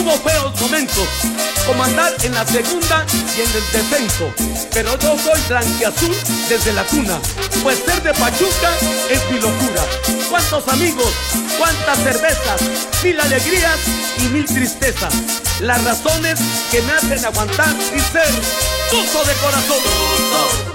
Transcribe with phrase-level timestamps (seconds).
[0.00, 1.08] Hubo feos momentos,
[1.66, 3.04] como andar en la segunda
[3.36, 4.32] y en el descenso.
[4.72, 6.16] Pero yo soy blanquiazul
[6.48, 7.18] desde la cuna,
[7.62, 8.70] pues ser de Pachuca
[9.10, 9.82] es mi locura.
[10.30, 11.12] Cuántos amigos,
[11.58, 12.62] cuántas cervezas,
[13.02, 13.78] mil alegrías
[14.20, 15.12] y mil tristezas.
[15.60, 16.40] Las razones
[16.70, 18.32] que me hacen aguantar y ser
[18.90, 19.78] tuzo de corazón.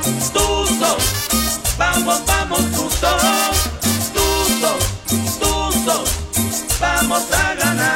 [0.03, 0.97] Tuzo, tuzo,
[1.79, 3.17] vamos, vamos, tuzo,
[4.13, 4.77] tuzo,
[5.39, 6.03] tuzo,
[6.79, 7.94] vamos a ganar.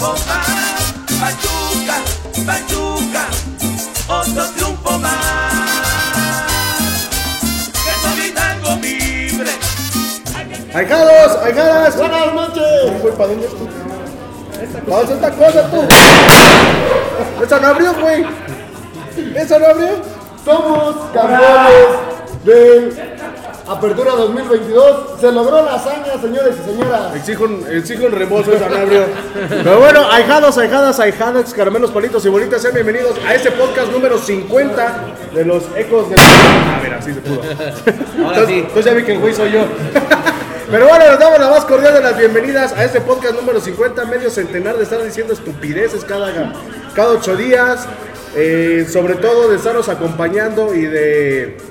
[0.00, 0.40] La copa.
[1.20, 1.96] Pachuca,
[2.46, 3.24] Pachuca,
[4.08, 5.52] otro triunfo más.
[7.72, 9.50] Que soy Hidalgo libre.
[10.74, 11.44] ¡Ahijados!
[11.44, 11.96] ¡Ahijadas!
[11.96, 13.02] Buenas noches.
[13.02, 13.68] Güey, ¿para dónde es tú?
[14.86, 15.88] Vamos a esta cosa, tú.
[17.44, 18.26] Esa no abrió, güey.
[19.34, 20.02] Esa no abrió.
[20.44, 23.19] Somos campeones de
[23.70, 25.20] Apertura 2022.
[25.20, 27.14] Se logró la hazaña, señores y señoras.
[27.14, 29.04] Exijo un, exijo un abrió.
[29.48, 34.18] Pero bueno, ahijados, ahijadas, ahijadas, caramelos, palitos y bolitas, sean bienvenidos a este podcast número
[34.18, 36.16] 50 de los ecos de.
[36.16, 37.42] A ver, así se pudo.
[38.24, 38.54] Ahora sí.
[38.54, 39.60] Entonces ya vi que el güey soy yo.
[40.70, 44.04] Pero bueno, les damos la más cordial de las bienvenidas a este podcast número 50,
[44.06, 46.32] medio centenar de estar diciendo estupideces cada,
[46.96, 47.86] cada ocho días,
[48.34, 51.69] eh, sobre todo de estarnos acompañando y de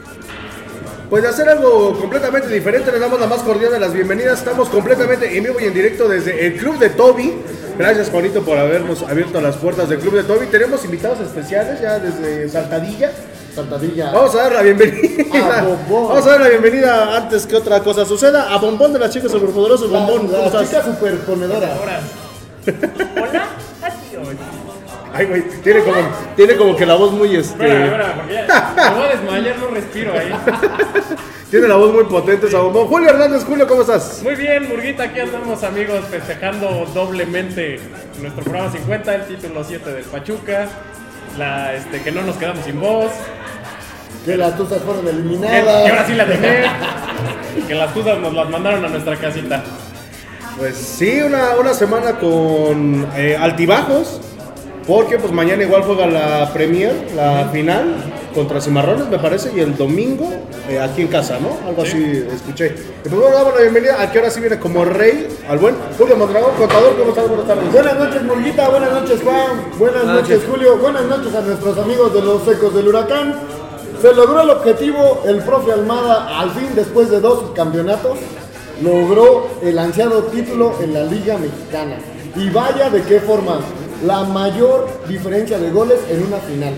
[1.09, 2.91] pues de hacer algo completamente diferente.
[2.91, 4.39] Les damos la más cordial de las bienvenidas.
[4.39, 7.33] Estamos completamente en vivo y en directo desde el Club de Toby.
[7.77, 10.47] Gracias Juanito por habernos abierto las puertas del Club de Toby.
[10.47, 13.11] Tenemos invitados especiales ya desde Saltadilla.
[13.55, 14.11] Saltadilla.
[14.11, 15.59] Vamos a dar la bienvenida.
[15.59, 15.63] A.
[15.89, 19.31] Vamos a dar la bienvenida antes que otra cosa suceda a Bombón de las chicas
[19.31, 19.89] superpoderosas.
[19.89, 20.69] La, Bombón, ¿cómo la estás?
[20.69, 21.77] chica superponedora.
[21.81, 21.99] Hola,
[24.27, 24.37] hoy.
[25.13, 25.97] Ay, güey, tiene como,
[26.35, 27.53] tiene como que la voz muy este.
[27.63, 30.33] Espera, espera, porque ya me voy a desmayar, no respiro ahí.
[31.49, 32.85] Tiene la voz muy potente esa Bombón.
[32.85, 34.21] Julio Hernández, Julio, ¿cómo estás?
[34.21, 37.79] Muy bien, Murguita, aquí andamos amigos festejando doblemente
[38.21, 40.67] nuestro programa 50, el título 7 del Pachuca,
[41.39, 43.09] la, este, que no nos quedamos sin voz,
[44.25, 45.89] Que las tuzas fueron que, que eliminadas.
[45.89, 46.67] ahora sí la tenés,
[47.67, 49.63] que las tuzas nos las mandaron a nuestra casita.
[50.55, 54.21] Pues sí, una, una semana con eh, altibajos.
[54.89, 57.93] Porque pues mañana igual juega la Premier, la final,
[58.33, 60.27] contra Cimarrones me parece, y el domingo
[60.67, 61.59] eh, aquí en casa, ¿no?
[61.69, 62.73] Algo así escuché.
[63.05, 65.75] Y pues bueno, damos la bienvenida a que ahora sí viene como rey al buen
[65.95, 67.27] Julio Mondragón, contador, ¿cómo estás?
[67.27, 67.71] Buenas tardes.
[67.71, 68.69] Buenas noches, Murguita.
[68.69, 69.51] Buenas noches, Juan.
[69.77, 70.77] Buenas noches, Julio.
[70.79, 73.35] Buenas noches a nuestros amigos de los Ecos del Huracán.
[74.01, 75.21] Se logró el objetivo.
[75.23, 78.17] El profe Almada, al fin, después de dos campeonatos,
[78.81, 81.99] logró el ansiado título en la Liga Mexicana.
[82.35, 83.59] Y vaya de qué forma.
[84.05, 86.73] La mayor diferencia de goles en una final.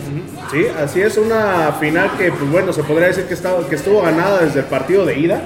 [0.51, 4.01] Sí, así es, una final que, pues bueno, se podría decir que, estaba, que estuvo
[4.01, 5.41] ganada desde el partido de ida.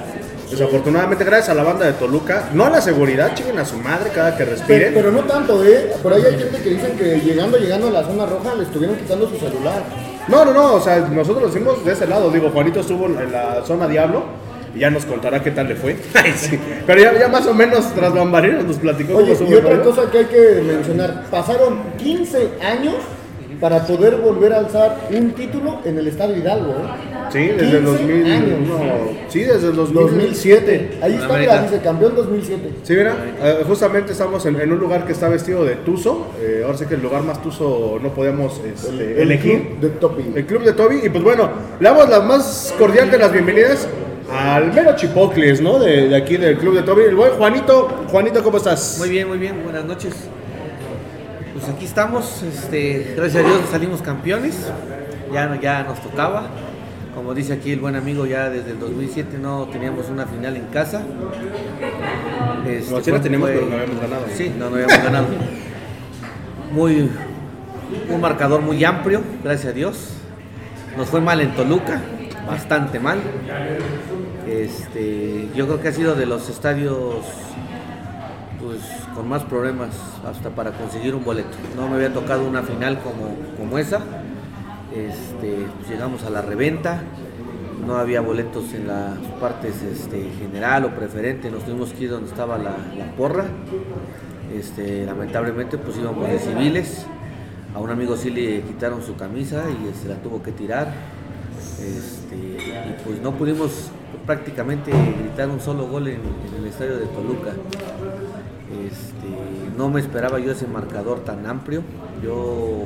[0.50, 4.10] Desafortunadamente, gracias a la banda de Toluca, no a la seguridad, chinguen a su madre
[4.14, 4.94] cada que Pero, respiren.
[4.94, 5.92] pero no tanto, ¿eh?
[6.02, 8.96] Por ahí hay gente que dicen que llegando, llegando a la zona roja le estuvieron
[8.96, 9.82] quitando su celular.
[10.28, 12.30] No, no, no, o sea, nosotros lo hicimos de ese lado.
[12.30, 14.22] Digo, Juanito estuvo en la zona Diablo
[14.76, 15.96] y ya nos contará qué tal le fue.
[16.14, 16.58] Ay, sí.
[16.86, 19.82] Pero ya, ya más o menos tras bambalinas nos platicó Oye, cómo estuvo y otra
[19.82, 22.94] cosa que hay que mencionar, pasaron 15 años
[23.60, 26.72] para poder volver a alzar un título en el Estadio Hidalgo.
[26.72, 27.30] ¿eh?
[27.32, 28.68] Sí, desde el 15 2000, años.
[28.68, 28.78] no,
[29.28, 29.98] sí, desde el 2007.
[30.02, 30.98] 2007.
[31.02, 32.70] Ahí está, mira, dice campeón 2007.
[32.82, 36.28] Sí, mira, eh, justamente estamos en, en un lugar que está vestido de Tuzo.
[36.40, 39.68] Eh, ahora sí que el lugar más Tuzo no podíamos este, elegir.
[39.68, 40.22] club de Topi.
[40.34, 41.00] El club de Toby.
[41.04, 41.48] Y pues bueno,
[41.80, 43.88] le damos la más cordial de las bienvenidas
[44.32, 45.78] al mero Chipocles, ¿no?
[45.78, 47.02] De, de aquí del club de Toby.
[47.04, 48.04] El buen Juanito.
[48.08, 48.96] Juanito, ¿cómo estás?
[48.98, 50.14] Muy bien, muy bien, buenas noches.
[51.52, 54.56] Pues aquí estamos, este, gracias a Dios salimos campeones,
[55.32, 56.48] ya, ya nos tocaba.
[57.14, 60.66] Como dice aquí el buen amigo, ya desde el 2007 no teníamos una final en
[60.66, 61.00] casa.
[62.66, 64.22] Este, No, sí la teníamos, fue- pero no habíamos ganado.
[64.36, 65.26] Sí, no, no habíamos ganado.
[66.72, 67.10] Muy,
[68.10, 70.10] un marcador muy amplio, gracias a Dios.
[70.98, 72.02] Nos fue mal en Toluca,
[72.46, 73.18] bastante mal.
[74.48, 77.16] Este, yo creo que ha sido de los estadios
[78.60, 78.80] pues
[79.14, 79.90] con más problemas
[80.28, 81.56] hasta para conseguir un boleto.
[81.76, 84.00] No me había tocado una final como, como esa.
[84.94, 87.02] Este, llegamos a la reventa,
[87.86, 92.30] no había boletos en las partes este, general o preferente, nos tuvimos que ir donde
[92.30, 93.44] estaba la, la porra.
[94.54, 97.06] Este, lamentablemente pues íbamos de civiles.
[97.74, 100.88] A un amigo sí le quitaron su camisa y se la tuvo que tirar.
[101.80, 103.90] Este, y pues no pudimos
[104.24, 106.20] prácticamente gritar un solo gol en,
[106.58, 107.50] el estadio de Toluca.
[108.86, 111.82] Este, no me esperaba yo ese marcador tan amplio.
[112.22, 112.84] Yo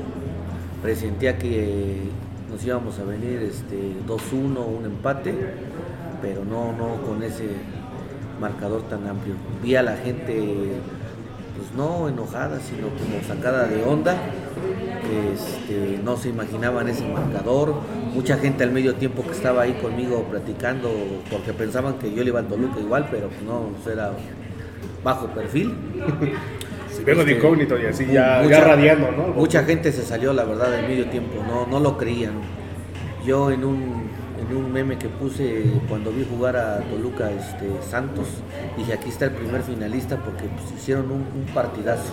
[0.82, 2.00] presentía que
[2.50, 5.34] nos íbamos a venir este, 2-1, un empate,
[6.20, 7.48] pero no, no con ese
[8.40, 9.34] marcador tan amplio.
[9.62, 10.72] Vi a la gente,
[11.56, 14.16] pues no enojada, sino como sacada de onda.
[15.34, 17.74] Este, no se imaginaban ese marcador.
[18.14, 20.90] Mucha gente al medio tiempo que estaba ahí conmigo platicando,
[21.30, 24.12] porque pensaban que yo le iba al Toluca igual, pero no, pues era
[25.04, 25.74] bajo perfil.
[26.90, 29.28] Si vengo de Este, incógnito y así ya, mucha- ya radiando, ¿no?
[29.28, 32.32] Mucha gente se salió, la verdad, del medio tiempo, no, no lo creían.
[33.24, 34.10] Yo en un,
[34.54, 38.26] un meme que puse cuando vi jugar a Toluca este, Santos,
[38.76, 42.12] dije aquí está el primer finalista porque pues, hicieron un, un partidazo.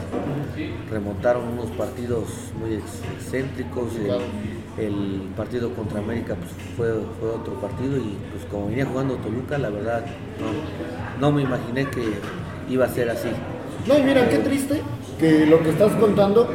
[0.89, 2.25] Remontaron unos partidos
[2.59, 3.87] muy ex- excéntricos.
[3.95, 9.15] El, el partido contra América pues, fue, fue otro partido y pues como venía jugando
[9.15, 10.05] Toluca, la verdad
[10.39, 12.03] no, no me imaginé que
[12.69, 13.29] iba a ser así.
[13.87, 14.81] No, y mira, qué triste
[15.19, 16.47] que lo que estás contando,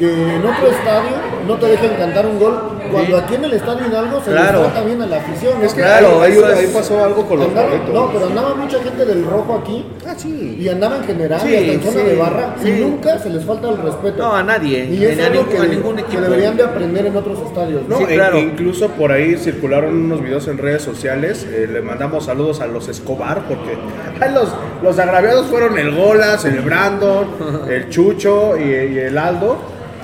[0.00, 1.10] que en otro estadio
[1.46, 2.58] no te dejan cantar un gol,
[2.90, 4.62] cuando aquí en el estadio Hidalgo se Claro.
[4.62, 5.62] les trata bien a la afición.
[5.62, 6.34] Es que Claro, ahí,
[6.72, 10.56] pasó algo con los Andaba- no, pero andaba mucha gente del rojo aquí Ah, sí.
[10.58, 13.30] y andaba en general Sí, y hasta en zona sí, de barra y nunca se
[13.30, 14.18] les falta el respeto.
[14.18, 16.22] No, a nadie, Y es algo ningún- que, a ningún que equipo.
[16.22, 17.82] deberían de aprender en otros estadios.
[17.86, 18.38] No, Sí, e- claro.
[18.38, 21.46] incluso por ahí circularon unos videos en redes sociales.
[21.50, 23.76] eh, le mandamos saludos a los Escobar porque
[24.20, 24.48] ay, los,
[24.82, 27.26] los agraviados fueron el Golas, el Brandon,
[27.70, 29.58] el Chucho y, y el Aldo.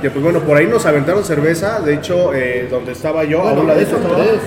[0.07, 1.81] Que pues bueno, por ahí nos aventaron cerveza.
[1.81, 4.41] De hecho, eh, donde estaba yo, a Bueno, un ladito eso estaba- crees,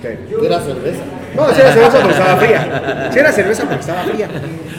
[0.00, 0.18] ¿Qué?
[0.40, 1.00] que era cerveza.
[1.36, 3.10] No, sí era cerveza porque estaba fría.
[3.12, 4.28] Sí era cerveza porque estaba fría.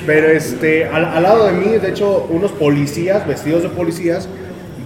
[0.08, 4.28] Pero este, al, al lado de mí, de hecho, unos policías, vestidos de policías,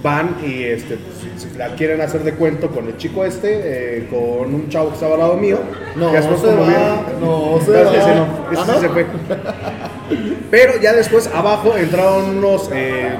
[0.02, 3.48] van y este, pues, la quieren hacer de cuento con el chico este,
[4.00, 5.60] eh, con un chavo que estaba al lado mío.
[5.96, 6.52] No, se va, no se va.
[6.52, 7.56] ese no,
[8.52, 8.80] ese ¿Ah, no?
[8.80, 9.06] se fue.
[10.50, 13.14] Pero ya después abajo entraron unos eh,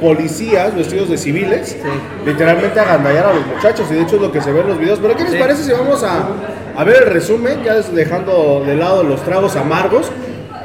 [0.00, 1.76] policías vestidos de civiles,
[2.24, 4.68] literalmente a agandallar a los muchachos, y de hecho es lo que se ve en
[4.68, 4.98] los videos.
[5.00, 5.38] Pero ¿qué les Sí.
[5.38, 6.28] parece si vamos a,
[6.76, 10.10] a ver el resumen, ya dejando de lado los tragos amargos?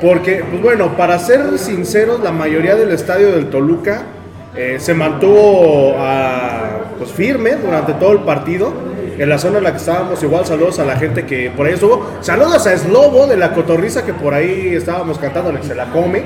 [0.02, 4.04] Porque, pues bueno, para ser sinceros, la mayoría del estadio del Toluca
[4.56, 8.74] eh, se mantuvo ah, pues firme durante todo el partido.
[9.17, 11.73] En la zona en la que estábamos, igual saludos a la gente que por ahí
[11.73, 12.06] estuvo.
[12.21, 15.85] Saludos a Slobo de la cotorriza que por ahí estábamos cantando, el que se la
[15.85, 16.23] come.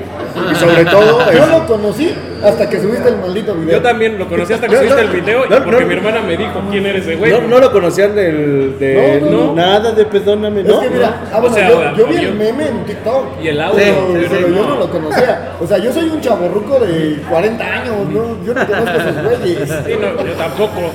[0.50, 1.30] Y sobre todo.
[1.32, 2.14] Yo es- lo conocí
[2.44, 3.76] hasta que subiste el maldito video.
[3.78, 5.86] Yo también lo conocí hasta que No, subiste no, el video y no, porque no.
[5.86, 7.32] mi hermana me dijo quién eres ese güey.
[7.32, 9.54] no, no lo conocían del, de No, no, no.
[9.54, 10.80] nada de perdóname, Es ¿no?
[10.80, 13.24] que mira, ah, O sea, yo, yo vi el meme en TikTok.
[13.42, 13.78] Y el audio.
[13.78, 14.54] Sí, pero, sí, pero sí.
[14.54, 15.52] yo no lo conocía.
[15.60, 18.44] O sea, yo soy un chaborruco de 40 años, ¿no?
[18.44, 19.68] Yo no conozco a esos güeyes.
[19.86, 20.90] Sí, no, yo tampoco.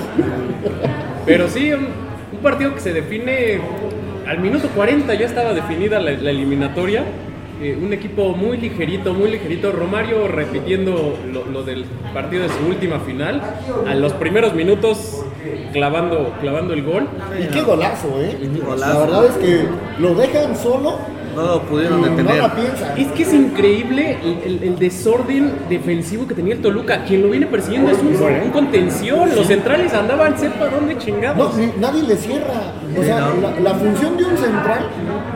[1.26, 1.88] Pero sí, un,
[2.34, 3.60] un partido que se define
[4.28, 7.04] al minuto 40 ya estaba definida la, la eliminatoria.
[7.62, 9.72] Eh, un equipo muy ligerito, muy ligerito.
[9.72, 13.42] Romario repitiendo lo, lo del partido de su última final.
[13.88, 15.24] A los primeros minutos
[15.72, 17.08] clavando, clavando el gol.
[17.42, 18.36] Y qué golazo, ¿eh?
[18.66, 18.94] Golazo.
[18.94, 19.66] La verdad es que
[20.00, 20.98] lo dejan solo
[21.36, 22.38] No lo pudieron no detener.
[22.38, 22.54] la.
[22.98, 27.04] Es que es increíble el, el- el desorden defensivo que tenía el Toluca.
[27.04, 29.30] Quien lo viene persiguiendo es un, un contención.
[29.36, 31.56] Los centrales andaban, sepa dónde No, chingados.
[31.58, 32.74] ni- nadie le cierra.
[32.98, 33.42] O sea, no.
[33.42, 34.88] la, la función de un central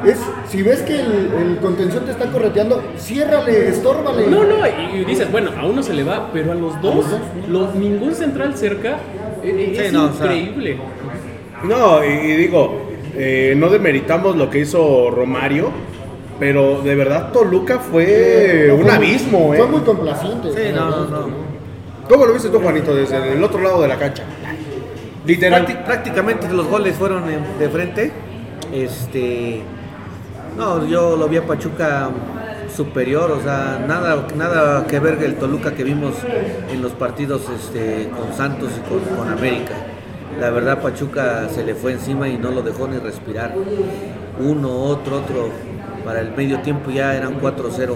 [0.06, 0.18] es,
[0.50, 4.28] si ves que el, el contención te está correteando, ciérrale, estórbale.
[4.28, 7.06] No, no, y, y dices, bueno, a uno se le va, pero a los dos,
[7.50, 8.98] los- ningún central cerca,
[9.44, 10.78] eh, eh, Sí, es no, o sea, increíble.
[11.64, 15.72] No, y, y digo, eh, no demeritamos lo que hizo Romario,
[16.40, 19.58] pero de verdad Toluca fue No, un fue muy- abismo, ¿eh?
[19.58, 20.50] Fue muy complaciente.
[20.54, 21.28] Sí, no, no, no.
[22.10, 24.24] ¿Cómo lo viste tú, Juanito, desde el otro lado de la cancha?
[25.26, 25.66] Literal.
[25.68, 27.24] Prácti- prácticamente los goles fueron
[27.60, 28.12] de frente.
[28.74, 29.62] Este.
[30.58, 32.10] No, yo lo vi a Pachuca
[32.76, 36.14] superior, o sea, nada, nada que ver el Toluca que vimos
[36.72, 39.74] en los partidos este, con Santos y con, con América.
[40.40, 43.54] La verdad Pachuca se le fue encima y no lo dejó ni respirar.
[44.40, 45.50] Uno, otro, otro.
[46.06, 47.96] Para el medio tiempo ya eran 4-0.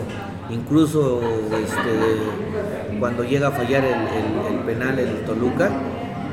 [0.50, 1.22] Incluso
[1.64, 5.70] este, cuando llega a fallar el, el- el penal el Toluca,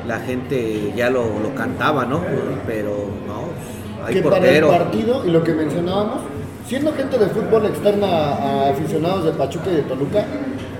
[0.07, 2.21] la gente ya lo, lo cantaba, ¿no?
[2.67, 2.91] Pero
[3.25, 4.67] no, hay que para el portero.
[4.69, 6.21] partido, y lo que mencionábamos,
[6.67, 10.25] siendo gente de fútbol externa a aficionados de Pachuca y de Toluca,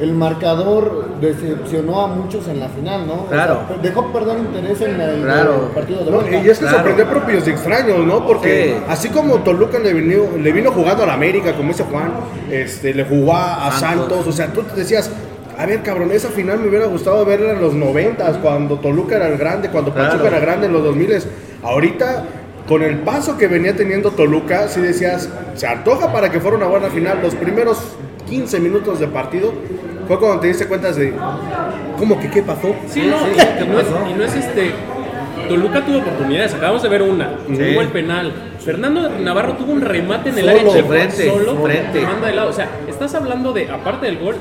[0.01, 3.13] el marcador decepcionó a muchos en la final, ¿no?
[3.13, 3.59] O Claro.
[3.67, 5.67] sea, dejó perder interés en el, Claro.
[5.67, 6.35] el partido de No, vuelta.
[6.37, 6.77] y es que Claro.
[6.77, 8.25] sorprendió a propios y extraños, ¿no?
[8.25, 8.83] Porque Sí.
[8.89, 12.11] así como Toluca le vino, le vino jugando a la América, como dice Juan,
[12.51, 14.07] este, le jugó a Santos.
[14.09, 14.27] Santos.
[14.27, 15.11] o sea, tú te decías,
[15.57, 19.27] a ver, cabrón, esa final me hubiera gustado verla en los noventas, cuando Toluca era
[19.27, 20.09] el grande, cuando Claro.
[20.13, 21.27] Pachuca era grande en los 2000
[21.61, 22.23] Ahorita,
[22.67, 26.65] con el paso que venía teniendo Toluca, sí decías, se antoja para que fuera una
[26.67, 27.19] buena final.
[27.21, 27.77] Los primeros
[28.27, 29.51] 15 minutos de partido
[30.11, 31.13] fue cuando te diste cuenta de,
[31.97, 32.75] ¿cómo que qué pasó?
[32.87, 34.71] Sí, no, sí, y, ¿qué no es, y no es este
[35.47, 37.55] Toluca tuvo oportunidades, acabamos de ver una, Sí.
[37.57, 38.31] tuvo el penal.
[38.63, 41.99] Fernando Navarro tuvo un remate en el Solo, área de frente, solo, frente.
[41.99, 42.49] te manda de lado.
[42.49, 44.35] O sea, estás hablando de, aparte del gol,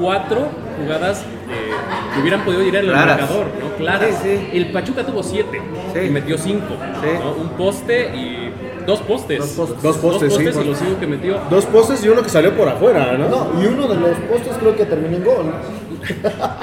[0.00, 0.48] cuatro
[0.80, 1.70] jugadas eh,
[2.14, 3.76] que hubieran podido ir al marcador, ¿no?
[3.76, 4.08] Claras.
[4.22, 4.50] Sí, sí.
[4.56, 5.60] El Pachuca tuvo siete
[5.92, 6.00] Sí.
[6.06, 6.76] y metió cinco.
[7.02, 7.08] Sí.
[7.22, 7.32] ¿no?
[7.42, 8.47] Un poste y
[8.88, 9.38] dos postes.
[9.38, 9.82] Dos postes.
[9.82, 10.42] Dos postes, sí.
[10.42, 11.36] y los cinco que metió.
[11.50, 13.28] Dos postes y uno que salió por afuera, ¿no?
[13.28, 15.52] No, y uno de los postes creo que terminó en gol.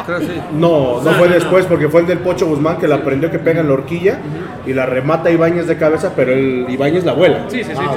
[0.08, 0.42] Creo que sí.
[0.54, 3.38] No, no fue no, después porque fue el del Pocho Guzmán que la prendió que
[3.38, 4.18] pega en la horquilla
[4.66, 7.46] y la remata Ibáñez de cabeza, pero el Ibáñez la vuela.
[7.48, 7.78] Sí, sí, sí.
[7.80, 7.94] Ah,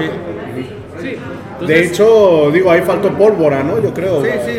[1.01, 1.67] sí.
[1.67, 3.83] De hecho, digo, ahí faltó pólvora, ¿no?
[3.83, 4.23] Yo creo.
[4.23, 4.53] Sí, sí.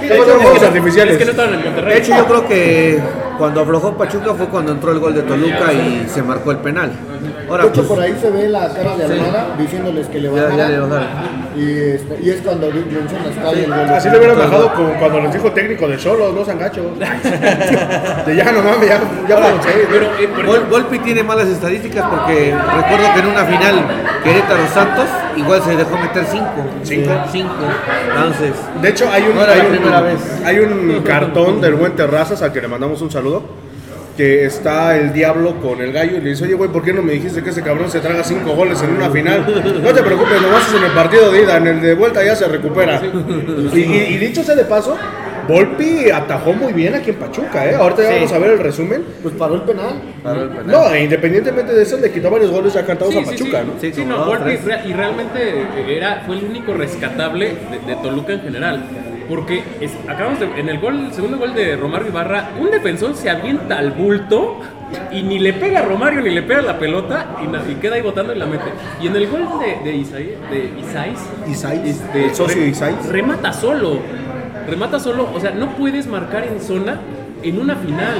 [0.00, 1.12] Sí, de hecho, es que- artificiales.
[1.14, 1.94] es que no estaban en Monterrey.
[1.94, 3.00] De hecho, yo creo que
[3.38, 6.90] cuando aflojó Pachuca fue cuando entró el gol de Toluca y se marcó el penal.
[7.48, 9.12] Ahora, de hecho, pues, por ahí se ve la cara de Sí.
[9.12, 10.90] Almada diciéndoles que le bajaran.
[11.56, 13.80] Y, este, y es cuando mencionas cae el gol.
[13.88, 16.82] Así le hubieran bajado como cuando les dijo técnico de Cholos, no Sangacho.
[18.26, 19.86] de ya no mames, ya, ya vamos a ir.
[19.90, 23.74] pero, eh, ejemplo, Volpi tiene malas estadísticas porque recuerdo que en una final
[24.24, 26.46] Querétaro Santos igual se dejó meter 5.
[26.82, 27.10] Cinco.
[27.30, 27.48] 5.
[28.08, 28.52] Entonces,
[28.82, 30.42] De hecho, hay un, No hay un- vez.
[30.44, 33.25] hay un cartón del buen Terrazas al que le mandamos un saludo.
[34.16, 37.02] Que está el diablo con el gallo y le dice, oye, güey, ¿por qué no
[37.02, 39.44] me dijiste que ese cabrón se traga cinco goles en una final?
[39.82, 42.34] No te preocupes, nomás es en el partido de ida, en el de vuelta ya
[42.34, 43.00] se recupera.
[43.74, 44.96] Y, y- y dicho sea de paso,
[45.46, 47.74] Volpi atajó muy bien aquí en Pachuca, ¿eh?
[47.76, 48.14] Ahorita ya Sí.
[48.16, 49.04] vamos a ver el resumen.
[49.22, 50.00] Pues paró el penal.
[50.22, 50.66] paró el penal.
[50.66, 53.88] No, e independientemente de eso, le quitó varios goles ya cantados Sí, a Pachuca, sí.
[53.90, 53.94] ¿no?
[53.96, 58.82] Sí, no, Volpi y realmente era, fue el único rescatable de, de Toluca en general.
[59.28, 63.28] Porque es- acabamos de, en el gol, segundo gol de Romario Ibarra, un defensor se
[63.30, 64.60] avienta al bulto
[65.10, 67.96] y ni le pega a Romario ni le pega la pelota y, na- y queda
[67.96, 68.64] ahí botando y la mete.
[69.02, 71.18] Y en el gol de, de Isaí, de Isaís,
[71.48, 73.06] Isaías, este, el socio re- Isaías.
[73.08, 73.98] remata solo.
[74.68, 77.00] Remata solo, o sea, no puedes marcar en zona
[77.48, 78.14] en una final,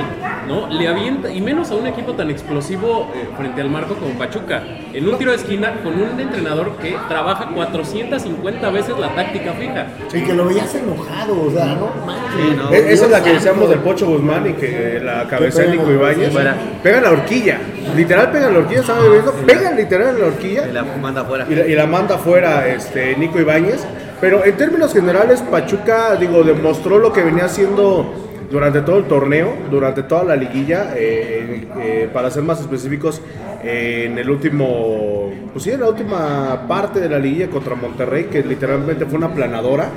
[0.49, 0.69] ¿no?
[0.69, 4.63] Le avienta, y menos a un equipo tan explosivo eh, frente al marco como Pachuca.
[4.93, 9.87] En un tiro de esquina con un entrenador que trabaja 450 veces la táctica fija.
[10.15, 12.33] Y que lo veías enojado, o sea, no manches.
[12.37, 12.71] Sí, no.
[12.73, 15.91] E- Esa es la que decíamos del Pocho Guzmán y que la cabeza de Nico
[15.91, 16.33] Ibáñez.
[16.33, 16.57] Fuera.
[16.83, 17.59] Pega la horquilla.
[17.97, 19.11] Literal pega la horquilla, ¿sabes?
[19.11, 19.33] viendo?
[19.33, 21.47] Pega literal en la horquilla Y la manda afuera.
[21.49, 23.85] y la, y la manda fuera este, Nico Ibáñez.
[24.21, 29.55] Pero en términos generales, Pachuca, digo, demostró lo que venía haciendo durante todo el torneo,
[29.71, 33.21] durante toda la liguilla, eh, eh, para ser más específicos,
[33.63, 38.25] eh, en el último, pues sí, en la última parte de la liguilla contra Monterrey,
[38.25, 39.89] que literalmente fue una planadora.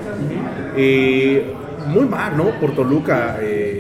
[0.77, 1.39] Y
[1.88, 2.51] muy mal, ¿no?
[2.60, 3.38] Por Toluca.
[3.41, 3.78] eh,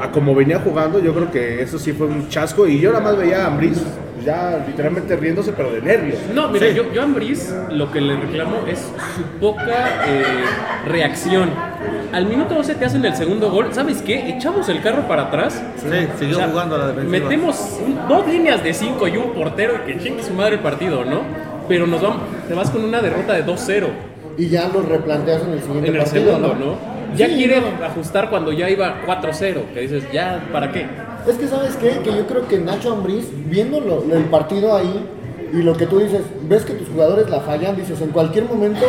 [0.00, 2.66] a como venía jugando, yo creo que eso sí fue un chasco.
[2.66, 3.82] Y yo nada más veía a Ambris
[4.24, 6.18] ya literalmente riéndose, pero de nervios.
[6.32, 10.22] No, mira, yo, yo a Ambriz lo que le reclamo es su poca eh,
[10.86, 11.50] reacción.
[12.12, 13.68] Al minuto 12 te hacen el segundo gol.
[13.72, 14.28] ¿Sabes qué?
[14.36, 15.60] Echamos el carro para atrás.
[15.76, 17.18] Sí, siguió O sea, jugando a la defensiva.
[17.18, 20.60] Metemos un- dos líneas de 5 y un portero y que chingue su madre el
[20.60, 21.22] partido, ¿no?
[21.68, 23.86] Pero nos vamos, te vas con una derrota de 2-0
[24.36, 26.64] Y ya lo replanteas en el siguiente en el partido, segundo, ¿no?
[26.66, 26.91] ¿no?
[27.16, 27.84] Ya Sí, quiere no.
[27.84, 30.86] ajustar cuando ya iba 4-0, que dices, ya, ¿para qué?
[31.28, 31.98] Es que, ¿sabes qué?
[32.02, 35.04] Que yo creo que Nacho Ambriz, viendo lo- el partido ahí,
[35.52, 38.84] y lo que tú dices, ves que tus jugadores la fallan, dices, en cualquier momento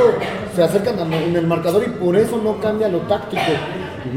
[0.56, 3.42] se acercan a- en el marcador y por eso no cambia lo táctico.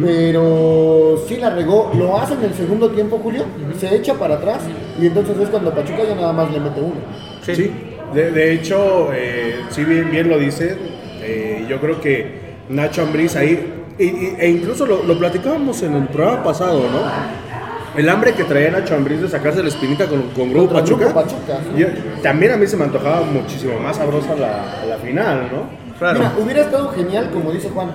[0.01, 3.45] Pero sí la regó, lo hace en el segundo tiempo, Julio,
[3.79, 4.61] se echa para atrás
[5.01, 6.95] y entonces es cuando Pachuca ya nada más le mete uno.
[7.43, 7.71] Sí,
[8.15, 10.77] de, de hecho, eh, sí bien, bien lo dice.
[11.23, 15.95] eh, yo creo que Nacho Ambriz ahí, y- y- e incluso lo, lo platicábamos en
[15.95, 17.37] el programa pasado, ¿no?
[17.99, 21.05] El hambre que traía Nacho Ambriz de sacarse la espinita con, con Grupo Contra Pachuca.
[21.07, 21.81] Grupo Pachuca, sí.
[21.81, 21.88] yo-
[22.23, 25.97] también a mí se me antojaba muchísimo más sabrosa la, la final, ¿no?
[25.99, 26.19] Claro.
[26.19, 27.91] Mira, hubiera estado genial, como dice Juan,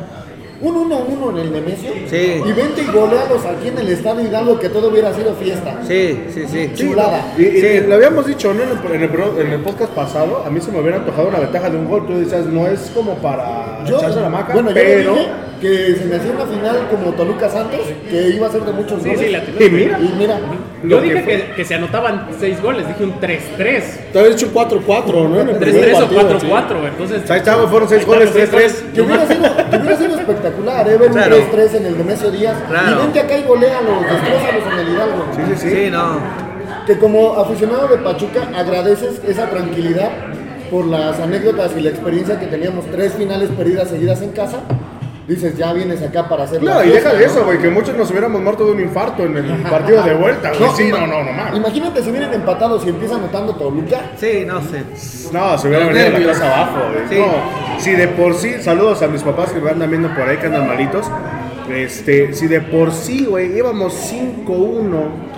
[0.59, 2.41] un 1-1 en el Nemesio Sí.
[2.43, 5.79] y vente y golealos aquí en el Estadio Hidalgo que todo hubiera sido fiesta.
[5.87, 6.71] Sí, sí, sí.
[6.75, 7.33] Chulada.
[7.37, 8.63] Y, y lo habíamos dicho, ¿no?
[8.63, 11.27] En el, en el pro- en el podcast pasado, a mí se me hubiera antojado
[11.27, 12.05] una ventaja de un gol.
[12.07, 15.13] Tú decías, no es como para Yo, echarse la maca, bueno, yo pero.
[15.13, 15.27] dije
[15.61, 19.01] que se me hacía una final como Toluca Santos, que iba a ser de muchos
[19.03, 19.25] Sí, goles.
[19.25, 20.39] sí, la Y mira, Y mira,
[20.83, 21.37] Yo dije fue.
[21.37, 23.81] que, que se anotaban 6 goles, dije un 3-3.
[24.11, 25.39] Te habías hecho 4-4, ¿no?
[25.39, 27.29] En el primer 3-3 o partido, 4-4, entonces...
[27.31, 28.51] Ahí estaba, fueron seis goles, Seis 3-3.
[28.51, 28.83] goles.
[28.95, 30.97] que hubiera sido, que hubiera sido espectacular, ¿eh?
[30.97, 31.35] Ver Claro.
[31.37, 32.57] un 3-3 en el Nemesio Díaz.
[32.67, 32.91] Claro.
[32.91, 35.25] Y vente acá y golealos, destrózalos en el Hidalgo.
[35.35, 35.75] Sí, sí, sí.
[35.85, 36.19] Sí, no.
[36.87, 40.09] Que como aficionado de Pachuca agradeces esa tranquilidad
[40.71, 44.61] por las anécdotas y la experiencia que teníamos tres finales perdidas seguidas en casa.
[45.31, 47.31] Dices, ya vienes acá para hacer la No, y fiesta, deja de ¿no?
[47.31, 50.51] eso, güey, que muchos nos hubiéramos muerto de un infarto en el partido de vuelta,
[50.57, 50.69] güey.
[50.75, 51.55] Sí, ima- no, no, no, mames.
[51.55, 54.11] Imagínate si vienen empatados y empiezan anotando Toluca.
[54.17, 54.83] Sí, no sé.
[55.31, 57.07] No, se hubiera venido la casa abajo, güey.
[57.07, 57.15] Sí.
[57.17, 60.35] No, si de por sí, saludos a mis papás que me andan viendo por ahí,
[60.35, 61.09] que andan malitos.
[61.69, 64.89] Este, si de por sí, güey, íbamos 5-1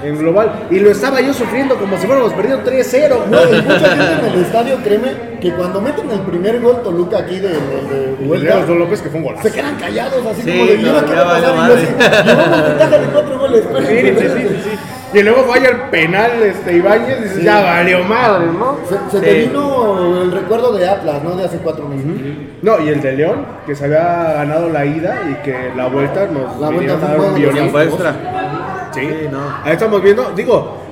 [0.03, 3.10] en global y lo estaba yo sufriendo como si fuéramos perdiendo 3-0.
[3.30, 5.12] No, mucha gente en el estadio, créeme,
[5.42, 9.10] que cuando meten el primer gol Toluca aquí de, de, de El vuelta, López que
[9.10, 9.48] fue un golazo.
[9.48, 12.25] se quedan callados así Sí, como de, ¿y ahora no, qué va a pasar?
[12.25, 13.62] llevamos ventaja de cuatro goles.
[13.65, 14.77] espérense, Fíjense, sí, sí, sí.
[15.13, 18.77] Y luego falla el penal este, Ibáñez y dices, ya valió madre, ¿no?
[18.89, 21.36] Se, se te vino el recuerdo de Atlas, ¿no?
[21.36, 22.05] De hace cuatro meses.
[22.62, 26.27] No, y el de León, que se había ganado la ida y que la vuelta
[26.27, 27.72] nos La vuelta fue a dar un violín.
[28.93, 29.39] Sí, Sí, no.
[29.63, 30.82] ahí estamos viendo, digo,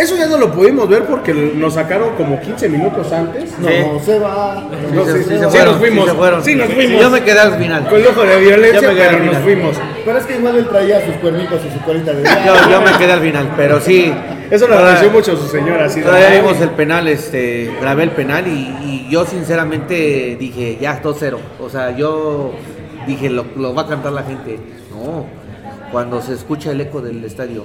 [0.00, 3.50] eso ya no lo pudimos ver porque nos sacaron como 15 minutos antes.
[3.58, 4.04] No, Sí.
[4.06, 4.64] se va.
[4.94, 6.04] No, Sí, sí, sí, sí, se sí fueron, nos fuimos.
[6.04, 6.44] sí se fueron.
[6.44, 7.00] Sí nos fuimos.
[7.02, 7.88] Yo me quedé al final.
[7.88, 9.76] Con lujo de violencia, Yo me quedé pero al nos fuimos.
[10.04, 12.92] Pero es que igual él traía sus cuernitos y su colita de Yo, yo me
[12.98, 14.12] quedé al final, pero sí.
[14.50, 15.84] Eso lo agradeció mucho su señora.
[15.84, 18.50] Así de- Todavía vimos el penal, este, grabé el penal y,
[18.84, 21.38] y yo sinceramente dije, ya, 2-0.
[21.60, 22.52] O sea, yo
[23.06, 24.58] dije, lo, lo va a cantar la gente.
[24.90, 25.26] No,
[25.92, 27.64] cuando se escucha el eco del estadio,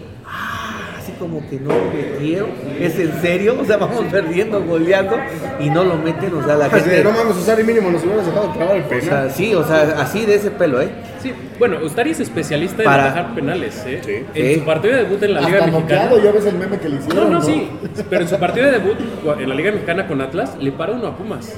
[1.06, 2.48] así como que no me quiero,
[2.80, 5.16] es en serio, o sea, vamos perdiendo, goleando
[5.60, 7.04] y no lo meten, o sea, la gente...
[7.04, 9.04] no mames, Usar y mínimo nos hubieras dejado trabar el O penal.
[9.04, 10.90] sea, sí, o sea, así de ese pelo, ¿eh?
[11.22, 14.02] Sí, bueno, Ustari es especialista en Para- atajar penales, ¿eh?
[14.04, 14.26] Sí.
[14.34, 15.80] En su partido de debut en la Liga Mexicana.
[15.80, 17.70] noqueado, ya ves el meme que le No, no, sí.
[18.10, 18.98] Pero en su partido de debut
[19.40, 21.54] en la Liga Mexicana con Atlas, le para uno a Pumas.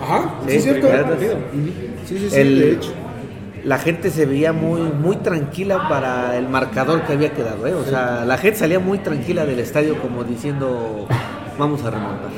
[0.00, 0.88] Ajá, sí, Sí, es cierto.
[2.06, 2.92] Sí, sí, sí, El- de hecho.
[3.64, 7.74] La gente se veía muy, muy tranquila para el marcador que había quedado, ¿eh?
[7.74, 11.06] O sea, la gente salía muy tranquila del estadio como diciendo,
[11.58, 12.30] vamos a remontar.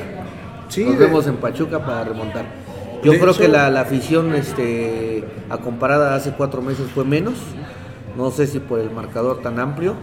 [0.68, 2.44] Sí, Nos de- vemos en Pachuca para remontar.
[3.02, 7.04] Yo De creo hecho- que la, la afición, este, a comparada hace cuatro meses fue
[7.04, 7.34] menos.
[8.16, 9.94] No sé si por el marcador tan amplio,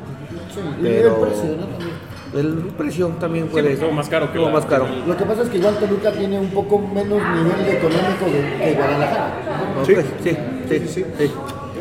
[0.79, 1.65] el pero precio, ¿no?
[1.65, 1.91] También.
[2.33, 4.85] el precio también Sí, pues, estuvo más caro que estuvo la- más caro.
[5.07, 8.73] Lo que pasa es que igual Toluca tiene un poco menos nivel económico de- que
[8.75, 9.31] Guadalajara.
[9.85, 9.93] Sí.
[9.93, 10.37] Ok, sí,
[10.79, 11.31] sí, sí, sí.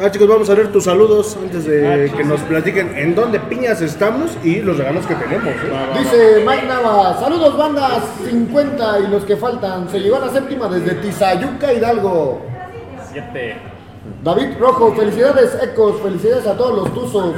[0.02, 3.82] Ah, chicos, vamos a ver tus saludos antes de que nos platiquen en dónde piñas
[3.82, 5.48] estamos y los regalos que tenemos.
[5.48, 5.98] ¿eh?
[5.98, 9.90] Dice Mike Nava, saludos bandas 50 y los que faltan.
[9.90, 12.40] Se llevó a la séptima desde Tizayuca, Hidalgo.
[13.12, 13.56] Siete.
[14.24, 17.34] David Rojo, felicidades Ecos, felicidades a todos los Tuzos.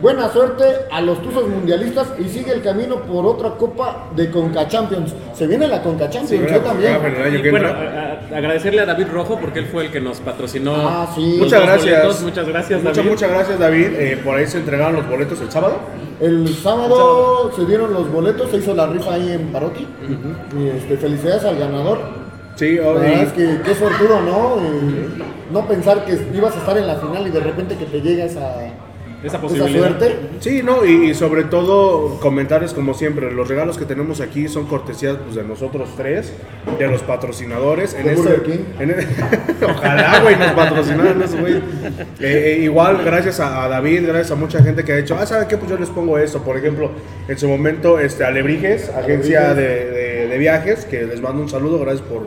[0.00, 4.66] Buena suerte a los Tuzos mundialistas y sigue el camino por otra copa de Conca
[4.66, 5.14] Champions.
[5.34, 6.94] Se viene la Conca Champions, yo también.
[6.94, 8.18] Y bueno, entra.
[8.30, 10.74] a- a- agradecerle a David Rojo porque él fue el que nos patrocinó.
[10.74, 11.36] Ah, sí.
[11.38, 11.98] Muchas gracias.
[12.02, 12.22] boletos.
[12.22, 13.10] Muchas gracias, Muchas, David.
[13.10, 13.86] muchas gracias, David.
[13.98, 15.74] Eh, por ahí se entregaron los boletos el sábado.
[16.18, 19.86] El sábado se dieron los boletos, se hizo la rifa ahí en Parotti.
[20.58, 21.98] Y este, felicidades al ganador.
[22.56, 24.56] Sí, La verdad es que qué sortudo, ¿no?
[24.62, 25.08] Eh,
[25.52, 28.24] no pensar que ibas a estar en la final y de repente que te llega
[28.24, 28.54] esa,
[29.22, 29.98] Esa esa posibilidad.
[29.98, 30.16] suerte.
[30.40, 33.30] Sí, no, y, y sobre todo comentarios como siempre.
[33.30, 36.32] Los regalos que tenemos aquí son cortesías pues, de nosotros tres,
[36.78, 37.92] de los patrocinadores.
[37.94, 39.06] En ¿De este, en el-
[39.70, 41.54] ojalá, güey, nos patrocinaran eso, güey.
[41.54, 41.60] Eh,
[42.20, 45.46] eh, igual, gracias a, a David, gracias a mucha gente que ha dicho, ah, ¿saben
[45.48, 45.56] qué?
[45.58, 46.42] Pues yo les pongo esto.
[46.42, 46.90] Por ejemplo,
[47.28, 51.78] en su momento, este, Alebrijes, agencia de, de- de viajes, que les mando un saludo,
[51.80, 52.26] gracias por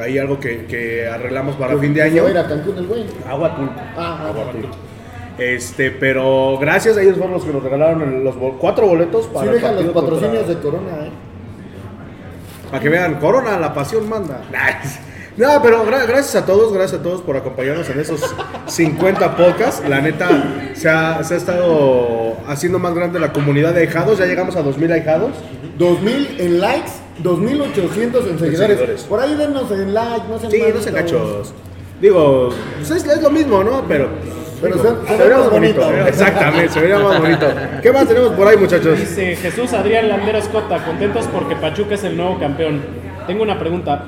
[0.00, 2.26] ahí algo que, que arreglamos para fin de año.
[2.26, 3.04] a ir a Cancún el güey.
[3.28, 3.56] Agua.
[3.96, 4.52] Ah, Agua.
[5.38, 9.46] Este, pero gracias a ellos fueron los que nos regalaron los bol- cuatro boletos para
[9.46, 11.10] sí dejan los patrocinios contra- de Corona, ¿eh?
[12.70, 14.42] Para que vean, Corona, la pasión manda.
[15.38, 18.20] No, pero gra- gracias a todos, gracias a todos por acompañarnos en esos
[18.66, 19.88] 50 podcasts.
[19.88, 20.28] La neta,
[20.74, 24.18] se ha, se ha estado haciendo más grande la comunidad de ahijados.
[24.18, 25.30] Ya llegamos a 2000 ahijados.
[25.78, 26.90] 2000 en likes,
[27.22, 29.02] 2800 en seguidores.
[29.04, 31.54] Por ahí denos en like, no sean Sí, no se cachos.
[32.00, 32.48] Digo,
[32.78, 33.84] pues es, es lo mismo, ¿no?
[33.86, 34.08] Pero.
[34.60, 35.90] Pero se- se ve más bonito.
[36.06, 37.46] Exactamente, se vería más bonito.
[37.82, 38.98] ¿Qué más tenemos por ahí, muchachos?
[38.98, 42.80] Dice Jesús Adrián Landeros Cota, contentos porque Pachuca es el nuevo campeón.
[43.26, 44.04] Tengo una pregunta.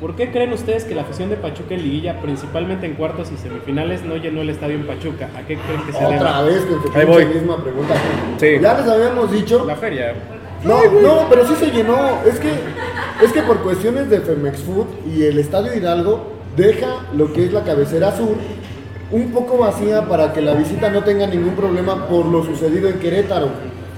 [0.00, 3.36] ¿Por qué creen ustedes que la afición de Pachuca en liguilla, principalmente en cuartos y
[3.36, 5.28] semifinales, no llenó el estadio en Pachuca?
[5.36, 6.42] ¿A qué creen que se Otra deba?
[6.42, 7.24] vez con tu Ahí pinche voy.
[7.26, 7.94] misma pregunta.
[8.38, 8.58] Sí.
[8.60, 9.64] Ya les habíamos dicho.
[9.64, 10.14] La feria.
[10.64, 12.18] No, no, pero sí se llenó.
[12.26, 12.50] Es que,
[13.24, 17.52] es que por cuestiones de Femex Food y el Estadio Hidalgo deja lo que es
[17.52, 18.34] la cabecera sur
[19.12, 22.98] un poco vacía para que la visita no tenga ningún problema por lo sucedido en
[22.98, 23.48] Querétaro.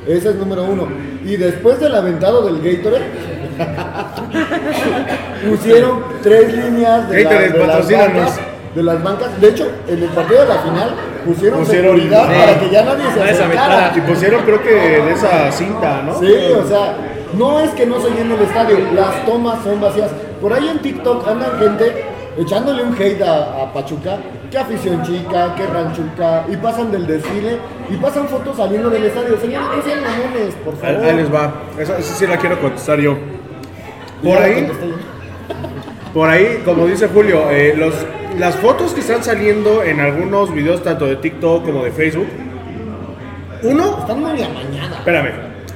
[0.07, 0.87] Ese es número uno.
[1.25, 3.05] Y después del aventado del Gatorade,
[5.49, 8.41] pusieron tres líneas de, la- de las bancas.
[8.75, 9.41] De las bancas.
[9.41, 10.91] De hecho, en el partido de la final
[11.25, 12.35] pusieron, Pusieron- seguridad sí.
[12.41, 13.93] para que ya nadie se acercara.
[13.97, 16.19] Y pusieron, creo que de esa cinta, ¿no?
[16.19, 16.27] Sí,
[16.61, 16.97] o sea,
[17.39, 20.11] no es que no se llene el estadio, las tomas son vacías.
[20.41, 22.05] Por ahí en TikTok andan gente
[22.37, 24.19] echándole un hate a, a Pachuca,
[24.55, 27.59] que afición chica, que ranchuca, y pasan del desfile
[27.91, 29.37] y pasan fotos saliendo del estadio.
[29.41, 31.05] Señores, no sean mamones, por favor.
[31.05, 31.55] ahí les va.
[31.77, 33.17] Esa sí la quiero contestar yo.
[34.23, 34.71] Por ahí,
[36.15, 37.95] por ahí, como dice Julio, eh, los,
[38.39, 42.29] las fotos que están saliendo en algunos videos, tanto de TikTok como de Facebook,
[43.65, 44.99] uno, Están muy amañadas.
[44.99, 45.31] espérame,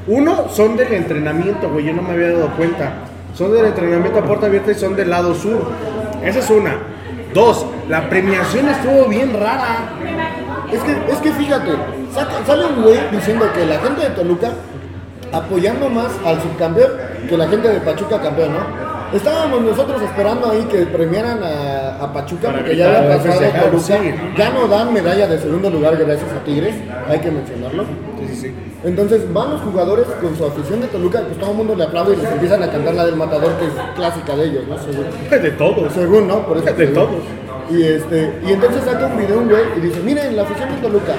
[0.07, 2.93] uno son del entrenamiento, güey, yo no me había dado cuenta.
[3.35, 5.69] Son del entrenamiento a puerta abierta y son del lado sur.
[6.23, 6.77] Esa es una.
[7.35, 9.91] Dos, la premiación estuvo bien rara.
[10.73, 11.73] Es que, es que fíjate,
[12.47, 14.51] sale un güey diciendo que la gente de Toluca
[15.33, 16.91] apoyando más al subcampeón
[17.29, 18.88] que la gente de Pachuca campeón, ¿no?
[19.13, 23.41] Estábamos nosotros esperando ahí que premiaran a, a Pachuca Para porque ya había pasado
[23.71, 23.95] Toluca.
[24.37, 26.75] Ya no dan medalla de segundo lugar gracias a Tigres,
[27.09, 27.85] hay que mencionarlo.
[27.85, 28.55] Sí, sí, sí.
[28.85, 32.15] Entonces van los jugadores con su afición de Toluca, pues todo el mundo le aplaude
[32.15, 34.77] y les empiezan a cantar la del matador que es clásica de ellos, ¿no?
[34.79, 35.07] Según.
[35.43, 35.93] De todos.
[35.93, 36.47] Según, ¿no?
[36.47, 36.95] Por eso De según.
[36.95, 37.23] todos.
[37.71, 40.77] Y, este, y entonces saca un video un güey y dice, miren, la afición de
[40.83, 41.13] Toluca.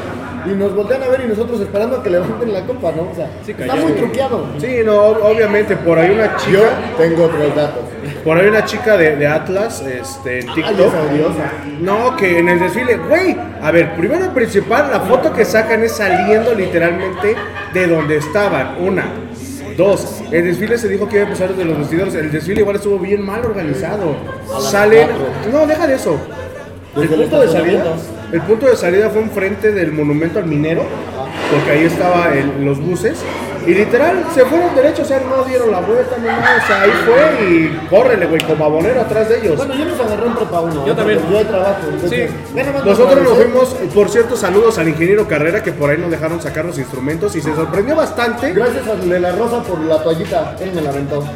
[0.46, 3.10] Y nos voltean a ver y nosotros esperando a que levanten la copa, ¿no?
[3.12, 4.46] O sea, Sí, está muy truqueado.
[4.60, 7.84] Sí, no, ob- obviamente, por ahí una Yo chica, tengo otros datos.
[8.24, 10.78] por ahí una chica de, de Atlas, este, en Ay, TikTok.
[11.12, 11.52] odiosa.
[11.82, 15.84] No, que en el desfile, güey, a ver, primero y principal, la foto que sacan
[15.84, 17.36] es saliendo literalmente
[17.74, 19.06] de donde estaban, una.
[19.78, 22.76] Dos, el desfile se dijo que iba a empezar desde los vestidores, el desfile igual
[22.76, 24.14] estuvo bien mal organizado.
[24.60, 25.08] Salen,
[25.54, 26.18] no, deja de eso.
[26.96, 27.84] Desde el punto de salida.
[28.32, 30.84] El punto de salida fue enfrente del monumento al minero,
[31.52, 33.24] porque ahí estaba el- los buses.
[33.70, 36.82] Y literal, se fueron derechos, o sea, no dieron la vuelta, no nada, o sea,
[36.82, 39.58] ahí fue y córrele, güey, como abonero atrás de ellos.
[39.58, 40.86] Bueno, yo los agarré en prepa 1.
[40.88, 41.20] Yo también.
[41.30, 41.78] Yo de trabajo.
[41.92, 42.36] Entonces, Sí.
[42.86, 46.66] Nosotros nos fuimos, por cierto, saludos al ingeniero Carrera que por ahí nos dejaron sacar
[46.66, 48.54] los instrumentos y se sorprendió bastante.
[48.54, 50.56] Gracias a de la Rosa por la toallita.
[50.60, 51.24] Él me la aventó.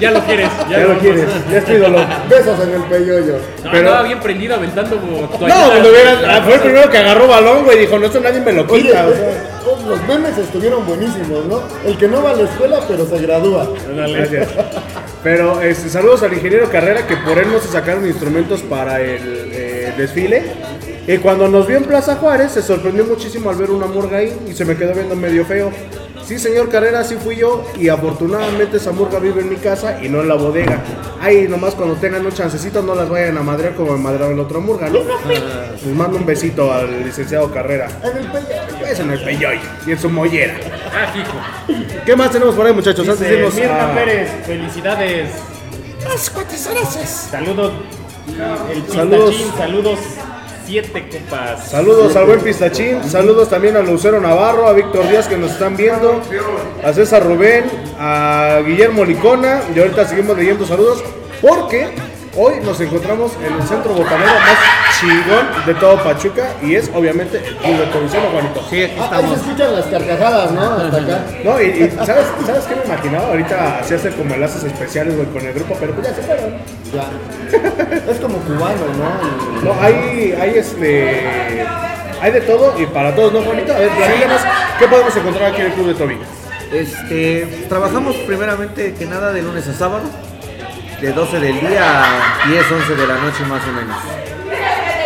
[0.00, 1.98] Ya lo quieres, ya, Ya lo quieres, ya es tu ídolo.
[2.28, 3.32] Besos en el peyoyo.
[3.64, 5.68] No, Pero- Andaba bien prendido aventando No, toallitas.
[5.70, 8.66] cuando hubiera, fue el primero que agarró balón, güey, dijo, no, esto nadie me lo
[8.68, 9.06] Oye, quita.
[9.06, 9.42] o sea.
[9.86, 11.62] Los memes estuvieron buenísimos, ¿no?
[11.84, 13.68] El que no va a la escuela, pero se gradúa.
[13.94, 14.48] Gracias.
[15.22, 19.50] Pero este, saludos al ingeniero Carrera que por él no se sacaron instrumentos para el
[19.50, 20.44] eh, desfile.
[21.08, 24.32] Y cuando nos vio en Plaza Juárez se sorprendió muchísimo al ver una murga ahí
[24.48, 25.72] y se me quedó viendo medio feo.
[26.26, 30.08] Sí, señor Carrera, sí fui yo y afortunadamente esa murga vive en mi casa y
[30.08, 30.80] no en la bodega.
[31.20, 34.42] Ahí nomás cuando tengan un chancecito no las vayan a madrear como me madrearon la
[34.42, 34.98] otra murga, ¿no?
[35.28, 37.86] Les mando un besito al licenciado Carrera.
[38.02, 38.78] En el peyoyo.
[38.80, 40.54] Pues en el peyoy y en su mollera.
[40.92, 41.78] Ah, hijo.
[42.04, 43.08] ¿Qué más tenemos por ahí, muchachos?
[43.08, 45.30] Antes de irnos Mirna a- Pérez, felicidades.
[47.30, 47.72] Saludos.
[48.72, 49.30] El Saludos.
[49.30, 49.98] pistachín, saludos.
[50.66, 51.70] Siete copas.
[51.70, 55.76] Saludos al buen Pistachín, saludos también a Lucero Navarro, a Víctor Díaz que nos están
[55.76, 56.20] viendo,
[56.82, 57.66] a César Rubén,
[58.00, 61.04] a Guillermo Licona y ahorita seguimos leyendo saludos
[61.40, 61.90] porque
[62.36, 67.38] hoy nos encontramos en el centro botanero más chingón de todo Pachuca y es obviamente
[67.38, 68.62] el Club de Comisiono Juanito.
[68.70, 69.38] Sí, aquí Ah, ahí se estamos.
[69.40, 70.60] escuchan las carcajadas, ¿no?
[70.62, 71.20] Hasta acá.
[71.44, 73.28] No, y, y ¿sabes, ¿sabes qué me imaginaba?
[73.28, 76.54] Ahorita hacía hacer como enlaces especiales güey, con el grupo, pero pues ya se fueron.
[76.94, 78.10] Ya.
[78.10, 79.74] Es como cubano, ¿no?
[79.74, 81.64] No, hay, hay este.
[82.20, 83.74] Hay de todo y para todos, ¿no, Juanito?
[83.74, 84.40] A ver, platícanos,
[84.78, 86.18] ¿qué podemos encontrar aquí en el Club de Toby?
[86.72, 90.02] Este, trabajamos primeramente que nada de lunes a sábado,
[91.00, 93.96] de 12 del día a 10, 11 de la noche más o menos.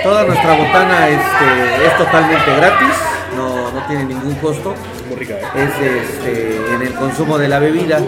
[0.02, 2.94] Toda nuestra botana este, es totalmente gratis,
[3.36, 4.74] no, no tiene ningún costo,
[5.08, 5.40] Muy rica, ¿eh?
[5.56, 8.00] es este, en el consumo de la bebida.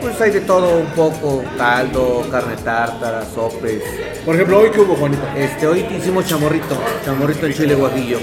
[0.00, 3.82] Pues hay de todo un poco, caldo, carne tártara, sopes.
[4.24, 5.22] Por ejemplo, hoy que hubo, Juanito.
[5.36, 8.18] Este, hoy hicimos chamorrito, chamorrito en chile guajillo.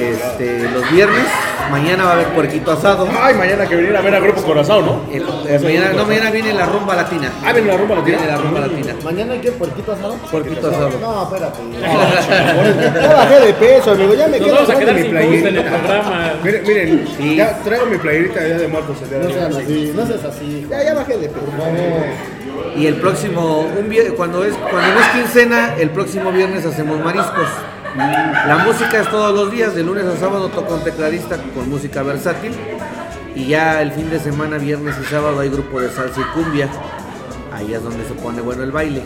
[0.00, 1.24] Este, los viernes,
[1.70, 3.06] mañana va a haber puerquito asado.
[3.20, 5.02] Ay, mañana que venir a ver a Grupo Corazón, ¿no?
[5.12, 7.30] El- eh, mañana, no, mañana viene la rumba latina.
[7.44, 8.16] Ah, viene la rumba latina.
[8.18, 8.94] Viene la rumba latina.
[9.04, 10.14] ¿Mañana hay que puerquito asado?
[10.30, 10.90] Puerquito asado.
[11.00, 11.58] No, espérate.
[13.00, 15.30] Ya bajé de peso, amigo, ya me quedo vamos a quedar mi gusto en el
[15.40, 15.70] playerita.
[15.78, 16.32] programa.
[16.42, 17.36] Miren, miren, Sí.
[17.36, 20.06] ya traigo mi playerita de Día de Muertos el día de No seas así, no
[20.06, 20.66] seas así.
[20.70, 21.44] Ya, ya bajé de peso.
[21.46, 22.76] Por favor.
[22.76, 26.98] Y el próximo, un vier- cuando es cuando no es quincena, el próximo viernes hacemos
[27.04, 27.46] mariscos.
[27.96, 32.02] La música es todos los días, de lunes a sábado toca un tecladista con música
[32.02, 32.52] versátil.
[33.34, 36.68] Y ya el fin de semana, viernes y sábado, hay grupo de salsa y cumbia.
[37.52, 39.02] Ahí es donde se pone bueno el baile.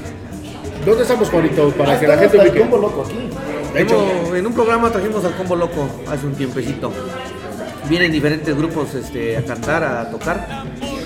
[0.85, 1.70] ¿Dónde estamos, Juanito?
[1.70, 2.61] Para Ah, que la gente ubique.
[2.61, 3.31] combo loco aquí.
[3.73, 6.92] De hecho, Hemos- en un programa trajimos al Combo Loco hace un tiempecito.
[7.88, 10.47] Vienen diferentes grupos este, a cantar, a tocar.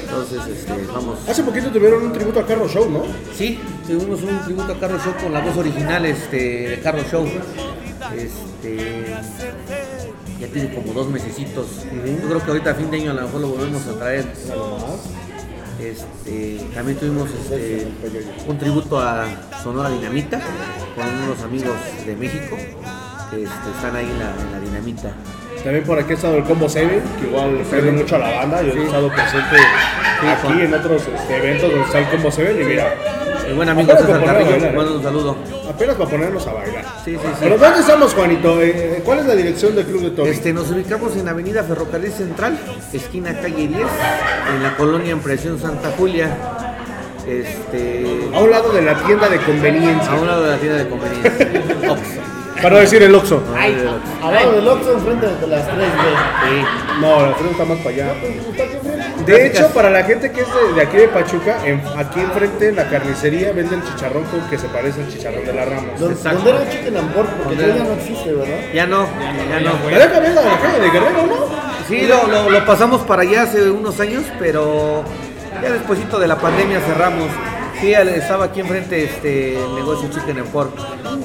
[0.09, 1.19] Entonces, este, vamos.
[1.29, 3.03] hace poquito tuvieron un tributo a Carlos Show, ¿no?
[3.37, 7.27] Sí, tuvimos un tributo a Carlos Show con la voz original este, de Carlos Show.
[8.17, 9.15] Este,
[10.41, 11.67] ya tiene como dos mesecitos.
[11.85, 14.25] Yo creo que ahorita a fin de año a lo mejor lo volvemos a traer.
[15.79, 17.87] Este, también tuvimos este,
[18.49, 19.27] un tributo a
[19.63, 20.41] Sonora Dinamita
[20.97, 22.57] con unos amigos de México
[23.31, 25.13] que este, están ahí en la, en la Dinamita.
[25.65, 28.63] También por aquí ha estado el Combo Seven, que igual sirve mucho a la banda.
[28.63, 29.57] Yo he estado presente
[30.23, 32.95] aquí en otros este, eventos donde está el Combo Seven y mira,
[33.49, 35.37] Mi buen amigo César Carrillo, mando un saludo.
[35.69, 36.85] Apenas para ponernos a bailar.
[37.05, 37.37] Sí, sí, sí.
[37.41, 38.63] Pero ¿dónde estamos, Juanito?
[38.63, 40.31] Eh, ¿Cuál es la dirección del Club de Toby?
[40.31, 42.59] Este, nos ubicamos en Avenida Ferrocarril Central,
[42.93, 43.73] esquina calle 10,
[44.55, 46.31] en la colonia Impresión Santa Julia.
[47.27, 50.11] Este, A un lado de la tienda de conveniencia.
[50.13, 51.37] a un lado de la tienda de conveniencia.
[52.63, 53.43] Para no decir el Oxxo.
[54.23, 56.65] Al lado del Oxxo, enfrente de las 3 Sí.
[57.01, 58.07] No, la tienda está más para allá.
[59.25, 62.21] d De hecho, para la gente que es de, de aquí de Pachuca, en- aquí
[62.21, 66.01] enfrente en la carnicería venden chicharrón con que se parece al chicharrón de la Ramos.
[66.01, 68.57] Donde era el Chicken and Pork, porque ya no existe, ¿verdad?
[68.75, 69.07] Ya no,
[69.51, 69.73] ya no.
[69.85, 71.69] Pero viene la calle de Guerrero, ¿no?
[71.89, 75.05] Sí, lo, lo- lo pasamos para allá hace unos años, pero
[75.63, 77.29] ya despuesito de la pandemia cerramos.
[77.81, 80.71] Sí, estaba aquí enfrente este el negocio Chicken and Pork.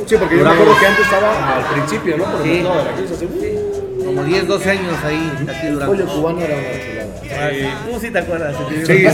[0.06, 2.24] Sí, porque yo me Duramos- acuerdo que antes estaba al principio, ¿no?
[2.26, 2.50] Por el Sí.
[2.62, 4.06] mercado de la crisis, así, uh.
[4.06, 5.96] Como 10, 12 años ahí, aquí El durante.
[6.04, 7.84] pollo cubano era una chulada.
[7.86, 8.56] ¿Cómo sí te acuerdas?
[8.86, 9.06] Sí,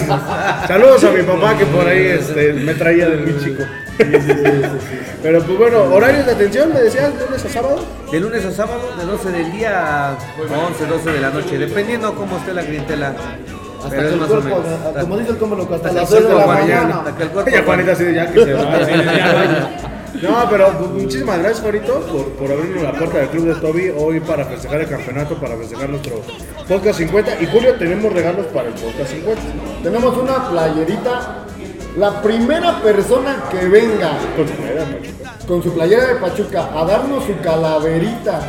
[0.67, 3.63] saludos a mi papá que por ahí este, me traía del muy chico.
[5.23, 7.85] Pero pues bueno, horarios de atención, me decías, lunes a sábado.
[8.11, 10.17] De lunes a sábado, de 12 del día a
[10.67, 13.13] 11, 12 de la noche, dependiendo cómo esté la clientela.
[13.79, 14.63] Hasta Pero que el más o cuerpo,
[15.01, 16.97] como dice el cómo loco, hasta Hasta las que el 2 de la cuerpo mañana.
[16.97, 18.85] hasta que el cuerpo Ya Juanita así de ya que se va.
[18.85, 19.69] Sí, ya, vaya.
[20.21, 24.19] No, pero muchísimas gracias, Juanito, por, por abrirnos la puerta del club de Toby hoy
[24.19, 26.21] para festejar el campeonato, para festejar nuestro
[26.67, 27.41] podcast 50.
[27.41, 29.41] Y Julio, tenemos regalos para el podcast 50.
[29.83, 31.45] Tenemos una playerita.
[31.97, 35.47] La primera persona que venga Con su playera de Pachuca.
[35.47, 38.41] con su playera de Pachuca a darnos su calaverita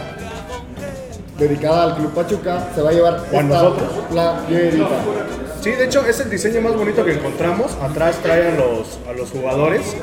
[1.41, 3.89] dedicada al Club Pachuca se va a llevar ¿O a esta nosotros?
[4.11, 4.87] playerita.
[5.61, 7.77] Sí, de hecho es el diseño más bonito que encontramos.
[7.83, 9.97] Atrás trae a los, a los jugadores.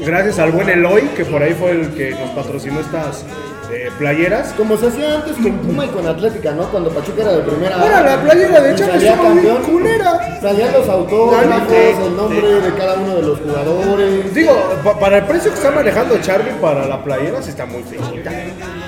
[0.00, 3.24] Gracias al buen Eloy, que por ahí fue el que nos patrocinó estas
[3.72, 4.52] eh, playeras.
[4.54, 6.64] Como se hacía antes con Puma y con Atlética, ¿no?
[6.64, 7.76] Cuando Pachuca era de primera.
[7.76, 9.62] Ahora, la playera de Chávez salía campeón.
[9.62, 10.38] culera.
[10.42, 11.72] Salían los autógrafos,
[12.06, 14.34] el nombre de cada uno de los jugadores.
[14.34, 14.52] Digo,
[14.84, 18.30] pa- para el precio que está manejando Charlie para la playera, sí está muy feita.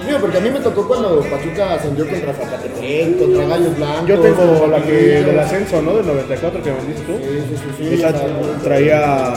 [0.07, 4.09] Digo, porque a mí me tocó cuando Pachuca ascendió contra Zacatepec, contra Gallos Blancos.
[4.09, 5.95] Yo tengo la que del ascenso, ¿no?
[5.97, 7.13] Del 94 que vendiste tú.
[7.19, 8.13] Sí, sí, sí, Esa
[8.63, 9.35] traía,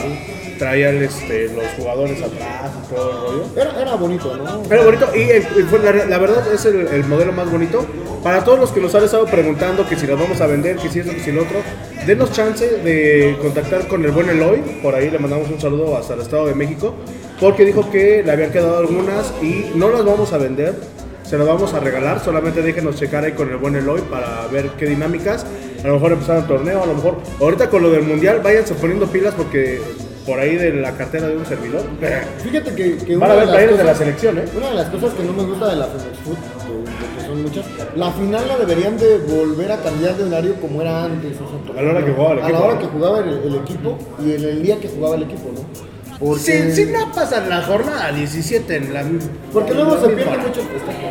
[0.58, 3.44] traía este, los jugadores atrás y todo el rollo.
[3.56, 4.62] Era, era bonito, ¿no?
[4.70, 7.86] Era bonito y eh, fue la, la verdad es el, el modelo más bonito.
[8.22, 10.88] Para todos los que nos han estado preguntando que si las vamos a vender, que
[10.90, 11.60] si esto, que si lo otro,
[12.04, 14.60] denos chance de contactar con el buen Eloy.
[14.82, 16.94] Por ahí le mandamos un saludo hasta el Estado de México.
[17.40, 20.74] Porque dijo que le habían quedado algunas y no las vamos a vender.
[21.22, 24.70] Se las vamos a regalar, solamente déjenos checar ahí con el buen Eloy para ver
[24.78, 25.44] qué dinámicas.
[25.84, 28.74] A lo mejor empezar el torneo, a lo mejor ahorita con lo del mundial, váyanse
[28.74, 29.78] poniendo pilas porque
[30.24, 31.82] por ahí de la cartera de un servidor.
[32.42, 34.44] Fíjate que, que Van a de la cosas- selección, ¿eh?
[34.56, 37.66] Una de las cosas que no me gusta de la Food, de que son muchas,
[37.94, 41.36] la final la deberían de volver a cambiar de horario como era antes.
[41.36, 43.28] o sea, A la hora que jugaba el A la equipo, hora que jugaba el,
[43.44, 45.87] el equipo y en el día que jugaba el equipo, ¿no?
[46.20, 49.04] Porque, Si, si no pasan la jornada 17 en la.
[49.52, 51.08] porque luego se la pierde misma- mucho el festejo.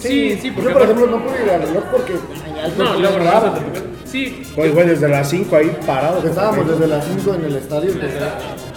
[0.00, 3.00] Sí, sí, porque Yo, por ejemplo, no pude ir al reloj porque No, cuerpo luego
[3.00, 3.48] me regresas daba.
[3.48, 3.84] a tu casa.
[4.06, 6.24] Sí, Pues, güey, desde las 5 ahí parados.
[6.24, 8.18] Estábamos desde las 5 en el estadio, entonces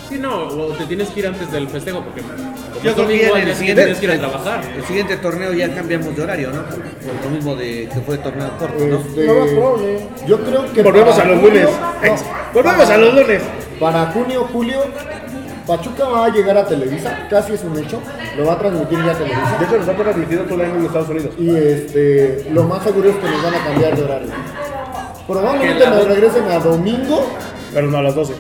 [0.10, 2.22] sí, no, o te tienes que ir antes del festejo porque
[2.84, 4.62] Yo creo que en el siguiente tienes que ir a trabajar.
[4.78, 6.62] el siguiente torneo ya cambiamos de horario, ¿no?
[6.66, 8.98] Por lo mismo de que fue torneo corto, ¿no?
[9.00, 9.26] este,
[10.28, 11.64] yo creo que Volvemos a los lunes.
[11.64, 12.16] no,
[12.54, 13.42] Volvemos a los lunes.
[13.80, 14.82] Para junio, julio,
[15.67, 18.02] Pachuca va a llegar a Televisa, casi es un hecho,
[18.38, 19.58] lo va a transmitir ya De Televisa.
[19.62, 21.34] hecho, nos ha transmitido todo el año en Estados Unidos.
[21.39, 24.28] Y este, lo más seguro es que nos van a cambiar de horario.
[25.28, 27.26] Probablemente nos regresen a domingo,
[27.73, 28.34] Pero no a las 12.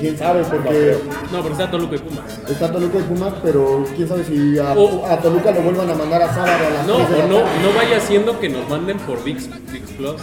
[0.00, 0.96] quién sabe, porque
[1.30, 2.24] No, porque está Toluca y Pumas.
[2.48, 5.94] está Toluca y Pumas, pero quién sabe si a, O- a Toluca lo vuelvan a
[5.94, 8.48] mandar a sábado a las No, 3 de o la no, no vaya siendo que
[8.48, 10.16] nos manden por VIX, VIX Plus.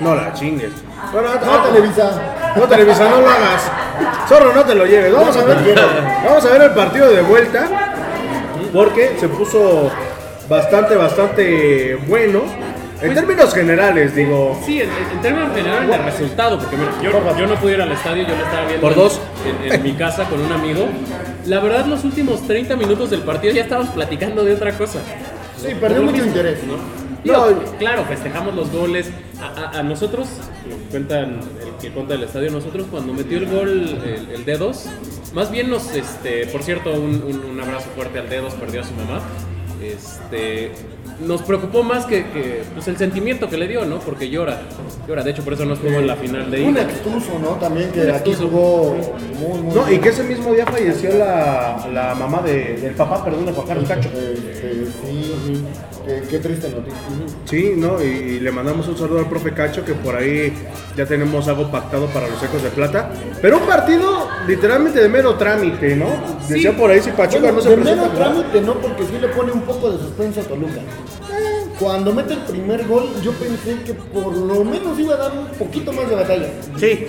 [0.00, 0.72] No la chingues.
[1.12, 2.47] Bueno, No, Televisa.
[2.58, 3.70] No, Televisa, no lo hagas.
[4.28, 5.12] Zorro, no te lo lleves.
[5.12, 5.56] Vamos a ver,
[6.24, 7.66] vamos a ver el partido de vuelta.
[8.72, 9.90] Porque se puso
[10.48, 12.42] bastante, bastante bueno.
[13.00, 14.60] En términos generales, digo.
[14.66, 17.92] Sí, en, en términos generales del resultado, porque mira, yo, yo no pude ir al
[17.92, 19.20] estadio, yo lo estaba viendo Por en- dos.
[19.64, 20.86] En, en mi casa con un amigo.
[21.46, 24.98] La verdad, los últimos 30 minutos del partido ya estábamos platicando de otra cosa.
[25.56, 26.58] Sí, perdió mucho interés.
[26.64, 26.74] ¿no?
[27.24, 27.78] Digo, No.
[27.78, 29.10] claro, festejamos los goles.
[29.40, 30.28] A, a- a nosotros,
[30.68, 34.84] lo cuentan el que cuenta del estadio, nosotros cuando metió el gol el, el D2,
[35.32, 38.84] más bien nos, este, por cierto, un, un- un abrazo fuerte al D2, perdió a
[38.84, 39.20] su mamá.
[39.82, 40.72] este,
[41.26, 43.98] nos preocupó más que, que, pues, el sentimiento que le dio, ¿no?
[44.00, 44.60] Porque llora,
[45.06, 45.22] llora.
[45.24, 46.82] De hecho, por eso no estuvo en la final de Un ida.
[46.82, 47.50] extuso, ¿no?
[47.56, 48.96] También que aquí jugó
[49.38, 50.00] muy, muy No, y bien.
[50.00, 53.88] que ese mismo día falleció la, la mamá de, del papá, perdón, de Juan Carlos
[53.88, 54.08] Cacho.
[54.08, 55.64] Este, sí,
[56.08, 56.98] qué, qué triste noticia.
[57.44, 58.02] Sí, ¿no?
[58.02, 60.52] Y, y le mandamos un saludo al profe Cacho, que por ahí
[60.96, 63.10] ya tenemos algo pactado para los Ecos de Plata.
[63.42, 66.06] Pero un partido literalmente de mero trámite, ¿no?
[66.48, 68.02] Decía por ahí si Pachuca Bueno, no se de presenta.
[68.02, 70.80] mero trámite no, porque sí le pone un poco de suspenso a Toluca.
[71.78, 75.46] Cuando mete el primer gol, yo pensé que por lo menos iba a dar un
[75.56, 76.48] poquito más de batalla.
[76.76, 77.06] Sí,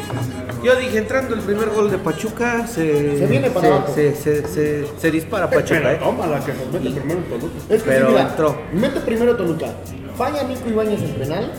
[0.63, 3.93] yo dije, entrando el primer gol de Pachuca, se, Se viene para se, abajo.
[3.95, 5.79] se, se, se- se dispara Pachuca.
[5.81, 5.99] Pero ¿eh?
[6.03, 7.53] toma la que nos mete primero Toluca.
[7.69, 8.55] Es que Pero sí, mira, entró.
[8.73, 9.67] mete primero Toluca.
[10.15, 11.51] Falla Nico Ibáñez en penal.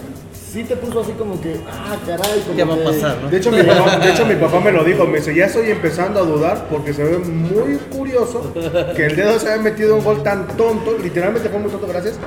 [0.53, 3.31] Sí te puso así como que, ah, caray, como Ya va a que- pasar, ¿no?
[3.31, 5.71] De hecho, mi papá, de hecho, mi papá me lo dijo, me dice, ya estoy
[5.71, 8.53] empezando a dudar porque se ve muy curioso
[8.97, 12.19] que el dedo se haya metido un gol tan tonto, literalmente fue muy tonto, gracias.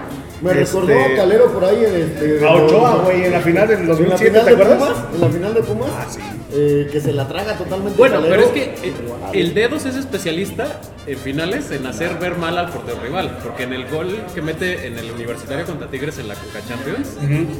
[0.41, 2.45] Me Este, recordó a Calero por ahí en este.
[2.45, 4.89] A Ochoa, güey, en la final del En la 2007, final ¿te de acuerdas?
[4.89, 6.19] Pumas, en la final de Pumas, Ah, sí.
[6.53, 7.97] eh, que se la traga totalmente.
[7.97, 8.35] Bueno, Calero.
[8.35, 8.93] pero es que eh,
[9.33, 13.73] el Dedos es especialista en finales en hacer ver mal al portero rival, porque en
[13.73, 17.09] el gol que mete en el Universitario contra Tigres en la Coca Champions,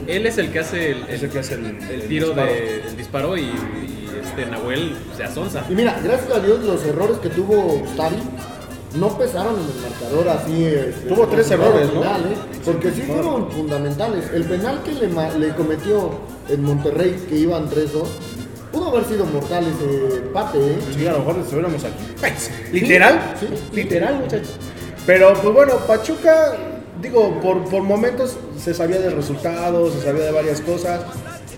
[0.08, 2.48] él es el que hace el, el que hace el- el el tiro disparo.
[2.52, 5.63] de el disparo y, y, este Nahuel se asonza.
[5.70, 8.16] Y mira, gracias a Dios los errores que tuvo Ustari
[8.96, 10.66] no pesaron en el marcador así.
[10.66, 12.02] este, Tuvo tres errores, ¿no?
[12.02, 12.36] final, ¿eh?
[12.63, 14.30] Porque sí fueron fundamentales.
[14.34, 16.12] El penal que le, cometió
[16.48, 18.04] en Monterrey, que iban 3-2,
[18.72, 20.78] pudo haber sido mortal ese empate, ¿eh?
[20.96, 22.04] Sí, a lo mejor estuviéramos aquí.
[22.72, 23.34] ¿Literal?
[23.39, 23.76] Sí, sí.
[23.76, 24.58] Literal, muchachos.
[25.08, 26.56] Pero, pues bueno, Pachuca,
[27.02, 31.02] digo, por, por momentos se sabía del resultado, se sabía de varias cosas.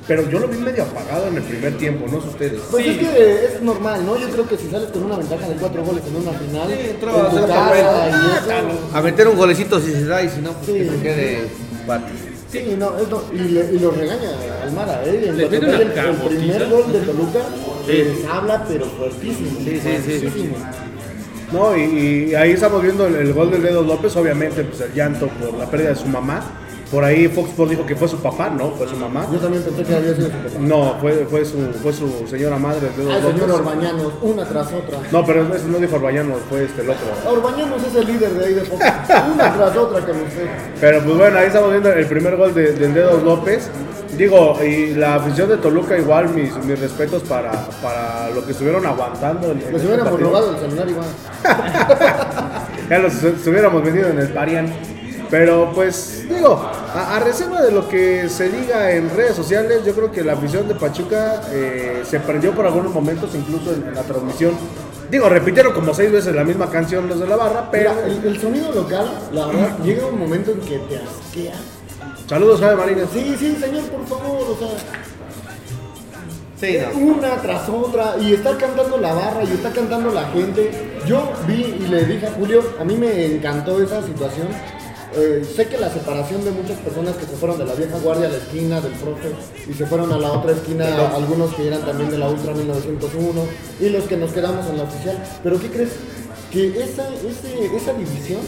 [0.08, 2.62] Pero yo lo vi medio apagado en el primer tiempo, no sé ustedes.
[2.69, 2.91] Pues Sí.
[2.91, 4.15] es que es normal, ¿no?
[4.19, 6.89] Yo creo que si sales con una ventaja de cuatro goles en una final, Sí,
[6.91, 7.84] entró en a tu hacer casa papel.
[8.13, 10.74] y eso, A meter un golecito si se da y si no, pues Sí.
[10.74, 11.48] que se quede
[11.82, 12.12] empate.
[12.52, 14.30] Sí, no, es no- y, le- y lo regaña
[14.63, 15.24] Almara, ¿eh?
[15.28, 17.39] En el, el primer gol de Toluca,
[17.88, 19.58] les habla, pero fuertísimo.
[19.63, 20.50] Sí, sí, sí.
[21.51, 25.27] No, y, ahí estamos viendo el, el gol de Dedo López, obviamente, pues el llanto
[25.27, 26.43] por la pérdida de su mamá.
[26.95, 29.27] Por ahí Fox Sports dijo que fue su papá, no, fue su mamá.
[29.29, 30.49] Yo también pensé que había sido su papá.
[30.62, 33.41] No, fue, fue, su, fue su señora madre, Dedo Ay, López.
[33.41, 34.99] señor Orbañanos, una tras otra.
[35.12, 37.05] No, pero eso no dijo Orbañano, fue este el otro.
[37.29, 38.81] Orbañanos es el líder de ahí de Fox.
[39.34, 40.47] Una tras otra que me sé.
[40.79, 43.69] Pero pues bueno, ahí estamos viendo el primer gol de, del Dedos López.
[44.17, 47.51] Digo, y la afición de Toluca igual, mis, mis respetos para,
[47.84, 49.51] para lo que estuvieron aguantando.
[49.51, 50.29] en- Les este hubiéramos partido.
[50.29, 51.08] robado el celular igual.
[52.89, 54.71] Ya los estuviéramos vendido en el Parian.
[55.29, 56.55] Pero pues digo,
[56.93, 60.33] a, a reserva de lo que se diga en redes sociales, yo creo que la
[60.33, 64.53] afición de Pachuca eh, se prendió por algunos momentos, incluso en, la transmisión.
[65.09, 67.91] Digo, repitieron como seis veces la misma canción los de la barra, pero...
[67.93, 71.53] Mira, el, el sonido local, la verdad, llega un momento en que te asquea.
[72.27, 73.07] Saludos, Javi Marínez.
[73.13, 74.69] Sí, sí, señor, por favor, o sea.
[76.59, 76.99] Sí, no.
[76.99, 80.71] Una tras otra, y está cantando la barra, y está cantando la gente.
[81.05, 84.47] Yo vi y le dije a Julio, a mí me encantó esa situación.
[85.17, 88.28] Eh, sé que la separación de muchas personas que se fueron de la vieja guardia
[88.28, 89.30] a la esquina del profe
[89.69, 93.41] y se fueron a la otra esquina, algunos que eran también de la Ultra 1901
[93.80, 95.17] y los que nos quedamos en la oficial.
[95.43, 95.89] Pero ¿qué crees?
[96.51, 98.39] Que esa, ese- esa división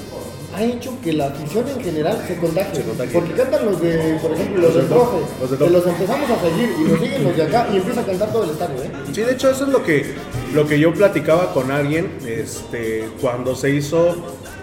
[0.55, 2.81] ha hecho que la afición en general se contagie.
[3.13, 6.69] Porque cantan los de, por ejemplo, los, del profe, los que los empezamos a seguir
[6.79, 8.91] y nos siguen los de acá y empieza a cantar todo el estadio, ¿eh?
[9.13, 10.15] Sí, de hecho eso es lo que,
[10.53, 14.15] lo que yo platicaba con alguien este, cuando se hizo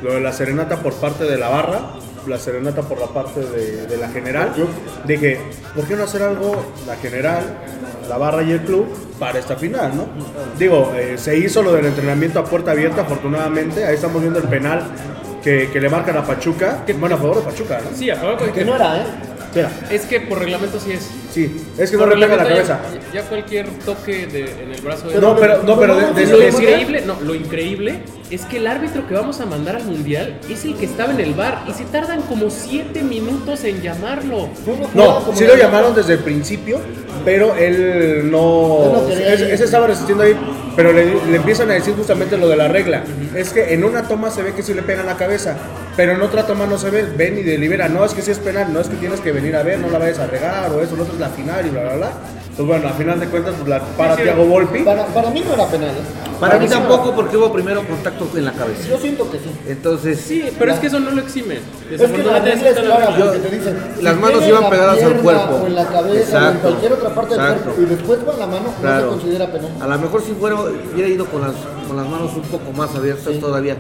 [0.05, 1.81] lo de la serenata por parte de la barra,
[2.27, 4.51] la serenata por la parte de, de la general.
[5.07, 5.40] Dije,
[5.75, 7.43] ¿por qué no hacer algo la general,
[8.07, 8.87] la barra y el club
[9.19, 10.07] para esta final, no?
[10.59, 13.87] Digo, eh, se hizo lo del entrenamiento a puerta abierta, afortunadamente.
[13.87, 14.83] Ahí estamos viendo el penal
[15.43, 16.85] que, que le marcan a Pachuca.
[17.01, 17.97] Bueno, a favor de Pachuca, ¿no?
[17.97, 19.05] Sí, a favor, porque Que no era, ¿eh?
[19.44, 21.09] Espera, es que por reglamento sí es.
[21.33, 22.80] sí, es que no Por le pega la cabeza.
[23.12, 26.26] Ya, ya cualquier toque de, en el brazo de No, pero, no, pero de- de-
[26.33, 29.85] Lo de- increíble, no, lo increíble es que el árbitro que vamos a mandar al
[29.85, 33.80] mundial es el que estaba en el bar y se tardan como 7 minutos en
[33.80, 34.48] llamarlo.
[34.94, 36.80] No, sí lo llamaron desde el principio,
[37.24, 38.92] pero él no.
[38.92, 40.35] No ese, estaba resistiendo ahí,
[40.76, 43.04] pero le, le empiezan a decir justamente lo de la regla.
[43.37, 45.57] Es que en una toma se ve que sí le pegan la cabeza,
[45.96, 47.88] pero en otra toma no se ve, ven y delibera.
[47.88, 49.88] No, es que sí es penal, no es que tienes que venir a ver, no
[49.90, 52.11] la vayas a regar o eso, lo otro es la final y bla, bla, bla.
[52.57, 54.22] Pues bueno, a final de cuentas, pues la para Sí, sí.
[54.24, 54.78] Thiago Volpi.
[54.80, 56.38] Para, para mí no era penal, ¿eh?
[56.38, 58.88] Para mí tampoco porque hubo primero contacto en la cabeza.
[58.88, 59.50] Yo siento que sí.
[59.66, 61.59] Entonces, Sí, pero es que eso no lo exime.
[61.90, 63.76] Es que la regla es clara Yo- te dicen.
[64.00, 65.54] las si manos iban la pegadas al cuerpo.
[65.62, 68.47] O en la cabeza o en cualquier otra parte del cuerpo y después con la
[68.47, 69.70] mano no se considera penal.
[69.80, 70.57] A lo mejor si fuera,
[70.92, 71.53] hubiera ido con las,
[71.88, 73.76] con las manos un poco más abiertas todavía,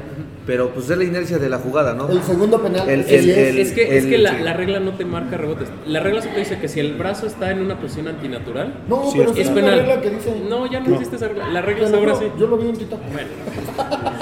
[0.46, 2.08] pero pues es la inercia de la jugada, ¿no?
[2.08, 2.88] El segundo penal.
[2.88, 3.36] El- el- es.
[3.38, 4.42] el- Es que, es que la, sí.
[4.42, 5.68] la regla no te marca rebotes.
[5.86, 9.10] La regla solo te dice que si el brazo está en una posición antinatural, no,
[9.10, 9.78] Sí, pero es es penal.
[9.80, 10.34] regla que dice.
[10.48, 11.48] No, ya no, existe esa regla.
[11.48, 12.26] La regla es ahora sí.
[12.38, 13.00] Yo lo vi en TikTok.
[13.12, 13.28] Bueno,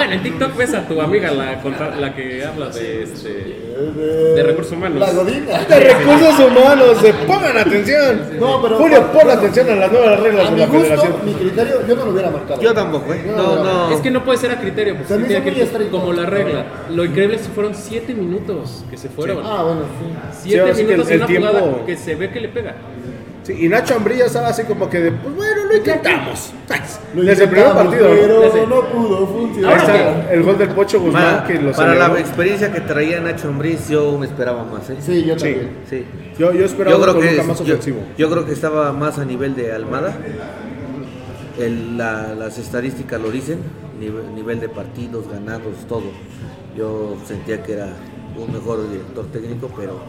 [0.00, 3.28] en TikTok ves a tu amiga, la, contra- la que habla de, este,
[4.36, 4.98] De, recursos humanos.
[5.00, 5.58] La godina.
[5.64, 8.22] De recursos humanos, de pongan atención.
[8.40, 11.12] No, pero- Julio, pon atención a las nuevas reglas A de mi la gusto, federación.
[11.24, 12.60] mi criterio, yo no lo hubiera marcado.
[12.62, 13.22] Yo tampoco, ¿eh?
[13.26, 13.94] Yo No, no, no.
[13.94, 15.60] Es que no puede ser a criterio, porque Se me sí tiene hizo que muy
[15.60, 15.98] ir estricto.
[16.00, 16.64] como la regla.
[16.90, 19.38] Lo increíble es que fueron 7 minutos que se fueron.
[19.44, 20.48] Ah, bueno, sí.
[20.48, 22.48] 7 ahora sí que minutos el- en el una jugada que se ve que le
[22.48, 22.74] pega.
[23.42, 26.52] Sí, y Nacho Ambrilla estaba así como que de, pues bueno, lo intentamos.
[27.14, 28.08] Lo Desde el primer partido.
[28.08, 29.72] Pero no pudo funcionar.
[29.72, 32.14] Ahí está el gol del Pocho Guzmán Para, que lo para celebró.
[32.14, 34.96] la experiencia que traía Nacho Ambriz, yo me esperaba más, ¿eh?
[35.00, 35.44] Sí, yo Sí.
[35.44, 35.70] también.
[35.90, 36.04] Sí.
[36.38, 37.98] Yo, yo esperaba Yo creo un que más yo, ofensivo.
[38.16, 40.16] yo creo que estaba más a nivel de Almada.
[41.58, 43.58] El- la- las estadísticas lo dicen,
[44.00, 46.04] nivel, nivel de partidos ganados, todo.
[46.76, 47.88] Yo sentía que era
[48.36, 50.00] un mejor director técnico, pero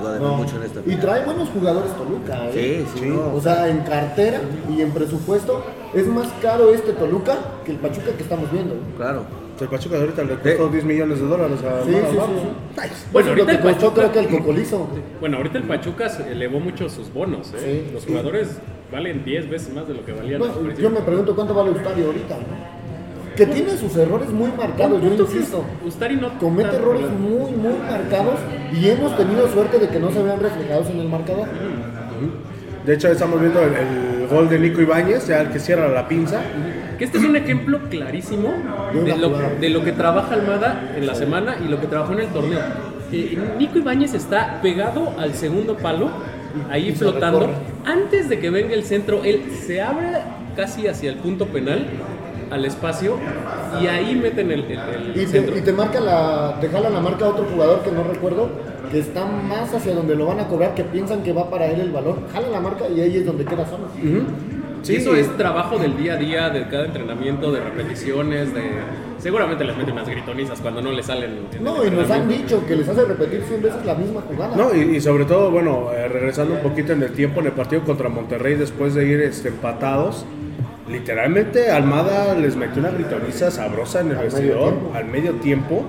[0.00, 0.34] quedó de No.
[0.36, 0.80] mucho en esta.
[0.86, 2.84] Y trae buenos jugadores Toluca, ¿eh?
[2.94, 3.34] Sí, sí, no.
[3.34, 4.40] O sea, en cartera
[4.74, 8.74] y en presupuesto es más caro este Toluca que el Pachuca que estamos viendo.
[8.96, 9.22] Claro.
[9.58, 12.16] El Pachuca ahorita le costó 10 millones de dólares a Sí, sí, sí.
[12.16, 12.26] ¿no?
[12.26, 12.88] sí.
[13.10, 14.86] Bueno, ahorita lo que el costó Pachuca- creo que el Cocolizo.
[15.18, 17.52] Bueno, ahorita el Pachuca se elevó mucho sus bonos.
[17.56, 17.84] ¿eh?
[17.86, 17.94] Sí.
[17.94, 18.58] Los jugadores
[18.92, 22.02] valen 10 veces más de lo que valían No, yo me pregunto cuánto vale Ustari
[22.04, 22.36] ahorita.
[22.36, 22.75] ¿no?
[23.36, 25.64] Que tiene sus errores muy marcados, yo insisto.
[25.84, 27.18] Ustari no Comete errores ¿verdad?
[27.18, 28.34] muy, muy marcados
[28.72, 31.46] y hemos tenido suerte de que no se vean reflejados en el marcador.
[32.86, 36.08] De hecho, estamos viendo el, el gol de Nico Ibáñez, ya el que cierra la
[36.08, 36.40] pinza.
[36.98, 38.54] Que este es un ejemplo clarísimo
[38.92, 39.30] De lo,
[39.60, 42.60] de lo que trabaja Almada en la semana y lo que trabajó en el torneo.
[43.12, 46.10] Eh, Nico Ibáñez está pegado al segundo palo,
[46.70, 47.50] ahí flotando.
[47.84, 50.06] Antes de que venga el centro, él se abre
[50.56, 51.86] casi hacia el punto penal,
[52.50, 53.16] al espacio,
[53.82, 54.78] y ahí meten el, el-
[55.14, 55.52] el Y centro.
[55.54, 58.48] te, y te marca la, te jala la marca a otro jugador que no recuerdo,
[58.90, 61.80] que está más hacia donde lo van a cobrar, que piensan que va para él
[61.80, 62.18] el balón.
[62.32, 63.84] Jala la marca y ahí es donde queda solo.
[64.82, 68.62] Sí, eso es trabajo del día a día, de cada entrenamiento, de repeticiones, de...
[69.18, 71.40] Seguramente les meten unas gritonizas cuando no le salen.
[71.60, 74.54] No, y nos han dicho que les hace repetir 100 veces la misma jugada.
[74.56, 77.52] No, y, y sobre todo, bueno, eh, regresando un poquito en el tiempo, en el
[77.52, 80.24] partido contra Monterrey, después de ir este, empatados,
[80.88, 85.84] literalmente Almada les metió una gritoniza sabrosa en el Al vestidor al medio tiempo.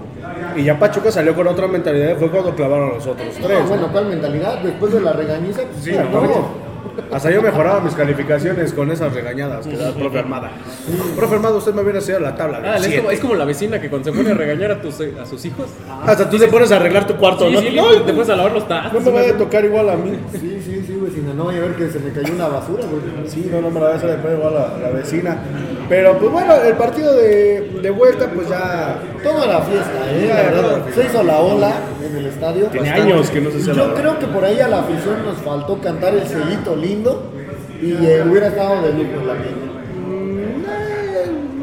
[0.55, 3.67] Y ya Pachuca salió con otra mentalidad, fue cuando clavaron a los otros No, tres.
[3.67, 4.59] bueno, ¿cuál mentalidad?
[4.59, 6.66] Después de la regañiza, pues Sí, sí, no, no.
[7.11, 10.51] Hasta yo mejoraba mis calificaciones con esas regañadas que da el profe Armada.
[11.15, 12.61] Profe Armada, usted me viene a enseñar la tabla.
[12.63, 14.95] Ah, es como, es como la vecina que cuando se pone a regañar a, tus,
[15.01, 15.67] a sus hijos.
[16.05, 17.61] Hasta tú te pones a arreglar tu cuarto, Sí, ¿no?
[17.61, 18.93] sí, no, te pones a lavar los tazos.
[18.93, 20.17] no me vaya a tocar igual a mí.
[20.31, 21.33] Sí, sí, sí, vecina.
[21.33, 23.29] No voy a ver que se me cayó una basura, güey.
[23.29, 25.37] Sí, no, no me la voy a hacer después igual a la vecina.
[25.89, 28.99] Pero pues bueno, el partido de, de vuelta, pues ya.
[29.23, 30.25] Toda la fiesta, ¿eh?
[30.27, 31.01] Ya, La verdad, toda la fiesta.
[31.01, 31.73] se hizo la ola
[32.05, 32.65] en el estadio.
[32.67, 33.13] Tiene Bastante.
[33.13, 35.79] años que no se la Yo creo que por ahí a la afición nos faltó
[35.81, 37.31] cantar el sellito lindo
[37.81, 39.33] y eh, hubiera estado de lujo la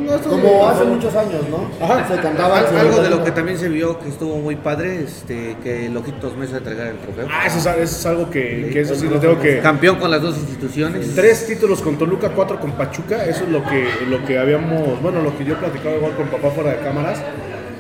[0.05, 0.29] No sé.
[0.29, 1.67] Como hace muchos años, ¿no?
[1.85, 2.07] Ajá.
[2.07, 5.57] Se cantaba Al- algo de lo que también se vio que estuvo muy padre, este,
[5.63, 7.27] que el Ojitos Mesa entregara el trofeo.
[7.31, 9.61] Ah, eso es, eso es algo que, que eso sí lo tengo que.
[9.61, 11.15] Campeón con las dos instituciones.
[11.15, 13.25] Tres títulos con Toluca, cuatro con Pachuca.
[13.25, 15.01] Eso es lo que, lo que habíamos.
[15.03, 17.21] Bueno, lo que yo platicaba igual con papá fuera de cámaras.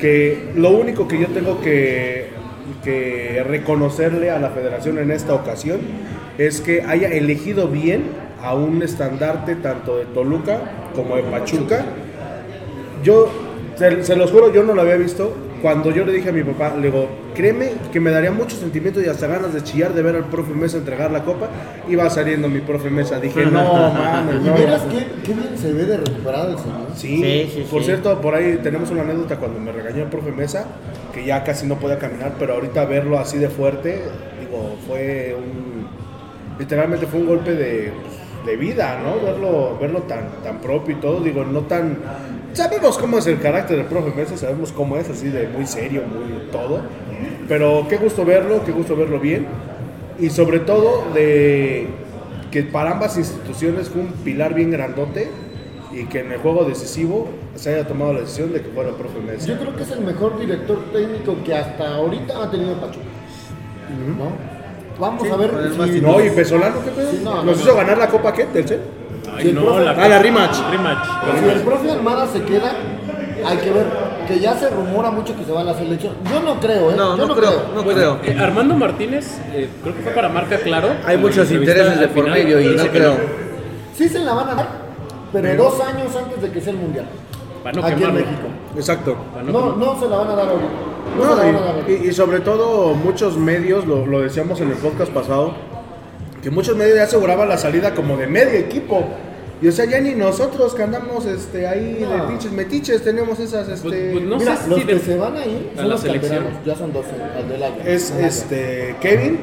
[0.01, 2.31] Que lo único que yo tengo que,
[2.83, 5.81] que reconocerle a la federación en esta ocasión
[6.39, 8.05] es que haya elegido bien
[8.43, 10.61] a un estandarte tanto de Toluca
[10.95, 11.85] como de Pachuca.
[13.03, 13.29] Yo,
[13.77, 15.33] se, se los juro, yo no lo había visto.
[15.63, 19.01] Cuando yo le dije a mi papá, le digo, créeme que me daría mucho sentimiento
[19.01, 21.49] y hasta ganas de chillar de ver al profe Mesa entregar la copa.
[21.89, 23.19] Iba saliendo mi profe Mesa.
[23.19, 23.63] Dije, no,
[23.95, 24.55] mames, Y no.
[24.55, 26.77] verás qué, qué bien se ve de recuperado el señor.
[26.95, 27.87] Sí, Sí, sí, por sí.
[27.87, 30.67] cierto, por ahí tenemos una anécdota cuando me regañó el profe Mesa,
[31.15, 34.03] que ya casi no podía caminar, pero ahorita verlo así de fuerte,
[34.41, 35.87] digo, fue un.
[36.59, 37.93] Literalmente fue un golpe de,
[38.45, 39.25] de vida, ¿no?
[39.25, 41.99] Verlo, verlo tan, tan propio y todo, digo, no tan.
[42.53, 46.03] Sabemos cómo es el carácter del profe Mesa, sabemos cómo es, así de muy serio,
[46.03, 46.83] muy todo.
[47.49, 49.47] Pero qué gusto verlo, qué gusto verlo bien.
[50.19, 51.87] Y sobre todo de
[52.51, 55.29] que para ambas instituciones fue un pilar bien grandote
[55.95, 58.97] y que en el juego decisivo se haya tomado la decisión de que fuera el
[58.97, 59.47] profe Mesa.
[59.47, 63.05] Yo creo que es el mejor director técnico que hasta ahorita ha tenido Pachuca.
[64.19, 64.55] ¿No?
[64.99, 65.51] Vamos a ver
[65.93, 66.01] si...
[66.01, 67.11] No, y Pesolano, ¿qué pedo?
[67.11, 67.77] Sí, no, Nos no, hizo no.
[67.77, 68.45] ganar la Copa, ¿qué?
[68.45, 68.81] ¿Telcel?
[69.41, 70.57] Si el no, profe- Ah, la rematch.
[70.71, 71.07] Rematch.
[71.41, 72.73] Si el profe Almada se queda,
[73.45, 73.87] hay que ver
[74.29, 76.15] que ya se rumora mucho que se va a la selección.
[76.31, 76.95] Yo no creo, ¿eh?
[76.97, 78.19] No, Yo no, creo, no creo.
[78.25, 80.89] Eh, Armando Martínez, eh, creo que fue para marca claro.
[81.05, 83.17] Hay la muchos intereses de por medio y no creo.
[83.97, 84.69] Sí se la van a dar,
[85.43, 87.07] pero dos años antes de que sea el mundial.
[87.63, 88.15] Para no aquí en.
[88.15, 88.49] México.
[88.77, 89.17] Exacto.
[89.33, 89.87] Para no No, quemarlo.
[89.95, 90.71] no se la van a dar ahorita.
[91.17, 92.05] No, se No, la van a dar ahorita.
[92.05, 95.55] y, y sobre todo muchos medios, lo, lo decíamos en el podcast pasado,
[96.43, 99.05] que muchos medios ya aseguraban la salida como de medio equipo.
[99.63, 102.29] Y o sea, ya ni nosotros que andamos este, ahí de No.
[102.29, 103.67] pinches metiches tenemos esas...
[103.69, 105.77] Este, Pues- pues no Mira, sé los si que de- se van a ir a
[105.79, 106.33] son la los selección.
[106.45, 106.67] canteranos.
[106.67, 107.09] Ya son 12
[107.39, 107.77] al del año.
[107.87, 108.27] es año.
[108.27, 109.39] este Kevin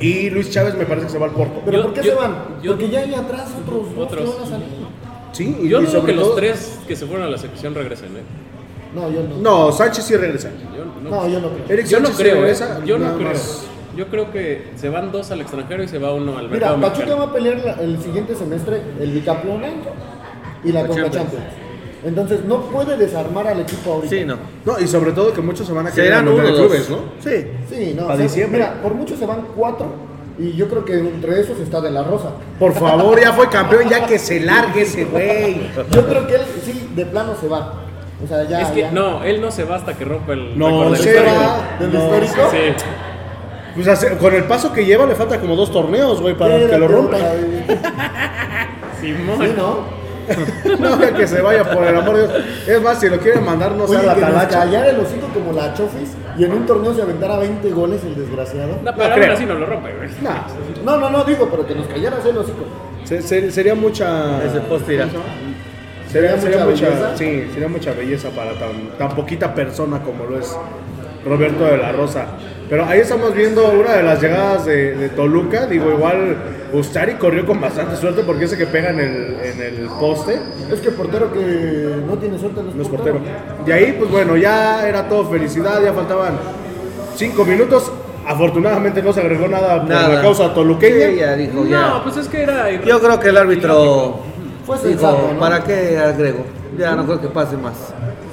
[0.00, 1.62] y Luis Chávez me parece que se va al Porto.
[1.64, 2.36] ¿Pero Yo- por qué yo- se van?
[2.62, 4.20] yo- Porque ya hay atrás otros dos Otros.
[4.30, 4.66] que van a salir.
[5.32, 8.22] Sí, y, Yo y que los tres que se fueron a la selección regresen, ¿eh?
[8.94, 9.36] No, yo no.
[9.66, 10.50] No, Sánchez sí regresa.
[10.76, 11.64] Yo no, No, yo no creo.
[11.70, 12.40] Eric yo no creo, ¿eh?
[12.40, 13.28] regresa, Yo no creo.
[13.28, 13.64] más.
[13.96, 16.80] Yo creo que se van dos al extranjero y se va uno al Mira, mercado
[16.80, 17.18] Pachuca mexicano.
[17.18, 19.90] va a pelear la- el siguiente semestre el bicampeonato
[20.64, 21.24] y la, La Conca Champions.
[21.32, 21.54] Champions.
[22.04, 24.14] Entonces no puede desarmar al equipo ahorita.
[24.16, 24.36] Sí, no.
[24.64, 26.98] No, y sobre todo que muchos se van a quedar Serán en clubes, dos.
[26.98, 27.30] ¿no?
[27.30, 27.46] Sí.
[27.70, 28.06] Sí, no.
[28.08, 28.58] Pa' o sea, diciembre.
[28.60, 29.86] Mira, por mucho se van cuatro
[30.38, 32.30] y yo creo que entre esos está De La Rosa.
[32.58, 35.70] Por favor, ya fue campeón, ya que se largue ese güey.
[35.90, 37.74] Yo creo que él sí, de plano se va.
[38.24, 38.60] O sea, ya.
[38.62, 38.90] Es que ya.
[38.92, 41.34] no, él no se va hasta que rompa el No, récord del se histórico.
[41.36, 41.76] va.
[41.80, 42.50] ¿Del No, histórico?
[42.50, 42.84] Sí.
[43.74, 46.78] Pues hace- con el paso que lleva le falta como dos torneos, güey, para que
[46.78, 47.16] lo rompa.
[49.00, 49.38] Simón.
[49.40, 50.02] Sí, ¿no?
[50.78, 52.44] No, que se vaya por el amor de Dios.
[52.68, 54.60] Es más, si lo quieren mandar, no sea la talacha.
[54.60, 58.14] callara el hocico como la Chofis y en un torneo se aventara 20 goles el
[58.14, 58.78] desgraciado.
[58.82, 59.32] No, pero No aún creo.
[59.34, 60.08] así no lo rompe, güey.
[60.84, 62.64] No, no, no, digo, pero que nos callaras el hocico.
[63.04, 64.44] se- se- sería mucha.
[64.44, 65.08] Ese poste irá.
[66.08, 67.16] Sería, ¿Sería mucha, belleza?
[67.16, 70.54] sí, sería mucha belleza para tan, tan poquita persona como lo es
[71.24, 72.26] Roberto de la Rosa.
[72.68, 75.66] Pero ahí estamos viendo una de las llegadas de, de Toluca.
[75.66, 76.36] Digo, igual
[76.72, 80.38] Ustari corrió con bastante suerte porque ese que pega en el, en el poste
[80.72, 83.20] Es que portero que no tiene suerte no es, no es portero.
[83.66, 86.34] De ahí, pues bueno, ya era todo felicidad, ya faltaban
[87.14, 87.92] cinco minutos.
[88.26, 90.08] Afortunadamente no se agregó nada por Nada.
[90.14, 91.08] la causa toluqueña.
[91.08, 91.88] Sí, ya dijo, ya.
[91.88, 92.70] No, pues es que era.
[92.70, 94.20] Yo creo que el árbitro
[94.64, 95.40] Fue dijo, sensato, ¿no?
[95.40, 96.44] ¿para qué agrego?
[96.78, 97.74] Ya no creo que pase más.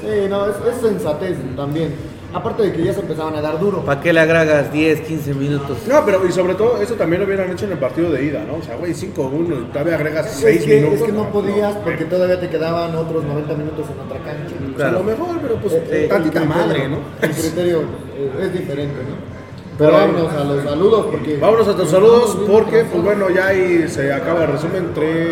[0.01, 1.93] Sí, no, es, es sensatez también.
[2.32, 3.84] Aparte de que ya se empezaban a dar duro.
[3.84, 5.77] ¿Para qué le agregas 10, 15 minutos?
[5.88, 8.43] No, pero y sobre todo eso también lo hubieran hecho en el partido de ida,
[8.47, 8.57] ¿no?
[8.57, 10.99] O sea, güey, 5-1 y todavía agregas Es 6 que, minutos.
[10.99, 14.55] es que no podías porque todavía te quedaban otros 90 minutos en otra cancha.
[14.75, 16.97] O sea, a lo mejor, pero pues Eh, eh, tantita el criterio- madre, ¿no?
[17.21, 17.80] El criterio
[18.15, 19.28] eh, es diferente, ¿no?
[19.80, 21.38] Pero vámonos a los saludos porque...
[21.38, 24.89] Vámonos a tus saludos porque, pues bueno, ya ahí se acaba el resumen.
[24.93, 25.30] 3,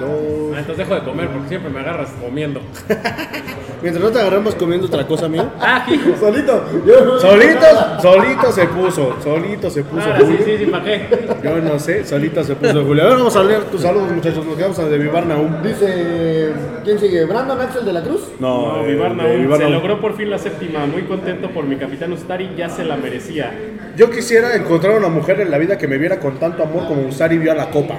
[0.00, 0.08] 2.
[0.54, 2.60] Ah, entonces dejo de comer porque siempre me agarras comiendo.
[3.82, 5.44] Mientras no te agarramos comiendo otra cosa, amigo.
[5.60, 6.10] Ah, hijo.
[6.18, 6.64] Solito.
[6.86, 7.66] Yo no- Solito,
[8.02, 10.02] solito se puso, solito se puso.
[10.02, 11.06] Ahora sí, sí, sí, ¿para qué?
[11.42, 13.04] Yo no sé, solito se puso Julio.
[13.04, 14.44] Ahora vamos a leer tus saludos, muchachos.
[14.44, 15.62] Nos quedamos a de Vivar aún.
[15.62, 16.52] Dice,
[16.84, 17.24] ¿quién sigue?
[17.24, 18.22] ¿Brandon Axel de la Cruz?
[18.38, 20.84] No, No, eh, Vivarna de aún Vivar se logró por fin la séptima.
[20.86, 23.52] Muy contento por mi capitán Ustari, ya se la merecía.
[23.96, 27.02] Yo quisiera encontrar una mujer en la vida que me viera con tanto amor como
[27.06, 27.96] Usari vio a la copa.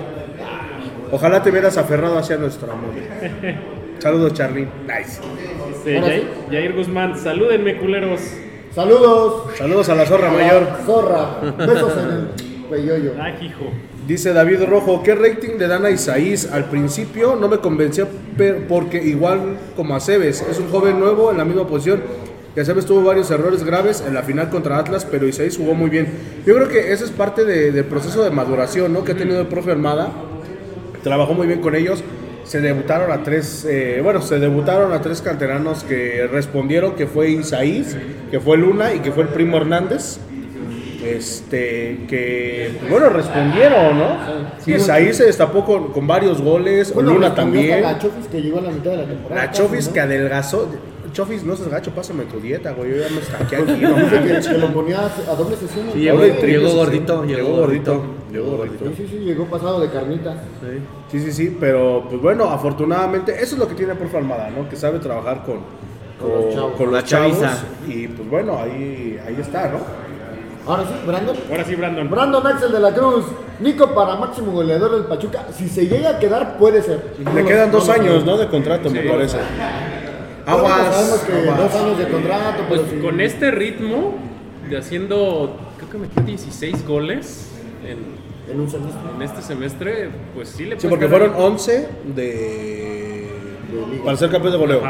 [1.11, 2.91] Ojalá te hubieras aferrado hacia nuestro amor.
[3.99, 4.67] Saludos, Charly.
[4.88, 5.22] Nice.
[5.86, 8.22] Yair, Yair Guzmán, salúdenme culeros.
[8.74, 9.51] Saludos.
[9.57, 10.67] Saludos a la zorra mayor.
[10.86, 11.39] Zorra.
[11.57, 12.28] Besos en el
[12.69, 13.11] peyoyo.
[13.22, 13.65] Ay, hijo.
[14.07, 16.49] Dice David Rojo, ¿qué rating le dan a Isaís?
[16.51, 18.07] Al principio no me convencía
[18.38, 22.01] per- porque igual como a Cebes, es un joven nuevo en la misma posición.
[22.56, 25.89] Y Cebes tuvo varios errores graves en la final contra Atlas, pero Isaís jugó muy
[25.89, 26.08] bien.
[26.45, 29.04] Yo creo que ese es parte de- del proceso de maduración ¿no?
[29.06, 30.10] que ha tenido el profe Armada.
[31.04, 32.04] Trabajó muy bien con ellos.
[32.43, 37.30] Se debutaron a tres, eh, bueno, se debutaron a tres canteranos que respondieron, que fue
[37.30, 37.95] Isaís,
[38.30, 40.18] que fue Luna y que fue el primo Hernández
[41.04, 44.18] este que bueno respondieron, ¿no?
[44.64, 44.74] Sí.
[44.74, 47.82] Isaí se destapó con, con varios goles, Bueno, Luna también.
[47.82, 49.45] La Chofis que llegó a la mitad de la temporada.
[49.45, 50.70] La Chofis que adelgazó.
[51.14, 52.91] Chofis, no seas gacho, pásame tu dieta, güey.
[52.91, 53.95] Yo ya me saqué aquí, no
[54.51, 55.88] que, lo ponía a doble sesión.
[55.93, 58.03] Sí, llegó, Doble gordito, llegó, gordito.
[58.32, 58.86] Llegó gordito.
[58.86, 60.36] Sí, sí, sí, llegó pasado de carnita.
[61.12, 64.70] Sí, sí, sí, pero pues bueno, afortunadamente, eso es lo que tiene Profe Armada, ¿no?
[64.70, 65.59] Que sabe trabajar con,
[66.20, 66.76] Con los chavos.
[66.78, 67.39] con La los chavos.
[67.39, 67.64] chaviza.
[67.88, 69.80] Y pues bueno, ahí, ahí está, ¿no?
[70.68, 71.36] Ahora sí, Brandon.
[71.49, 72.09] Ahora sí, Brandon.
[72.09, 73.26] Brandon Axel de la Cruz.
[73.59, 75.47] Nico para máximo goleador del Pachuca.
[75.51, 77.16] Si se llega a quedar, puede ser.
[77.34, 78.24] Le quedan no dos años.
[78.26, 78.38] ¿no?
[78.38, 79.38] De contrato, me parece.
[80.46, 80.96] Bueno, Aguas.
[80.96, 81.58] sabemos que aguas.
[81.58, 83.02] dos años de contrato, Pues pero sí.
[83.06, 84.16] con este ritmo
[84.70, 87.48] de haciendo, creo que metió 16 goles
[87.86, 89.02] en, En un semestre.
[89.16, 93.28] en este semestre, pues sí le Sí, porque fueron 11 de...
[93.92, 94.04] liga.
[94.04, 94.82] Para ser campeón de goleo.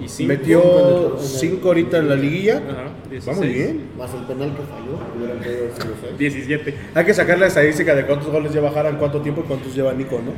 [0.00, 0.28] Y cinco.
[0.32, 2.56] Metió 5 ahorita en la liguilla.
[2.56, 3.54] Ajá, Va muy 16.
[3.54, 3.80] bien.
[3.96, 4.98] Más el penal que falló.
[5.16, 6.18] Hubieran podido ser los seis.
[6.18, 6.74] 17.
[6.94, 9.74] Hay que sacar la estadística de cuántos goles lleva Jara en cuánto tiempo y cuántos
[9.74, 10.32] lleva Nico, ¿no?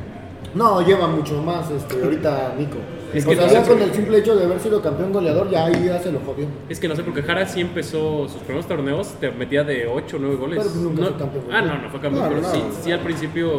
[0.55, 2.77] No, lleva mucho más este, ahorita Nico.
[3.13, 5.49] Es o que sea, no ya con el simple hecho de haber sido campeón goleador,
[5.51, 6.47] ya ahí ya se lo jodió.
[6.69, 10.17] Es que no sé, porque Jara sí empezó sus primeros torneos, te metía de 8
[10.17, 10.59] o 9 goles.
[10.65, 11.45] Pero nunca No- fue campeón.
[11.53, 12.51] Ah, no, no fue campeón, No, pero no.
[12.53, 13.51] Sí, sí al principio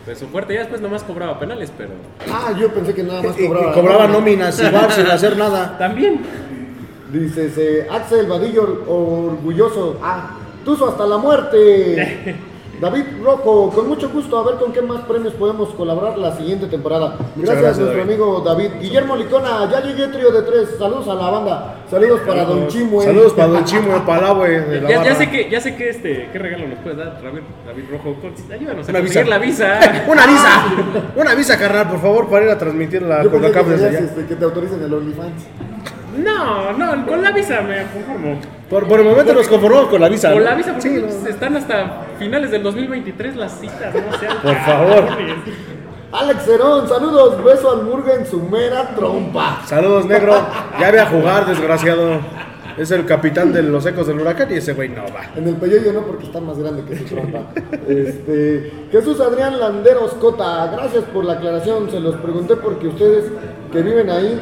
[0.00, 1.90] empezó fuerte, ya después nomás cobraba penales, pero...
[2.30, 3.72] Ah, yo pensé que nada más Y- y cobraba.
[3.72, 5.78] cobraba nóminas igual sin hacer nada.
[5.78, 6.20] También.
[7.12, 9.98] Dices, eh, Axel Vadillo orgulloso.
[10.02, 12.36] Ah, Tuzo hasta la muerte.
[12.84, 16.66] David Rojo, con mucho gusto, a ver con qué más premios podemos colaborar la siguiente
[16.66, 17.16] temporada.
[17.34, 18.02] Gracias, gracias, nuestro David.
[18.02, 18.70] amigo David.
[18.78, 20.68] Guillermo Licona, ya llegué trío de tres.
[20.78, 21.76] Saludos a la banda.
[21.90, 23.02] Saludos para Don Chimue.
[23.02, 26.28] Saludos para Don Chimo, Palahue de la Ya, ya sé que, ya sé que este,
[26.30, 28.16] ¿qué regalo nos puedes dar, David, David Rojo?
[28.52, 29.24] Ayúdanos a Una conseguir visa.
[29.24, 29.78] la visa.
[30.06, 30.64] Una visa,
[31.16, 33.88] una visa, carnal, por favor, para ir a transmitir la Yo pensé que, CONCACAF desde
[33.88, 33.98] allá.
[34.00, 35.42] este, que te autoricen el OnlyFans.
[36.16, 38.40] No, no, con la visa me conformo.
[38.70, 40.30] Por, por el momento nos conformamos con la visa.
[40.32, 40.44] Con ¿no?
[40.44, 41.28] la visa, porque Sí, pues, no.
[41.28, 44.14] están hasta finales del 2023 las citas, ¿no?
[44.14, 45.04] O sea, Por favor.
[46.12, 47.42] Alex Cerón, saludos.
[47.44, 49.62] Beso al Murga en su mera trompa.
[49.66, 50.34] Saludos, negro.
[50.80, 52.20] Ya ve a jugar, desgraciado.
[52.76, 55.26] Es el capitán de los ecos del huracán y ese güey no va.
[55.36, 57.42] En el peyoyo no, porque está más grande que su trompa.
[57.88, 61.88] Este, Jesús Adrián Landeros Cota, gracias por la aclaración.
[61.90, 63.26] Se los pregunté porque ustedes
[63.72, 64.40] que viven ahí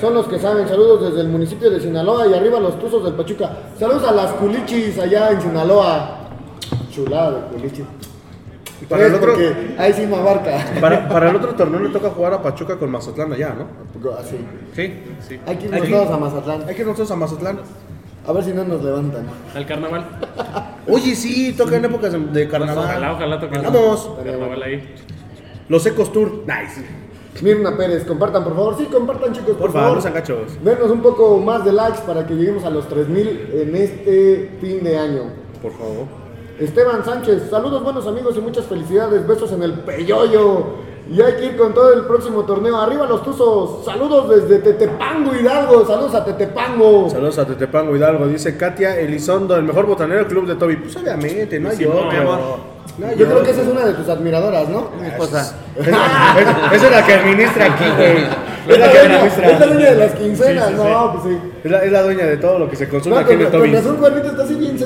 [0.00, 0.66] son los que saben.
[0.68, 3.50] Saludos desde el municipio de Sinaloa y arriba los tuzos del Pachuca.
[3.78, 6.18] Saludos a las culichis allá en Sinaloa.
[6.90, 7.84] Chulada de culichis.
[8.80, 10.58] Y para el otro, porque ahí sí me abarca.
[10.80, 14.10] para, para el otro torneo le toca jugar a Pachuca con Mazatlán allá, ¿no?
[14.18, 14.38] Así.
[14.74, 14.92] Sí.
[15.28, 15.40] sí.
[15.46, 16.62] Hay que irnos todos a Mazatlán.
[16.66, 17.60] Hay que ir nosotros a Mazatlán.
[18.26, 19.26] A ver si no nos levantan.
[19.54, 20.04] Al carnaval.
[20.88, 22.84] Oye, sí, toca en épocas de, de carnaval.
[22.84, 23.62] Ojalá, ojalá toquen.
[23.62, 24.10] Vamos.
[24.24, 24.94] Carnaval ahí.
[25.68, 26.44] Los Ecos Tour.
[26.46, 26.84] Nice.
[27.40, 28.76] Mirna Pérez, compartan por favor.
[28.78, 30.62] Sí, compartan chicos, por, Por favor, no sean gachos.
[30.62, 34.82] Denos un poco más de likes para que lleguemos a los 3000 en este fin
[34.84, 35.22] de año.
[35.62, 36.06] Por favor.
[36.60, 40.92] Esteban Sánchez, saludos buenos amigos y muchas felicidades, besos en el peyoyo.
[41.10, 42.76] Y hay que ir con todo el próximo torneo.
[42.76, 47.10] Arriba los tuzos, saludos desde Tetepango Hidalgo, saludos a Tetepango.
[47.10, 48.28] Saludos a Tetepango Hidalgo.
[48.28, 50.76] Dice Katia Elizondo, el mejor botanero club de Toby.
[50.76, 52.10] Pues obviamente, no hay Sí, no, otro.
[52.12, 52.38] mi amor.
[52.98, 54.90] No Yo creo que esa es una de tus admiradoras, ¿no?
[55.00, 55.54] Mi esposa.
[55.76, 55.94] Es- es-
[56.72, 58.24] Esa es la que administra aquí, güey.
[58.68, 59.50] Es la que administra.
[59.50, 60.88] es la dueña de las quincenas, Sí, sí, sí.
[60.88, 61.38] no, pues sí.
[61.64, 63.46] Es la, es la dueña de todo lo que se consume No, aquí en el
[63.50, 63.72] con Toby.
[63.74, 64.78] razón Juanito está así bien.
[64.78, 64.84] Sí,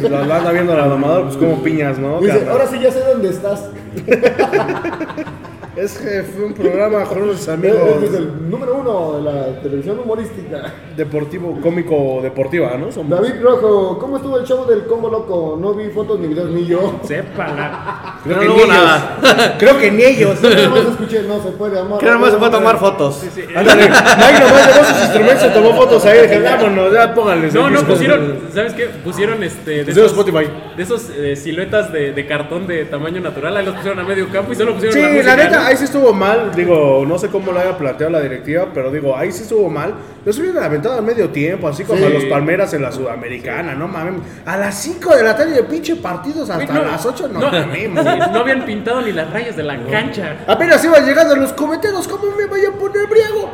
[0.00, 2.20] pues la, anda viendo la domadora, pues como piñas, ¿no?
[2.20, 3.68] Dice, ahora sí ya sé dónde estás.
[5.76, 9.60] Es que fue un programa con unos Este amigos es el número uno de la
[9.60, 10.72] televisión humorística.
[10.96, 12.92] deportivo, cómico deportiva, ¿no?
[12.92, 15.58] Somos- David Rojo, ¿cómo estuvo el show del combo loco?
[15.60, 17.00] No vi fotos ni videos ni yo.
[17.02, 18.20] Sépala.
[18.22, 18.76] Creo No, que no ni hubo ellos.
[18.76, 19.56] nada.
[19.58, 20.40] Creo que ni ellos.
[20.42, 21.98] Nada más escuché, no se puede amar.
[21.98, 23.24] Que nomás se fue a tomar fotos.
[23.56, 27.52] Ándale, Mike nomás llevó sus instrumentos, se tomó fotos ahí, dije, vámonos, ya pónganles.
[27.52, 27.86] No, no, disco".
[27.94, 28.84] pusieron, ¿sabes qué?
[29.02, 29.70] Pusieron este.
[29.70, 30.50] De Pusieron esos, Spotify.
[30.76, 34.28] De esos eh, siluetas de, de cartón de tamaño natural, ahí los pusieron a medio
[34.30, 35.63] campo y solo pusieron Sí, la la, música.
[35.66, 36.52] Ahí sí estuvo mal.
[36.54, 39.94] Digo, no sé cómo lo haya planteado la directiva, pero digo, ahí sí estuvo mal.
[40.24, 42.04] Los hubieran aventado al medio tiempo, así como Sí.
[42.04, 44.22] a los Palmeras en la Sudamericana, no mames.
[44.46, 47.50] A las 5 de la tarde de pinche partidos hasta No, las 8, no, no,
[47.50, 48.04] mamemos.
[48.04, 50.36] sí, no habían pintado ni las rayas de la cancha.
[50.46, 53.50] Apenas iban llegando los cometeros, ¿cómo me voy a poner briago?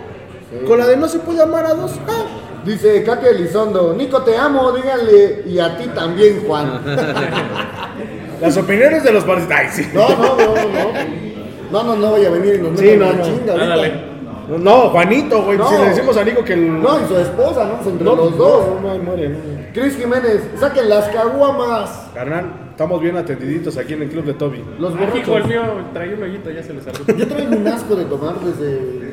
[0.67, 1.93] Con la de no se puede amar a dos.
[2.09, 2.25] Ah.
[2.65, 6.81] Dice Katia Elizondo, Nico te amo, díganle, y a ti también, Juan.
[8.41, 9.51] Las opiniones de los partidos.
[9.55, 9.89] Ay, sí.
[9.95, 11.30] No, no, no, no.
[11.71, 13.23] No, no, no vaya a venir y nos Sí, no, no.
[13.25, 13.63] chinga ahorita.
[13.63, 14.11] Ándale.
[14.59, 15.57] No, Juanito, güey.
[15.59, 15.69] No.
[15.69, 16.83] Si le decimos a Nico que el.
[16.83, 17.89] No, y su esposa, ¿no?
[17.89, 18.65] Entre No, los dos.
[18.83, 19.37] no, no, muere, no.
[19.73, 22.09] Cris Jiménez, saquen las caguamas.
[22.13, 24.65] Carnal, estamos bien atendiditos aquí en el club de Toby.
[24.81, 25.49] Los Ah, hijo, el borrachos.
[25.49, 25.63] mío
[25.93, 27.07] traía un hoyito, ya se le salió.
[27.17, 29.13] Yo traigo un asco de tomar desde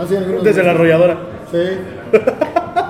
[0.00, 1.18] hace algunos Desde la arrolladora.
[1.52, 1.58] Sí.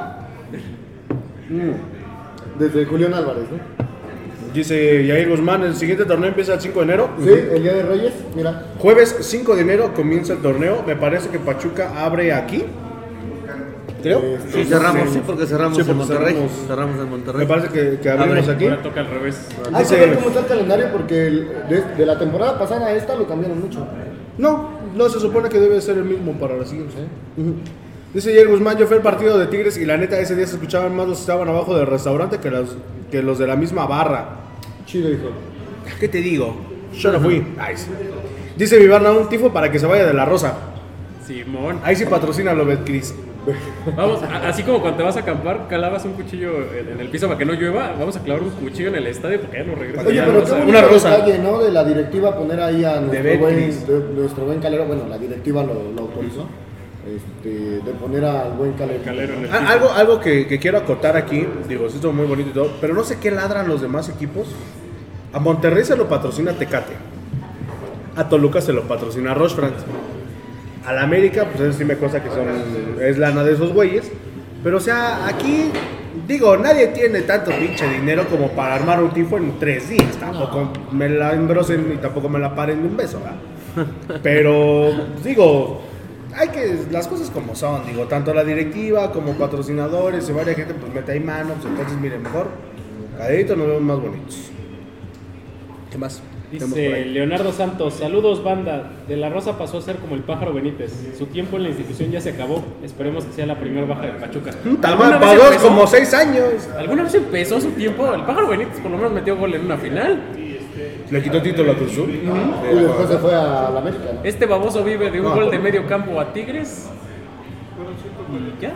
[1.51, 2.59] Mm.
[2.59, 3.78] Desde Julián Álvarez, ¿no?
[4.59, 7.11] Dice Yair Guzmán, el siguiente torneo empieza el 5 de enero.
[7.23, 8.65] Sí, el Día de Reyes, mira.
[8.81, 10.83] Jueves 5 de enero comienza el torneo.
[10.85, 12.65] Me parece que Pachuca abre aquí.
[14.03, 14.21] Creo.
[14.53, 16.35] Sí, cerramos, sí, porque cerramos Sí, en Monterrey.
[16.35, 16.53] cerramos.
[16.67, 17.41] Cerramos en Monterrey.
[17.41, 18.53] Me parece que, que abrimos Abre.
[18.53, 18.65] aquí.
[18.65, 19.49] Ahora toca al revés.
[19.73, 22.95] Hay que ver cómo está el calendario porque el- de, de la temporada pasada a
[22.97, 23.87] esta lo cambiaron mucho.
[24.39, 26.95] No, no se supone que debe ser el mismo para la siguiente.
[27.37, 27.55] Ujú.
[28.13, 30.55] Dice Jair Guzmán, yo fui al partido de Tigres y la neta ese día se
[30.55, 32.77] escuchaban más los que estaban abajo del restaurante que los,
[33.13, 34.48] que los de la misma barra.
[34.89, 35.29] Chido, hijo.
[36.01, 36.57] ¿Qué te digo?
[36.99, 37.45] Yo no fui.
[37.77, 37.87] Sí.
[38.57, 40.55] Dice Vivarna, un tifo para que se vaya de la rosa.
[41.27, 41.79] Simón.
[41.85, 43.15] Ahí sí patrocina lo Betcris.
[43.97, 47.09] Vamos, a- así como cuando te vas a acampar, calabas un cuchillo en, en el
[47.09, 49.65] piso para que no llueva, vamos a clavar un cuchillo en el estadio porque ya
[49.65, 50.07] no regresa.
[50.07, 51.11] Oye, Ya pero no qué bonito Una rosa.
[51.11, 51.59] detalle, ¿no?
[51.61, 54.87] De la directiva poner ahí a nuestro, buen, de- nuestro buen calero.
[54.87, 56.47] Bueno, la directiva lo, lo autorizó.
[57.17, 57.49] Este,
[57.81, 59.03] de poner al buen calero.
[59.05, 59.65] Calero en el Ah.
[59.71, 62.93] Algo, algo que, que quiero acotar aquí, digo, esto es muy bonito y todo, pero
[62.93, 64.49] no sé qué ladran los demás equipos.
[65.33, 66.95] A Monterrey se lo patrocina Tecate.
[68.17, 69.85] A Toluca se lo patrocina Roche France.
[70.85, 72.47] A la América, pues eso sí me consta que son,
[73.01, 74.11] es lana de esos güeyes.
[74.65, 75.71] Pero o sea, aquí,
[76.27, 80.17] digo, nadie tiene tanto pinche dinero como para armar un tifo en tres días.
[80.19, 84.21] Tampoco me la embrosen y tampoco me la paren de un beso, ¿verdad?
[84.23, 84.91] Pero,
[85.23, 85.83] digo,
[86.35, 90.75] hay que, las cosas como son, digo, tanto la directiva como patrocinadores y varias gente
[90.75, 92.49] pues mete ahí manos, entonces miren, mejor,
[93.17, 94.51] cadito nos vemos más bonitos.
[95.91, 96.23] ¿Qué más?
[96.51, 97.05] Dice.
[97.05, 98.91] Leonardo Santos, saludos banda.
[99.07, 100.93] De la Rosa pasó a ser como el pájaro Benítez.
[101.19, 102.65] Su tiempo en la institución ya se acabó.
[102.83, 104.53] Esperemos que sea la primera baja de Pachuca.
[104.53, 106.69] Puta ¿Alguna madre, vez como seis años.
[106.79, 108.15] ¿Alguna vez empezó su tiempo?
[108.15, 110.23] El pájaro Benítez por lo menos metió gol en una final.
[111.11, 112.11] Le quitó título a Cruz Azul.
[112.11, 114.05] Y después se fue a la América.
[114.15, 114.21] ¿no?
[114.25, 115.35] Este baboso vive de un No.
[115.35, 116.89] gol de medio campo a Tigres.
[118.31, 118.73] Y ya,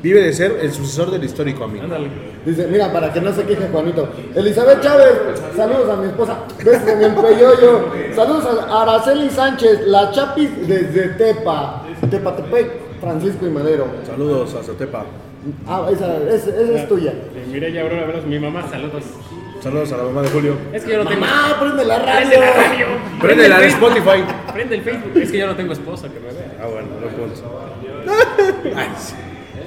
[0.00, 1.82] Vive de ser el sucesor del histórico amigo.
[1.82, 2.06] ándale.
[2.46, 4.08] Dice, mira, para que no se queje Juanito.
[4.36, 5.12] Elizabeth Chávez,
[5.56, 6.38] saludos a mi esposa.
[6.64, 7.86] Besos en el peyoyo.
[8.14, 11.82] Saludos a Araceli Sánchez, la Chapis desde Tepa.
[12.08, 12.70] Tepatepec,
[13.00, 13.86] Francisco y Madero.
[14.06, 15.04] Saludos a Sotepa.
[15.66, 17.12] Ah, esa, esa- esa es tuya.
[17.34, 19.02] De Mireya Aurora Veros, mi mamá, saludos.
[19.60, 20.54] Saludos a la mamá de Julio.
[20.72, 21.20] Es que yo no tengo.
[21.20, 22.28] Mamá, prende la radio.
[22.30, 22.86] Prende la radio.
[23.20, 23.66] Prende la de.
[23.66, 24.24] Spotify.
[24.52, 25.12] Prende el Facebook.
[25.16, 26.56] Es que yo no tengo esposa que me vea.
[26.62, 27.28] Ah, bueno, no puedo.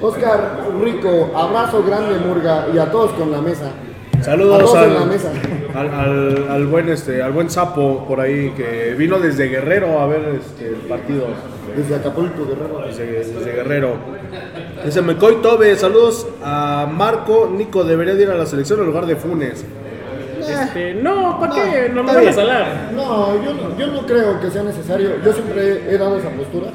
[0.00, 3.70] Oscar Rico, abrazo grande, Murga, y a todos con la mesa.
[4.18, 5.32] A Saludos todos al, en la mesa.
[5.74, 10.06] al, al- al buen este, al buen sapo por ahí que vino desde Guerrero a
[10.06, 11.26] ver este, el partido.
[11.76, 12.82] Desde Acapulco, Guerrero.
[12.86, 13.96] Desde, desde Guerrero.
[14.84, 17.50] Dice Mecoy Tobe, saludos a Marco.
[17.50, 19.64] Nico debería de ir a la selección en lugar de Funes.
[20.40, 21.88] Este, no, ¿para qué?
[21.88, 22.90] No me van a salar.
[22.94, 25.10] No, yo no, yo no creo que sea necesario.
[25.24, 26.68] Yo siempre he dado esa postura.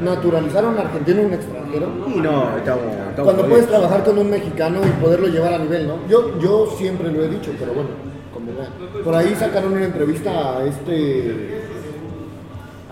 [0.00, 1.86] Naturalizar a un argentino un extranjero.
[2.06, 5.86] Y no, estamos, estamos Cuando puedes trabajar con un mexicano y poderlo llevar a nivel,
[5.86, 5.98] ¿no?
[6.08, 7.90] Yo, yo siempre lo he dicho, pero bueno,
[8.32, 8.72] como vean.
[9.04, 11.62] Por ahí sacaron una entrevista a este.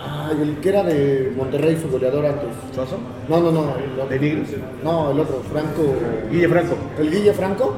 [0.03, 2.49] Ay, el que era de Monterrey, su goleador antes.
[2.75, 2.99] ¿Suazo?
[3.29, 3.61] No, no, no.
[3.77, 4.07] El otro.
[4.09, 4.49] ¿De Nigris?
[4.83, 5.95] No, el otro, Franco.
[6.31, 6.77] Guille Franco.
[6.99, 7.75] El Guille Franco,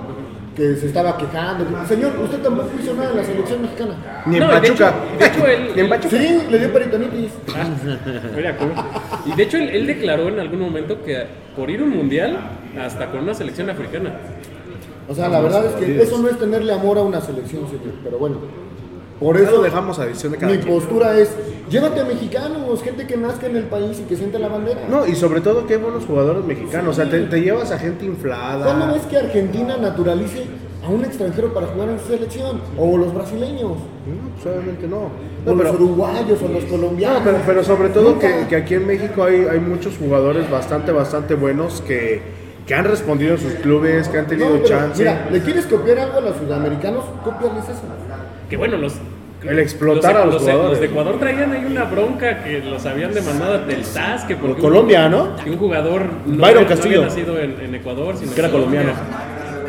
[0.57, 1.65] que se estaba quejando.
[1.87, 4.23] Señor, usted tampoco hizo nada en la selección mexicana.
[4.27, 4.89] Ni en No, y de Pachuca.
[4.89, 6.17] hecho- de hecho, él- Ni en Pachuca.
[6.17, 7.31] Sí, le dio peritonitis.
[8.37, 8.73] Mira, ¿cómo?
[9.27, 11.25] Y de hecho, él, él declaró en algún momento que
[11.57, 12.39] por ir a un mundial,
[12.81, 14.13] hasta con una selección africana.
[15.09, 17.95] O sea, la verdad es que eso no es tenerle amor a una selección, señor.
[18.05, 18.37] Pero bueno,
[19.23, 20.75] por Ya lo eso dejamos a decisión de cada mi quien.
[20.75, 21.31] postura es:
[21.71, 24.81] llévate a mexicanos, gente que nazca en el país y que siente la bandera.
[24.91, 26.91] No, y sobre todo qué buenos jugadores mexicanos.
[26.91, 28.65] O sea, te, te llevas a gente inflada.
[28.65, 30.45] ¿Cuándo ves que Argentina naturalice
[30.85, 32.61] a un extranjero para jugar en su selección?
[32.77, 35.11] O los brasileños, No, pues obviamente no.
[35.51, 37.19] o los uruguayos, o los colombianos.
[37.21, 40.91] no, pero, pero sobre todo que, que aquí en México hay, hay muchos jugadores bastante,
[40.91, 42.21] bastante buenos que,
[42.67, 44.99] que han respondido en sus clubes, que han tenido No, pero, chance.
[44.99, 47.05] Mira, ¿le quieres copiar algo a los sudamericanos?
[47.23, 47.83] Cópiales eso.
[48.51, 48.95] Que bueno, los.
[49.45, 50.71] El explotar a los jugadores.
[50.71, 54.25] los de Ecuador traían ahí una bronca que los habían demandado del SAS.
[54.25, 55.35] Que porque un- Colombia, ¿no?
[55.37, 56.97] Que un jugador no, Byron había- no Castillo.
[57.03, 58.93] había nacido en, en Ecuador, sino Que era colombiano.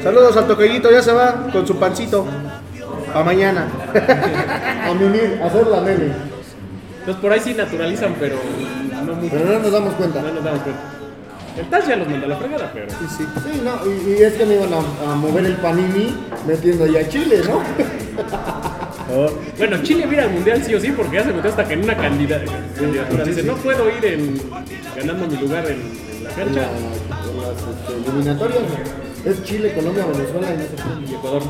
[0.03, 2.25] Saludos al toquellito, ya se va con su pancito.
[3.13, 3.67] Pa' mañana.
[4.89, 6.11] A mimir, a hacer la meme.
[6.99, 8.35] Entonces por ahí sí naturalizan, pero
[9.05, 9.29] no mucho.
[9.31, 10.21] Pero no nos damos cuenta.
[10.21, 10.81] No nos damos cuenta.
[11.57, 12.87] El TAS ya los manda a la fregada, pero.
[12.89, 16.15] Sí, no, y, y es que me iban a, a mover el panini
[16.47, 17.61] metiendo ahí a Chile, ¿no?
[19.11, 21.73] Oh, Bueno, Chile mira al mundial sí o sí, porque ya se metió hasta que
[21.73, 22.41] en una candida-
[22.77, 23.23] candidatura.
[23.25, 24.39] Dice, no puedo ir en,
[24.95, 25.81] ganando mi lugar en,
[26.17, 26.61] en la cancha.
[26.61, 26.67] la-
[27.51, 28.59] este, eliminatorias.
[29.25, 31.11] Es Chile, Colombia, Venezuela y no sé qué.
[31.11, 31.41] Y Ecuador.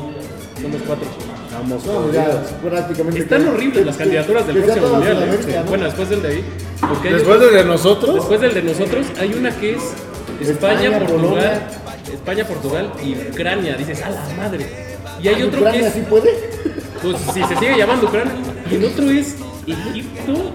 [0.62, 1.06] Somos cuatro.
[1.52, 1.84] vamos.
[1.86, 3.20] No, ya prácticamente.
[3.20, 5.22] Están que- horribles las que- candidaturas del que próximo mundial.
[5.48, 5.62] ¿eh?
[5.68, 6.44] Bueno, después del de ahí.
[7.02, 8.14] Después otros- de nosotros.
[8.16, 9.82] después del de nosotros, hay una que es
[10.48, 11.62] España, España, Portugal.
[12.12, 13.76] España, Portugal y Ucrania.
[13.76, 14.66] Dices, a la madre.
[15.22, 15.94] Y hay otro que ¿Ucrania es.
[15.94, 16.30] sí puede?
[17.04, 18.32] Pues si se sigue llamando Ucrania.
[18.70, 19.36] Y el otro es
[19.66, 20.52] Egipto,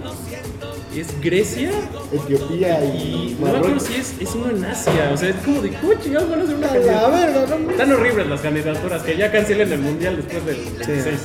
[0.95, 1.69] es Grecia
[2.11, 3.83] Etiopía y y no me acuerdo Marruecos.
[3.83, 5.11] si es, es uno en Asia.
[5.13, 7.07] O sea, es como de ¿cómo chingados van a hacer una A candidatura?
[7.09, 7.71] ver, no, no.
[7.71, 10.55] Están horribles las candidaturas, que ya cancelen el mundial después del
[10.87, 11.19] 26.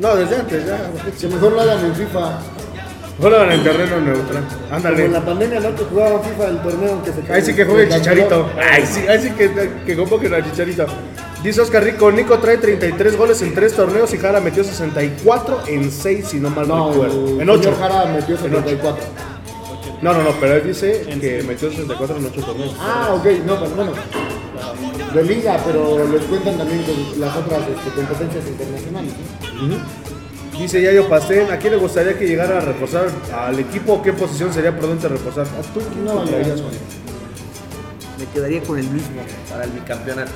[0.00, 0.90] No, desde antes, ya.
[1.20, 2.38] Que mejor lo hagan en FIFA.
[3.20, 4.44] Juegan en terreno neutral.
[4.48, 5.08] Como en Ándale.
[5.08, 5.74] la pandemia, ¿no?
[5.74, 8.50] Que jugaban FIFA el torneo que se Ahí sí que juegue el chicharito.
[8.60, 9.50] Ay, sí, ahí sí que,
[9.86, 10.86] que convoquen al chicharito.
[11.42, 15.90] Dice Oscar Rico, Nico trae 33 goles en 3 torneos y Jara metió 64 en
[15.90, 17.40] 6, si no mal No, recuerdo.
[17.40, 17.62] En 8.
[17.62, 19.04] señor Jara metió 74.
[20.02, 22.74] No, no, no, pero él dice que metió 64 en 8 torneos.
[22.80, 23.92] Ah, ok, no, pero bueno.
[25.14, 29.12] De liga, pero les cuentan también con las otras este, competencias internacionales.
[29.62, 30.58] ¿no?
[30.58, 34.02] Dice Yayo Pastén, ¿a quién le gustaría que llegara a reforzar al equipo?
[34.02, 35.46] ¿Qué posición sería prudente reforzar?
[35.72, 36.60] ¿Tú quién no valorarías?
[38.18, 40.32] Me quedaría con el mismo para el bicampeonato.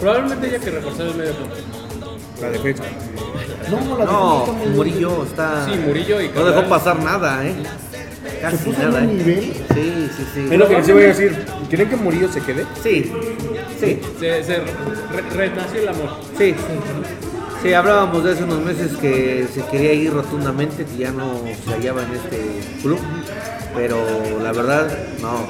[0.00, 1.54] Probablemente haya que reforzar el medio campo.
[2.40, 2.82] La defensa.
[3.70, 5.64] No, la No, defensa muy Murillo está.
[5.66, 6.54] Sí, Murillo y No Cabral.
[6.54, 7.54] dejó pasar nada, ¿eh?
[8.22, 9.12] Se Casi puso en nada, un ¿eh?
[9.14, 9.52] nivel.
[9.74, 10.48] Sí, sí, sí.
[10.50, 11.44] Es lo que les iba a decir.
[11.68, 12.66] ¿Quieren que Murillo se quede?
[12.82, 13.12] Sí,
[13.80, 16.10] sí, Se, se re- renació el amor.
[16.38, 16.54] sí.
[17.62, 21.70] Sí, hablábamos de hace unos meses que se quería ir rotundamente, que ya no se
[21.72, 22.40] hallaba en este
[22.82, 22.98] club,
[23.72, 23.98] pero
[24.42, 24.88] la verdad,
[25.20, 25.46] no,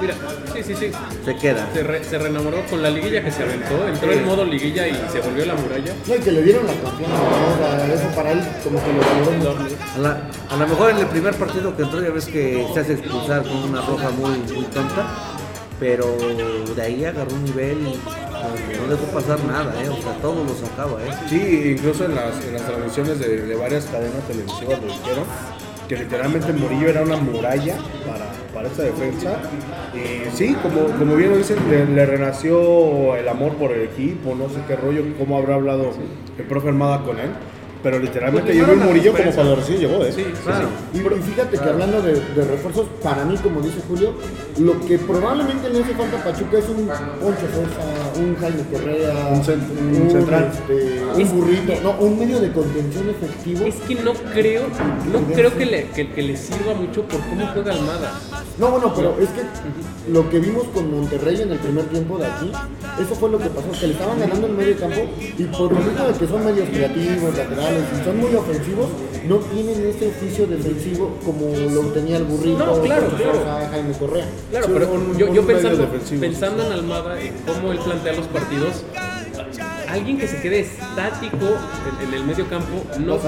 [0.00, 0.14] Mira,
[0.54, 0.90] sí, sí, sí.
[1.24, 1.68] se, queda.
[1.74, 4.92] Se, re- se reenamoró con la liguilla que se aventó, entró en modo liguilla y
[5.10, 5.92] se volvió la muralla.
[6.06, 7.56] No, y que le dieron la confianza, ¿no?
[7.86, 9.58] Sea, eso para él como que lo valoró.
[9.94, 12.80] A, la- a lo mejor en el primer partido que entró ya ves que se
[12.80, 15.06] hace expulsar con una roja muy, muy tonta,
[15.80, 16.06] pero
[16.76, 17.98] de ahí agarró un nivel y
[18.78, 19.88] no, no dejó pasar nada, ¿eh?
[19.88, 21.00] o sea, todo lo sacaba.
[21.02, 21.10] ¿eh?
[21.28, 25.24] Sí, incluso en las, en las transmisiones de, de varias cadenas televisivas lo dijeron,
[25.88, 27.76] que literalmente Murillo era una muralla
[28.06, 28.26] para,
[28.58, 29.36] para esta defensa.
[29.94, 34.34] Y sí, como, como bien lo dicen, le, le renació el amor por el equipo,
[34.34, 35.92] no sé qué rollo, cómo habrá hablado
[36.36, 37.30] el profe Armada con él.
[37.82, 40.12] Pero literalmente fueron a Murillo como cuando recién llegó, ¿eh?
[40.12, 40.68] Sí, Claro.
[40.92, 44.12] Y, y fíjate que hablando de, de refuerzos, para mí, como dice Julio,
[44.58, 49.28] lo que probablemente le hace falta a Pachuca es un Poncho Sosa, un Jaime Correa,
[49.32, 50.50] Un cen- un central.
[50.52, 53.64] este, un burrito, no, un medio de contención efectivo.
[53.66, 54.62] Es que no creo,
[55.12, 58.12] no creo que le, que, que le sirva mucho por cómo juega Almada.
[58.58, 59.42] No, bueno, pero es que
[60.12, 62.50] lo que vimos con Monterrey en el primer tiempo de aquí,
[63.00, 65.02] eso fue lo que pasó, que le estaban ganando en medio campo
[65.38, 68.88] y por lo mismo de que son medios creativos, laterales y son muy ofensivos,
[69.26, 73.68] no tienen ese oficio defensivo como lo tenía el burrito, No, claro, Poncho claro.
[73.70, 74.26] Jaime Correa.
[74.50, 75.88] Claro, Sí, pero un- yo, yo pensando,
[76.20, 78.84] pensando en Almada, en cómo él plantea los partidos,
[79.88, 81.36] alguien que se quede estático
[82.02, 83.18] en, en el medio campo no,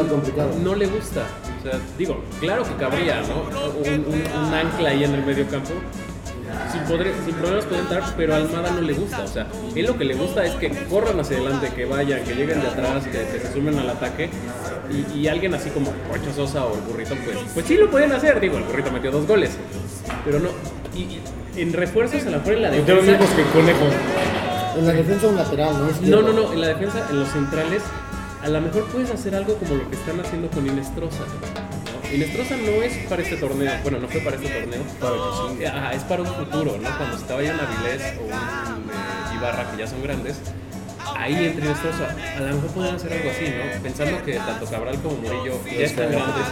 [0.63, 1.27] no le gusta.
[1.59, 3.43] O sea, digo, claro que cabría, ¿no?
[3.81, 5.71] Un, un- un ancla ahí en el medio campo.
[6.73, 9.25] Sin, poder- sin problemas puede entrar, pero a Almada no le gusta.
[9.25, 12.35] O sea, él lo que le gusta es que corran hacia adelante, que vayan, que
[12.35, 14.31] lleguen de atrás, que, que se sumen al ataque.
[14.91, 18.13] Y, y alguien así como Poncho Sosa o el burrito, pues, pues sí lo pueden
[18.13, 18.41] hacer.
[18.41, 19.51] Digo, el burrito metió dos goles,
[20.25, 20.49] pero no.
[20.97, 21.23] Y, y
[21.57, 23.11] en refuerzos a la mejor en la defensa.
[23.13, 23.87] mismos que Conejo.
[24.79, 26.17] En la defensa un lateral, ¿no?
[26.23, 27.83] No, no, no, en la defensa, en los centrales,
[28.43, 31.25] a lo mejor puedes hacer algo como lo que están haciendo con Inestrosa.
[32.11, 32.17] ¿No?
[32.17, 34.83] Inestrosa no es para este torneo, bueno, no fue para este torneo.
[35.69, 36.97] Ajá, es para un futuro, ¿no?
[36.97, 40.37] Cuando estaba ya un Avilés o un eh, Ibarra, que ya son grandes,
[41.21, 43.83] ahí entre Inestrosa, a lo mejor pueden hacer algo así, ¿no?
[43.83, 46.47] Pensando que tanto Cabral como Murillo ya están grandes,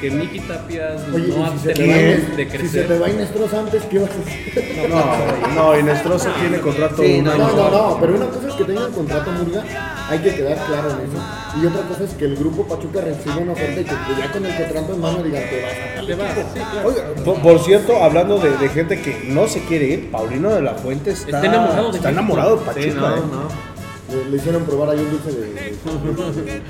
[0.00, 2.88] que Miki Tapias Oye, no si se, te de si se crecer.
[2.88, 4.88] te va Inestrosa antes, ¿qué vas a hacer?
[4.88, 7.46] No, no, Inestrosa tiene contrato Sí, un no, año.
[7.48, 9.64] No, no, no, pero una cosa es que tengan contrato Murga,
[10.08, 11.22] hay que quedar claro en eso.
[11.62, 14.44] Y otra cosa es que el grupo Pachuca reciba una oferta y que ya con
[14.44, 16.88] el contrato en mano digan que vas a Te va, sí, claro.
[16.88, 20.62] Oiga, por, por cierto, hablando de, de gente que no se quiere ir, Paulino de
[20.62, 22.82] la Fuente está, Está enamorado de está enamorado de Pachuca.
[22.82, 23.20] Sí, no, ¿eh?
[23.30, 23.73] no.
[24.10, 26.60] Le, le hicieron probar ahí un dulce de, de,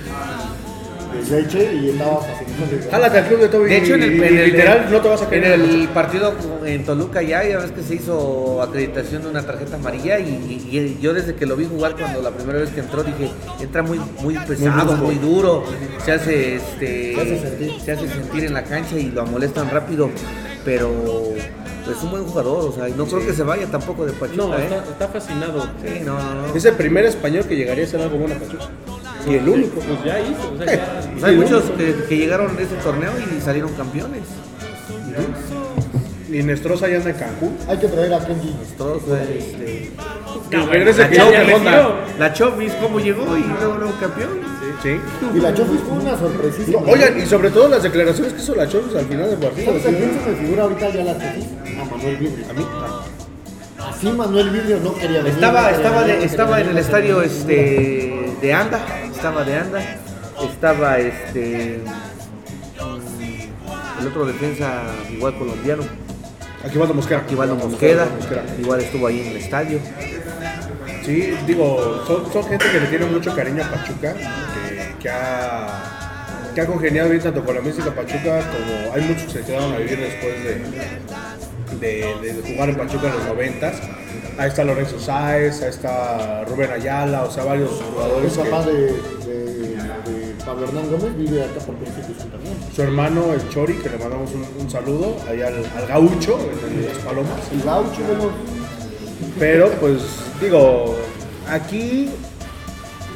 [1.30, 2.90] de leche y estaba fascinado.
[2.90, 3.68] Jálate al club de Toby.
[3.68, 5.52] De hecho, en el, en literal no te vas a en querer.
[5.60, 10.18] el partido en Toluca ya, ya ves que se hizo acreditación de una tarjeta amarilla
[10.18, 13.02] y, y- y yo desde que lo vi jugar cuando la primera vez que entró
[13.04, 13.30] dije,
[13.60, 15.64] entra muy, muy pesado, muy duro,
[16.04, 17.80] se hace, este, Se hace sentir.
[17.80, 20.10] se hace sentir en la cancha y lo amonestan rápido,
[20.64, 20.90] pero
[21.90, 24.36] es un buen jugador, o sea, y no creo que se vaya tampoco de Pachuca,
[24.36, 24.62] No, ¿eh?
[24.64, 25.62] está, está fascinado.
[25.84, 26.54] Sí, no, no, no.
[26.54, 28.68] Es el primer español que llegaría a ser algo bueno a Pachuca.
[29.26, 29.80] Y el único.
[29.80, 31.00] Pues ya hizo, o sea, ya.
[31.12, 34.22] Pues hay muchos que, que llegaron de ese torneo y salieron campeones.
[36.28, 37.56] Y Nestroza ya anda en Cancún.
[37.68, 38.56] Hay que traer a Kenji.
[38.76, 39.92] Todos, este,
[40.50, 44.53] Que regrese la la Chovis, cómo llegó y luego, luego campeón.
[44.82, 45.00] Sí.
[45.34, 46.80] Y la Chofis fue una sorpresísima.
[46.80, 49.66] No, oigan, y sobre todo las declaraciones que hizo la Chovis al final del partido.
[49.66, 51.44] ¿Sabes a quién se me figura ahorita ya la Chofis?
[51.80, 52.46] A Manuel Vidrio.
[52.50, 52.66] A mí.
[53.88, 55.34] Así Manuel Vidrio no quería venir.
[55.34, 58.80] Estaba, estaba, de- estaba en el estadio este, de Anda,
[59.14, 59.80] estaba de Anda,
[60.50, 61.80] estaba este
[62.80, 65.82] mm, el otro defensa igual colombiano,
[66.64, 67.20] Aquí va a Mosquera.
[67.20, 68.42] Aquivaldo Mosqueda, Mosquera.
[68.58, 69.78] igual estuvo ahí en el estadio.
[71.04, 74.14] Sí, digo, son, son gente que le tiene mucho cariño a Pachuca,
[75.04, 79.40] que, ha, que ha congeniado bien tanto con la mística Pachuca como hay muchos que
[79.40, 83.76] se quedaron a vivir después de, de, de jugar en Pachuca en los noventas.
[84.38, 88.34] Ahí está Lorenzo Sáez, ahí está Rubén Ayala, o sea, varios jugadores.
[88.36, 88.72] El que- papá de,
[89.26, 92.56] de, de Pablo Hernán Gómez vive acá por Constitución también.
[92.74, 96.86] su hermano, el Chori, que le mandamos un, un saludo, ahí al, al gaucho, en
[96.86, 97.40] las palomas.
[97.52, 98.32] El gaucho, vemos.
[99.38, 99.98] Pero pues
[100.40, 100.96] digo,
[101.50, 102.08] aquí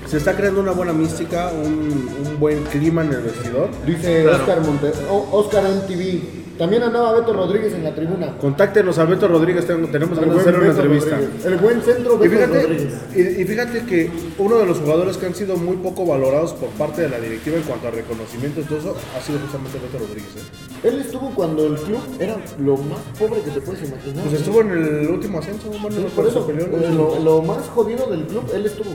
[0.09, 3.69] se está creando una buena mística, un, un buen clima en el vestidor.
[3.85, 4.27] Dice.
[4.27, 4.93] Oscar Monte,
[5.33, 6.38] Oscar MTV.
[6.59, 8.37] También andaba Beto Rodríguez en la tribuna.
[8.39, 11.17] Contáctenos a Beto Rodríguez, tenemos que hacer una entrevista.
[11.17, 11.45] Rodríguez.
[11.47, 12.95] El buen centro Y Beto fíjate, Rodríguez.
[13.15, 16.71] y, y fíjate que uno de los jugadores que han sido muy poco valorados por
[16.71, 19.99] parte de la directiva en cuanto a reconocimiento y todo eso ha sido justamente Beto
[20.05, 20.31] Rodríguez.
[20.37, 20.89] ¿eh?
[20.89, 24.25] Él estuvo cuando el club era lo más pobre que te puedes imaginar.
[24.25, 28.07] Pues estuvo en el último ascenso, bueno, Sí, por eso, eh, lo, lo más jodido
[28.11, 28.91] del club, él estuvo.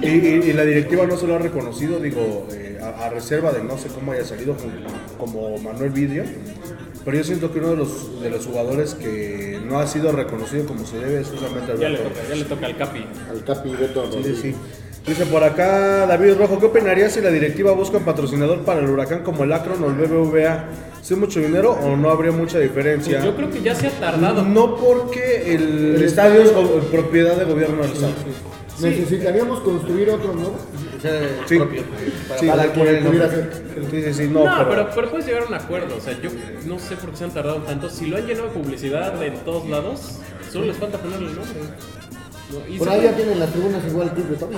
[0.00, 3.52] Y, y- y la directiva no se lo ha reconocido, digo, eh, a, a reserva
[3.52, 4.54] de no sé cómo haya salido
[5.18, 6.24] como, Manuel Vidio.
[7.06, 10.66] Pero yo siento que uno de los, de los jugadores que no ha sido reconocido
[10.66, 12.08] como se debe es justamente Ya le Alberto.
[12.08, 13.06] toca, ya le toca al Capi.
[13.30, 14.40] Al Capi Beto Sí, Rodríguez.
[14.42, 14.54] sí.
[15.06, 18.90] Dice por acá David Rojo, ¿qué opinarías si la directiva busca un patrocinador para el
[18.90, 20.64] huracán como el Akron o el BBVA?
[21.00, 23.18] ¿Es mucho dinero o no habría mucha diferencia?
[23.20, 24.42] Pues yo creo que ya se ha tardado.
[24.42, 26.50] No porque el, estadio es
[26.90, 28.12] propiedad de gobierno del estado.
[28.80, 30.50] Necesitaríamos construir otro, ¿no?
[31.46, 31.56] Sí.
[31.58, 31.82] propio.
[32.28, 33.52] Para, Sí, para que el pudiera ser.
[33.90, 35.96] Sí, sí, sí, no, No, pero- pero, pero puedes llegar a un acuerdo.
[35.96, 36.30] O sea, yo
[36.66, 37.88] no sé por qué se han tardado tanto.
[37.90, 40.18] Si lo han llenado de publicidad en todos lados,
[40.52, 41.54] solo les falta ponerle el nombre.
[42.48, 44.56] No, Por ahí ya tienen las tribunas igual Club de Toby.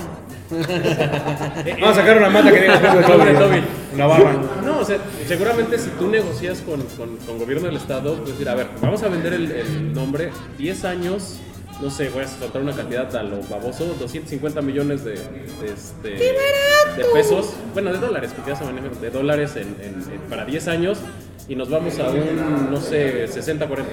[1.81, 3.33] Vamos a sacar una mata que diga de Toby.
[3.39, 3.63] Toby.
[3.95, 4.33] Una barra.
[4.63, 8.47] No, o sea, seguramente si tú negocias con, con, con gobierno del estado, pues decir,
[8.47, 10.29] a ver, vamos a vender el, el nombre,
[10.59, 11.39] 10 años,
[11.81, 16.09] no sé, voy a soltar una cantidad a lo baboso, 250 millones de, de, este,
[16.09, 20.43] de pesos, bueno, de dólares, porque ya se manejan de dólares en, en- en- para
[20.45, 20.99] 10 años
[21.47, 23.91] y nos vamos a un, no sé, 60, 40.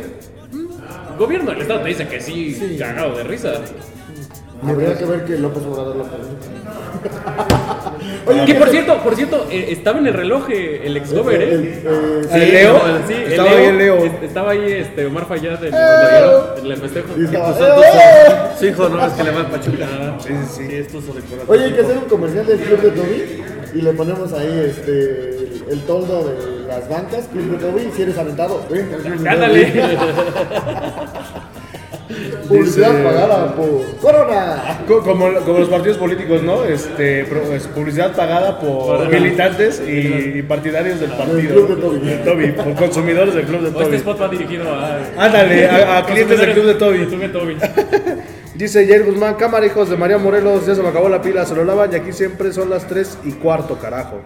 [1.18, 3.54] Gobierno del estado te dice que sí, cagado de risa.
[4.62, 6.46] Habría que ver que López Obrador lo permite.
[8.46, 11.64] Que por cierto, por cierto, eh, estaba en el reloj eh, el ex gober, El-
[11.64, 11.82] ¿eh?
[12.32, 12.80] el- ¿El Leo?
[13.06, 13.96] Sí, el Estaba ahí el Leo.
[14.04, 17.06] Est- Estaba ahí este, Omar Fayad en, en el festejo.
[17.16, 19.86] y estaba- Su hijo no es que le va al Pachuca.
[20.18, 20.74] Sí, sí, sí.
[20.76, 21.44] esto se recuerda.
[21.46, 23.42] Oye, hay que hacer un comercial del Club de Toby
[23.74, 28.18] y le ponemos ahí este, el, toldo de las bancas, Club de Toby, si eres
[28.18, 28.88] aventado, ven
[29.28, 29.72] Ándale.
[32.48, 34.78] Publicidad Dice- pagada por Corona.
[34.86, 36.64] Co- Como, como los partidos políticos, ¿no?
[36.64, 41.66] Este, pro- es publicidad pagada por militantes y, y partidarios del partido.
[41.66, 42.52] Club de Toby.
[42.52, 43.96] Por consumidores del Club de O este Toby.
[43.96, 44.98] spot va dirigido a.
[45.18, 47.06] Ándale, a, a clientes del Club de Toby.
[47.06, 47.56] Club de Toby.
[48.54, 51.54] Dice Jair Guzmán, cámara hijos de María Morelos, ya se me acabó la pila, se
[51.54, 54.20] lo lavan y aquí siempre son las 3 y cuarto, carajo.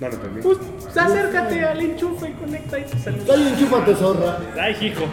[0.00, 0.40] No lo entendí.
[0.42, 0.58] Pues
[0.96, 3.34] acércate al enchufe y conecta y te saluda.
[3.36, 4.38] Ay, enchúfate, zorra.
[4.60, 5.04] Ay, hijo.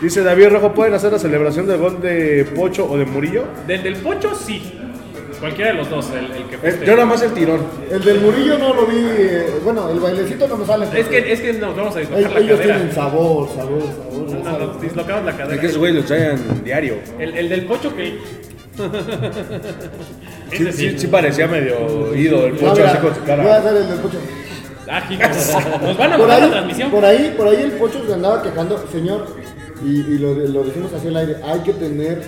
[0.00, 3.44] Dice David Rojo, ¿pueden hacer la celebración del gol de Pocho o de Murillo?
[3.66, 4.74] Del del Pocho, sí.
[5.40, 7.60] Cualquiera de los dos, el, el que Eh, yo nada más el tirón.
[7.90, 8.96] El del Murillo no lo vi.
[8.98, 10.86] eh, bueno, el bailecito no me sale.
[10.98, 12.74] Es que, es que nos vamos a dislocar Ellos, la ellos cadera.
[12.76, 14.42] tienen sabor, sabor, sabor.
[14.44, 15.60] No, no, nos dislocamos la Es cadera.
[15.60, 16.94] que esos güeyes lo traen diario.
[17.18, 18.18] El, el del Pocho que.
[20.50, 23.36] Sí, Ese sí, sí parecía medio ido el Pocho mira, así con su Voy a
[23.36, 23.56] cara.
[23.58, 24.18] hacer el del Pocho.
[24.90, 25.22] Ah, hijo.
[25.86, 26.90] Nos van a Por mandar la ahí, transmisión.
[26.90, 29.26] por ahí, por ahí el Pocho se andaba quejando, señor,
[29.84, 32.22] y, lo, decimos así al aire, hay que tener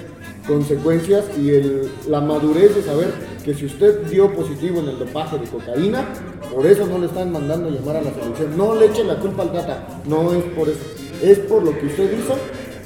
[0.47, 3.13] consecuencias y el, la madurez de saber
[3.45, 6.07] que si usted dio positivo en el dopaje de cocaína,
[6.53, 8.57] por eso no le están mandando a llamar a la selección.
[8.57, 10.81] No le echen la culpa al Tata, no es por eso,
[11.23, 12.35] es por lo que usted hizo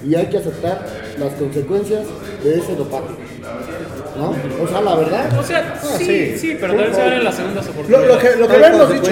[0.07, 0.87] y hay que aceptar
[1.19, 2.07] las consecuencias
[2.43, 3.15] de ese dopaje.
[4.17, 4.35] ¿No?
[4.63, 6.39] O sea, la verdad, O sea, sí, sí.
[6.39, 8.09] sí, pero también se van en las segundas Lo, oportunidades.
[8.09, 9.11] lo que, lo que habíamos dicho.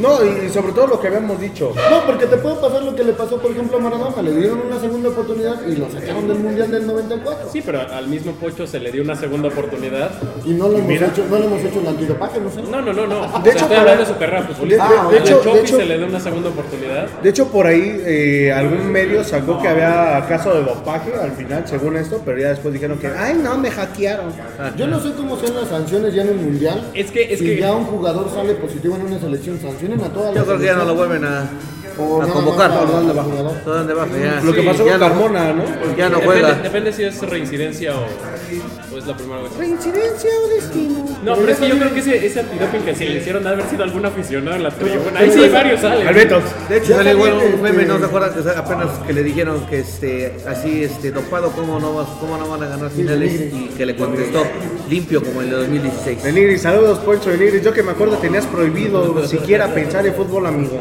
[0.00, 0.08] ¿no?
[0.18, 1.72] No, y, y sobre todo lo que habíamos dicho.
[1.90, 4.22] No, porque te puede pasar lo que le pasó, por ejemplo, a Maradona.
[4.22, 7.48] Le dieron una segunda oportunidad y lo sacaron del Mundial del 94.
[7.52, 10.10] Sí, pero al mismo Pocho se le dio una segunda oportunidad.
[10.44, 12.62] Y no lo hemos hecho, no le hemos hecho el antidopaje, no sé.
[12.62, 13.20] No, no, no, no.
[13.20, 14.88] De O sea, hecho, estoy por hablando ahí- de su carrera futbolística.
[14.88, 17.06] de- de Al hecho- de Chucky hecho- se le dio una segunda oportunidad.
[17.22, 21.62] De hecho, por ahí eh, algún medio sacó que había caso de dopaje al final,
[21.66, 24.31] según esto, pero ya después dijeron que, ay, no, me hackearon.
[24.76, 26.90] Yo no sé cómo sean las sanciones ya en el Mundial.
[26.94, 30.08] Es que- es si que- ya un jugador sale positivo en una selección, sancionen a
[30.12, 31.50] toda la Yo creo que ya no lo vuelven a,
[31.92, 32.70] A convocar.
[32.86, 33.22] ¿Dónde va?
[33.22, 33.52] jugador.
[33.64, 34.40] Todo donde baja, ya.
[34.42, 35.64] Lo que pasó con no- Carmona, ¿no?
[35.96, 36.54] Ya no depende, juega.
[36.54, 39.52] depende si es reincidencia o, o es la primera vez.
[39.52, 41.04] Coincidencia o destino.
[41.24, 43.50] No, pero es que yo creo que ese, ese antidoping que se le hicieron de
[43.50, 45.18] haber sido algún aficionado en la tribuna.
[45.20, 46.06] Ahí sí, varios salen.
[46.08, 46.40] Al Beto.
[46.68, 48.34] De hecho, salió igual un meme, este- ¿no se acuerdan?
[48.42, 52.48] Que apenas que le dijeron que este, así este, dopado, ¿cómo no, vas- ¿cómo no
[52.48, 53.32] van a ganar finales?
[53.52, 54.44] Y que le contestó,
[54.88, 56.22] limpio como el de 2016.
[56.24, 57.62] Benigris, saludos, Poncho Benigris.
[57.62, 60.80] Yo que me acuerdo tenías prohibido siquiera pensar en fútbol, amigo.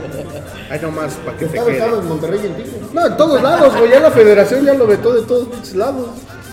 [0.70, 1.74] Ay, nomás, para que te Está quede.
[1.80, 2.74] becado en Monterrey y en Tigres.
[2.94, 3.92] No, en todos lados, güey.
[3.92, 6.08] Ya la federación ya lo vetó de todos lados.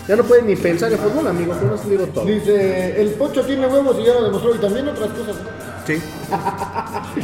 [0.07, 2.25] Ya no pueden ni pensar en fútbol, amigo, con eso digo todo.
[2.25, 4.55] Dice, el Pocho tiene huevos y ya lo demostró.
[4.55, 5.35] Y también otras cosas.
[5.89, 5.99] Sí.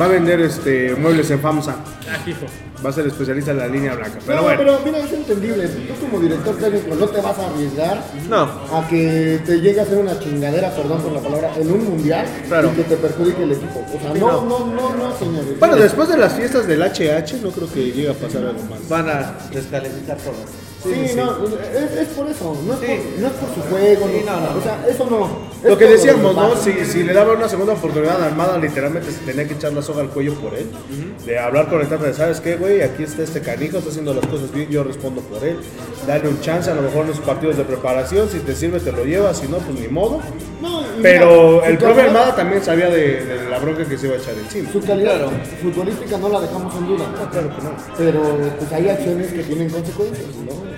[0.01, 1.75] Va a vender este muebles en FAMSA.
[2.09, 2.45] Ah, hijo.
[2.83, 4.17] Va a ser especialista en la línea blanca.
[4.25, 4.57] Pero no, bueno.
[4.59, 5.67] pero mira, es entendible.
[5.67, 8.41] Tú como director técnico no te vas a arriesgar No.
[8.43, 12.25] a que te llegue a hacer una chingadera, perdón por la palabra, en un mundial
[12.47, 12.71] Claro.
[12.73, 13.85] y que te perjudique el equipo.
[13.87, 15.59] O sea, no, no, no, no, señores.
[15.59, 18.89] Bueno, después de las fiestas del HH, no creo que llegue a pasar algo más.
[18.89, 20.33] Van a descalificar todo.
[20.85, 24.59] Sí, no, es, es por eso, no es, por, no es por su juego, no,
[24.59, 25.29] o sea, eso no.
[25.67, 26.55] Lo que decíamos, ¿no?
[26.55, 29.81] Si, si le daba una segunda oportunidad a Armada, literalmente se tenía que echar la
[29.81, 30.67] soga al cuello por él.
[31.25, 32.81] De hablar con el de, ¿sabes qué, güey?
[32.83, 35.57] Aquí está este canijo, está haciendo las cosas bien, yo respondo por él.
[36.05, 38.91] Darle un chance, a lo mejor en los partidos de preparación, si te sirve te
[38.91, 40.19] lo llevas, si no, pues ni modo.
[40.61, 44.15] No, Pero mira, el propio Armada también sabía de, de la bronca que se iba
[44.15, 44.71] a echar encima.
[44.71, 45.27] Su calidad
[45.61, 47.05] futbolística no la dejamos en duda.
[47.31, 47.71] Claro que no.
[47.97, 48.21] Pero
[48.59, 50.74] pues hay acciones que tienen consecuencias, ¿no?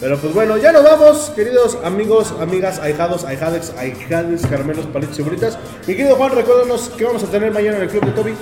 [0.00, 5.22] Pero pues bueno, ya nos vamos, queridos amigos, amigas, ahijados, ahijadex, ahijades, caramelos, palitos y
[5.22, 5.58] bolitas.
[5.86, 8.34] Mi querido Juan, recuérdanos que vamos a tener mañana en el club de Toby.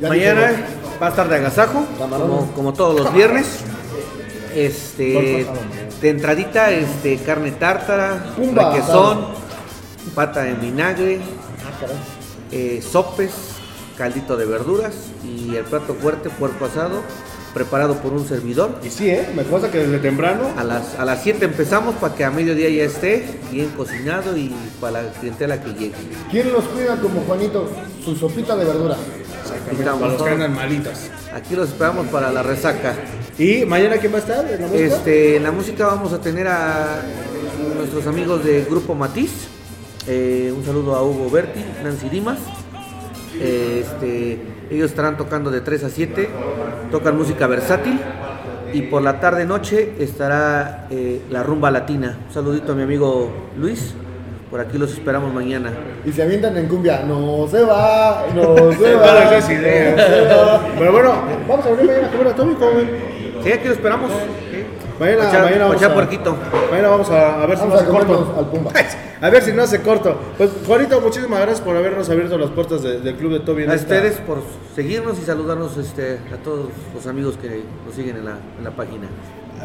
[0.00, 0.52] Ya Mañana
[1.00, 3.46] va a estar de agasajo, como, como todos los viernes.
[4.54, 5.46] Este,
[6.00, 9.26] de entradita, este, carne tártara, requesón,
[10.14, 11.20] pata en vinagre,
[11.64, 11.86] ah,
[12.50, 13.32] eh, sopes,
[13.96, 14.94] caldito de verduras
[15.24, 17.02] y el plato fuerte, puerco asado,
[17.52, 18.78] preparado por un servidor.
[18.84, 19.28] Y sí, ¿eh?
[19.34, 22.68] Me pasa que desde temprano A las, a las 7 empezamos para que a mediodía
[22.68, 25.94] ya esté bien cocinado y para la clientela que llegue.
[26.30, 27.68] ¿Quién los cuida como Juanito?
[28.04, 28.96] Su sopita de verdura.
[29.76, 31.10] Para los que andan malitas.
[31.34, 32.94] Aquí los esperamos para la resaca.
[33.38, 34.84] ¿Y mañana quién va a estar en la música?
[34.84, 37.02] Este, en la música vamos a tener a
[37.76, 39.48] nuestros amigos del grupo Matiz.
[40.06, 42.38] Eh, un saludo a Hugo Berti, Nancy Dimas.
[43.38, 44.38] Eh, este,
[44.70, 46.28] ellos estarán tocando de 3 a 7,
[46.90, 47.98] tocan música versátil.
[48.72, 52.16] Y por la tarde noche estará eh, la rumba latina.
[52.28, 53.94] Un saludito a mi amigo Luis.
[54.48, 55.72] Por aquí los esperamos mañana.
[56.04, 57.02] Y se avientan en cumbia.
[57.06, 59.24] No se va, no se va.
[59.24, 59.96] esas ideas.
[59.96, 60.60] no se va.
[60.78, 61.14] Pero bueno,
[61.48, 62.90] vamos a venir mañana a comer a Toby, ¿cómo ven?
[63.42, 64.10] Sí, aquí los esperamos.
[65.00, 66.36] Mañana, mañana vamos a, puerquito.
[66.70, 68.06] Mañana vamos a, a ver si Vamos no hace corto.
[68.14, 68.70] comernos al Pumba.
[69.22, 70.16] A ver si no hace corto.
[70.38, 73.64] Pues Juanito, muchísimas gracias por habernos abierto las puertas de- del club de Toby.
[73.64, 74.38] en A esta- ustedes por
[74.74, 78.70] seguirnos y saludarnos este, a todos los amigos que nos siguen en la, en la
[78.70, 79.08] página.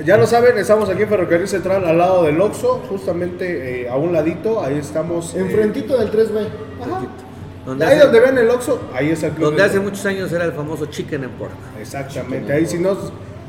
[0.05, 3.95] Ya lo saben, estamos aquí en Ferrocarril Central al lado del Oxxo, justamente eh, a
[3.95, 5.33] un ladito, ahí estamos.
[5.33, 6.47] eh, Enfrentito del 3B.
[6.81, 7.01] Ajá.
[7.65, 9.45] Donde, ahí hace, donde ven el Oxxo, ahí está el club.
[9.45, 11.51] donde de- hace muchos años era el famoso Chicken and Pork.
[11.79, 12.97] Exactamente, ahí si no,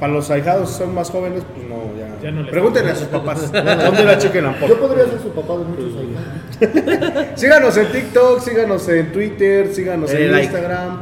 [0.01, 2.23] para los ahijados son más jóvenes, pues no, ya.
[2.23, 4.03] Ya no les- Pregúntenle a sus papás, ¿dónde
[4.47, 4.69] and Pork?
[4.69, 7.29] Yo podría ser su papá de muchos años.
[7.35, 10.45] Síganos en TikTok, síganos en Twitter, síganos Denle en like.
[10.47, 11.01] Instagram.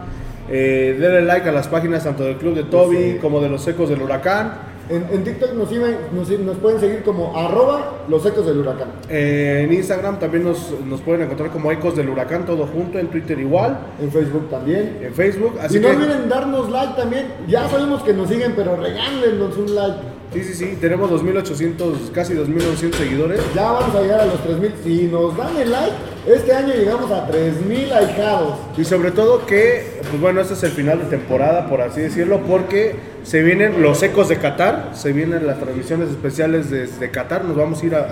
[0.48, 3.88] Eh, denle like a las páginas tanto del Club de Toby como de los Ecos
[3.88, 4.52] del Huracán.
[4.88, 5.70] En, en TikTok nos,
[6.12, 8.88] nos, nos pueden seguir como arroba los ecos del huracán.
[9.08, 12.98] Eh, en Instagram también nos, nos pueden encontrar como Ecos del Huracán, todo junto.
[12.98, 13.78] En Twitter igual.
[14.00, 14.98] En Facebook también.
[15.02, 15.58] En Facebook.
[15.60, 17.26] Así y no que, olviden darnos like también.
[17.48, 20.13] Ya sabemos que nos siguen, pero regálenos un like.
[20.34, 20.76] Sí, sí, sí.
[20.80, 23.40] Tenemos 2.800, casi 2.900 seguidores.
[23.54, 24.72] Ya vamos a llegar a los 3000.
[24.84, 25.92] Si nos dan el like,
[26.26, 28.58] este año llegamos a 3000 likeados.
[28.76, 32.40] Y sobre todo que, pues bueno, este es el final de temporada, por así decirlo,
[32.46, 37.56] porque se vienen los ecos de Qatar, se vienen las transmisiones especiales desde Qatar, nos
[37.56, 38.00] vamos a ir a...
[38.00, 38.08] a-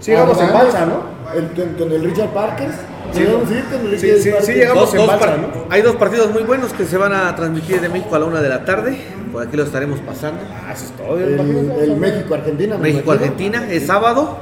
[0.00, 1.02] sí, llegamos en Además, balsa, ¿no?
[1.38, 2.68] el- con, con el Richard Parker.
[3.12, 3.48] Sí, Llegamos
[4.00, 4.60] sí, sí, sí.
[4.74, 5.48] Dos- en dos balsa, ¿no?
[5.70, 8.40] Hay dos partidos muy buenos que se van a transmitir de México a la una
[8.40, 8.96] de la tarde.
[9.32, 10.40] Por aquí lo estaremos pasando.
[10.66, 11.18] Ah, eso es todo.
[11.18, 11.38] El,
[11.90, 12.78] el México-Argentina.
[12.78, 14.38] México-Argentina es sábado.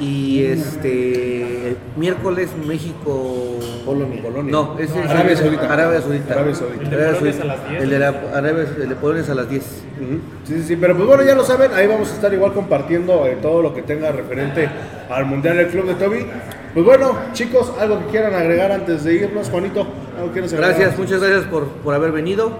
[0.00, 4.22] Y este el miércoles México Polonia.
[4.44, 5.72] No, ese es Arabia Saudita.
[5.72, 6.34] Arabia Saudita.
[6.34, 6.84] Arabia Saudita.
[6.84, 7.42] El de Arabia Polonia es Saudita.
[7.42, 7.82] a las 10.
[7.82, 9.62] El de la Arabia, el de Polonia es a las 10.
[9.64, 10.20] Ujú.
[10.46, 13.26] Sí, sí, sí, pero pues bueno, ya lo saben, ahí vamos a estar igual compartiendo
[13.26, 14.68] eh, todo lo que tenga referente
[15.10, 16.26] al Mundial del Club de Toby.
[16.74, 19.86] Pues bueno, chicos, algo que quieran agregar antes de irnos, Juanito,
[20.18, 20.70] algo que agregar.
[20.70, 22.50] Gracias, muchas gracias por, por haber venido,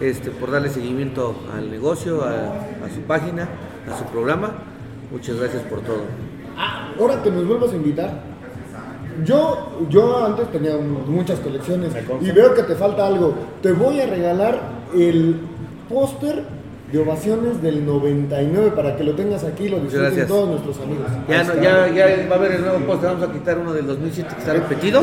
[0.00, 3.48] este, por darle seguimiento al negocio, a, a su página,
[3.92, 4.52] a su programa.
[5.10, 6.02] Muchas gracias por todo.
[6.98, 8.38] Ahora que nos vuelvas a invitar.
[9.24, 13.34] Yo, yo antes tenía muchas colecciones y veo que te falta algo.
[13.60, 14.60] Te voy a regalar
[14.94, 15.40] el
[15.88, 16.44] póster
[16.92, 21.06] de ovaciones del 99 para que lo tengas aquí y lo disfruten todos nuestros amigos.
[21.28, 23.86] Ya, no- ya, ya va a haber el nuevo post, vamos a quitar uno del
[23.86, 25.02] 2007 que está repetido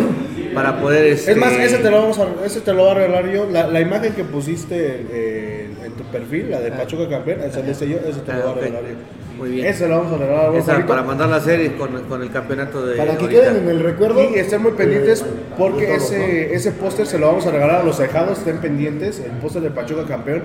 [0.55, 1.05] para poder...
[1.05, 3.47] Este, Es más, ese te lo vamos a, ese te lo voy a regalar yo.
[3.51, 7.71] La, la imagen que pusiste eh, en tu perfil, la de Pachuca campeón, esa le
[7.71, 8.61] hice yo, ese te lo Ah, voy a ok.
[8.61, 8.95] regalar yo.
[9.37, 9.65] Muy bien.
[9.67, 12.95] Ese lo vamos a regalar Esa para mandarla a hacer con, con el campeonato de...
[12.95, 13.41] Para que ahorita.
[13.41, 14.23] queden en el recuerdo.
[14.23, 15.25] Y estén muy pendientes eh,
[15.57, 18.57] porque de todos, ese, ese póster se lo vamos a regalar a los cejados, estén
[18.59, 20.43] pendientes, el póster de Pachuca campeón,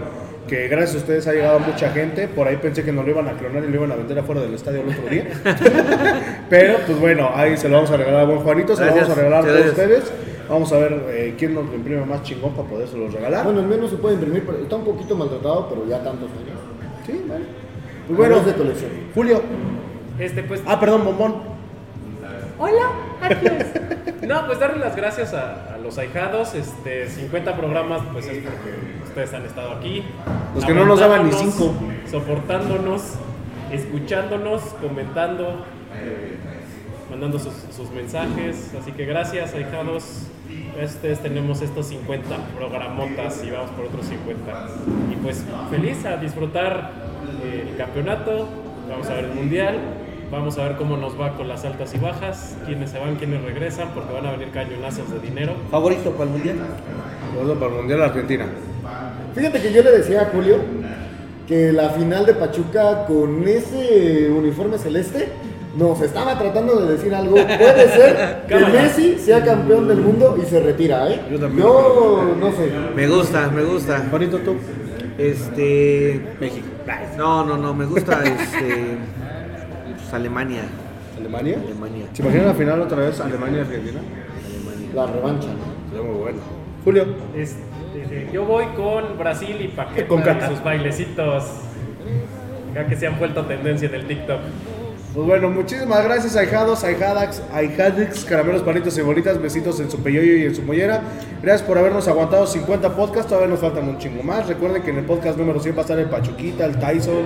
[0.50, 2.26] que gracias a ustedes ha llegado mucha gente.
[2.26, 4.40] Por ahí pensé que nos lo iban a clonar y lo iban a vender afuera
[4.40, 5.24] del estadio el otro día.
[6.50, 9.10] Pero pues bueno, ahí se lo vamos a regalar a buen Juanito, se lo vamos
[9.10, 10.12] a regalar a todos ustedes.
[10.48, 13.44] Vamos a ver eh, quién nos lo imprime más chingón para podérselo regalar.
[13.44, 16.28] Bueno, el mío no se puede imprimir, pero está un poquito maltratado, pero ya tantos
[16.30, 16.58] años.
[17.06, 17.44] Sí, vale.
[18.08, 18.90] Pues bueno, es de colección.
[19.14, 19.42] Julio.
[20.18, 21.36] Este, pues, Ah, perdón, bombón.
[22.58, 22.90] Hola,
[23.22, 23.64] adiós.
[24.26, 26.56] no, pues darle las gracias a, a los ahijados.
[26.56, 30.02] Este, 50 programas, pues es porque ustedes han estado aquí.
[30.54, 31.74] Los que no nos daban ni cinco.
[32.10, 33.14] Soportándonos,
[33.70, 35.64] escuchándonos, comentando,
[37.10, 38.72] mandando sus, sus mensajes.
[38.80, 40.26] Así que gracias, ahijados.
[40.82, 44.68] Ustedes tenemos estos 50 programotas y vamos por otros 50.
[45.12, 46.92] Y pues feliz a disfrutar
[47.44, 48.48] eh, el campeonato.
[48.88, 49.78] Vamos a ver el mundial.
[50.30, 53.42] Vamos a ver cómo nos va con las altas y bajas, quiénes se van, quiénes
[53.42, 55.54] regresan, porque van a venir cañonazos de dinero.
[55.72, 56.56] ¿Favorito para el mundial?
[57.36, 58.46] Vamos para el Mundial Argentina.
[59.34, 60.56] Fíjate que yo le decía a Julio
[61.46, 65.28] que la final de Pachuca con ese uniforme celeste
[65.76, 67.34] nos estaba tratando de decir algo.
[67.34, 68.56] Puede ser que.
[68.56, 71.20] Messi sea campeón del mundo y se retira, ¿eh?
[71.30, 71.66] Yo también.
[71.66, 72.70] Yo no sé.
[72.94, 74.06] Me gusta, me gusta.
[74.10, 74.56] Juanito, tú.
[75.18, 76.20] Este.
[76.40, 76.66] México.
[77.16, 78.98] No, no, no, me gusta este.
[79.96, 80.62] pues, Alemania.
[81.18, 81.58] ¿Alemania?
[81.64, 82.06] Alemania.
[82.12, 84.00] ¿Se imaginan la final otra vez Alemania-Argentina?
[84.46, 84.88] Alemania.
[84.94, 85.90] La revancha, ¿no?
[85.90, 86.38] Sería muy bueno.
[86.84, 87.06] Julio.
[87.36, 87.69] Este,
[88.32, 91.44] yo voy con Brasil y Paqueta Con y sus bailecitos.
[92.74, 94.40] Ya que se han vuelto tendencia en el TikTok.
[95.12, 100.36] Pues bueno, muchísimas gracias, ahijados, ahijadax, ahijadix, caramelos, palitos y bolitas, besitos en su peyoyo
[100.36, 101.02] y en su mollera.
[101.42, 104.46] Gracias por habernos aguantado 50 podcasts, todavía nos faltan un chingo más.
[104.46, 107.24] Recuerden que en el podcast número 100 va a estar el Pachuquita, el Tyson,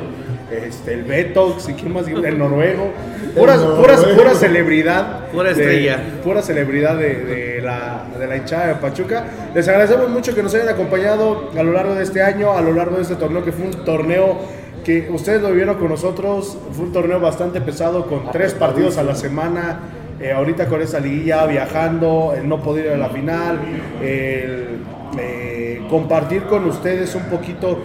[0.50, 2.90] este, el Betox y quién más, el noruego.
[3.36, 4.18] Puras, El puras, noruego.
[4.22, 5.26] pura celebridad.
[5.28, 6.00] Pura de- estrella.
[6.22, 9.24] pura celebridad de, de la, de la hinchada de Pachuca.
[9.54, 12.72] Les agradecemos mucho que nos hayan acompañado a lo largo de este año, a lo
[12.72, 14.38] largo de este torneo, que fue un torneo
[14.84, 16.58] que ustedes lo vivieron con nosotros.
[16.72, 19.80] Fue un torneo bastante pesado, con tres partidos a la semana.
[20.20, 23.58] eh, ahorita con esa liguilla, viajando, el no poder ir a la final,
[24.00, 24.78] el
[25.18, 27.78] eh, compartir con ustedes un poquito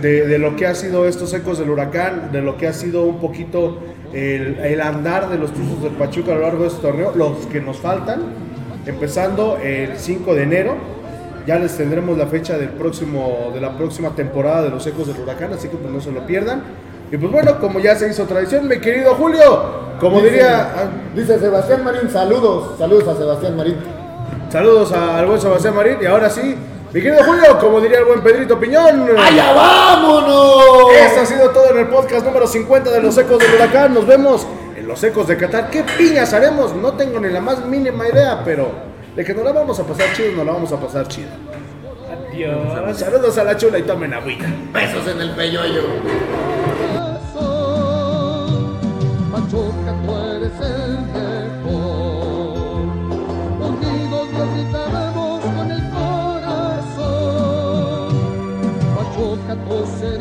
[0.00, 3.04] de, de lo que ha sido estos ecos del huracán, de lo que ha sido
[3.04, 3.78] un poquito
[4.12, 7.46] el, el andar de los Tuzos del Pachuca a lo largo de este torneo, los
[7.46, 8.20] que nos faltan,
[8.86, 10.74] empezando el 5 de enero.
[11.46, 15.20] Ya les tendremos la fecha del próximo, de la próxima temporada de los ecos del
[15.20, 16.62] huracán, así que pues no se lo pierdan.
[17.12, 20.88] Y pues bueno, como ya se hizo tradición, mi querido Julio, como Dice- diría, ah,
[21.14, 22.76] Dice Sebastián Marín, saludos.
[22.78, 23.76] Saludos a Sebastián Marín.
[24.50, 26.56] saludos a- al buen Sebastián Marín, y ahora sí,
[26.92, 29.08] mi querido Julio, como diría el buen Pedrito Piñón.
[29.18, 30.92] ¡Allá vámonos!
[30.94, 33.92] Esto ha sido todo en el podcast número 50 de Los Ecos del Huracán.
[33.92, 34.46] Nos vemos
[34.76, 35.68] en Los Ecos de Qatar.
[35.70, 36.74] ¿Qué piñas haremos?
[36.74, 38.70] No tengo ni la más mínima idea, pero
[39.14, 41.28] de que nos la vamos a pasar chido, nos la vamos a pasar chido.
[42.30, 42.98] Adiós.
[42.98, 44.46] Saludos a la chula y tomen agüita.
[44.72, 45.82] Besos en el peyoyo.
[49.32, 50.85] Pachuca, tú eres el.
[59.64, 60.15] você.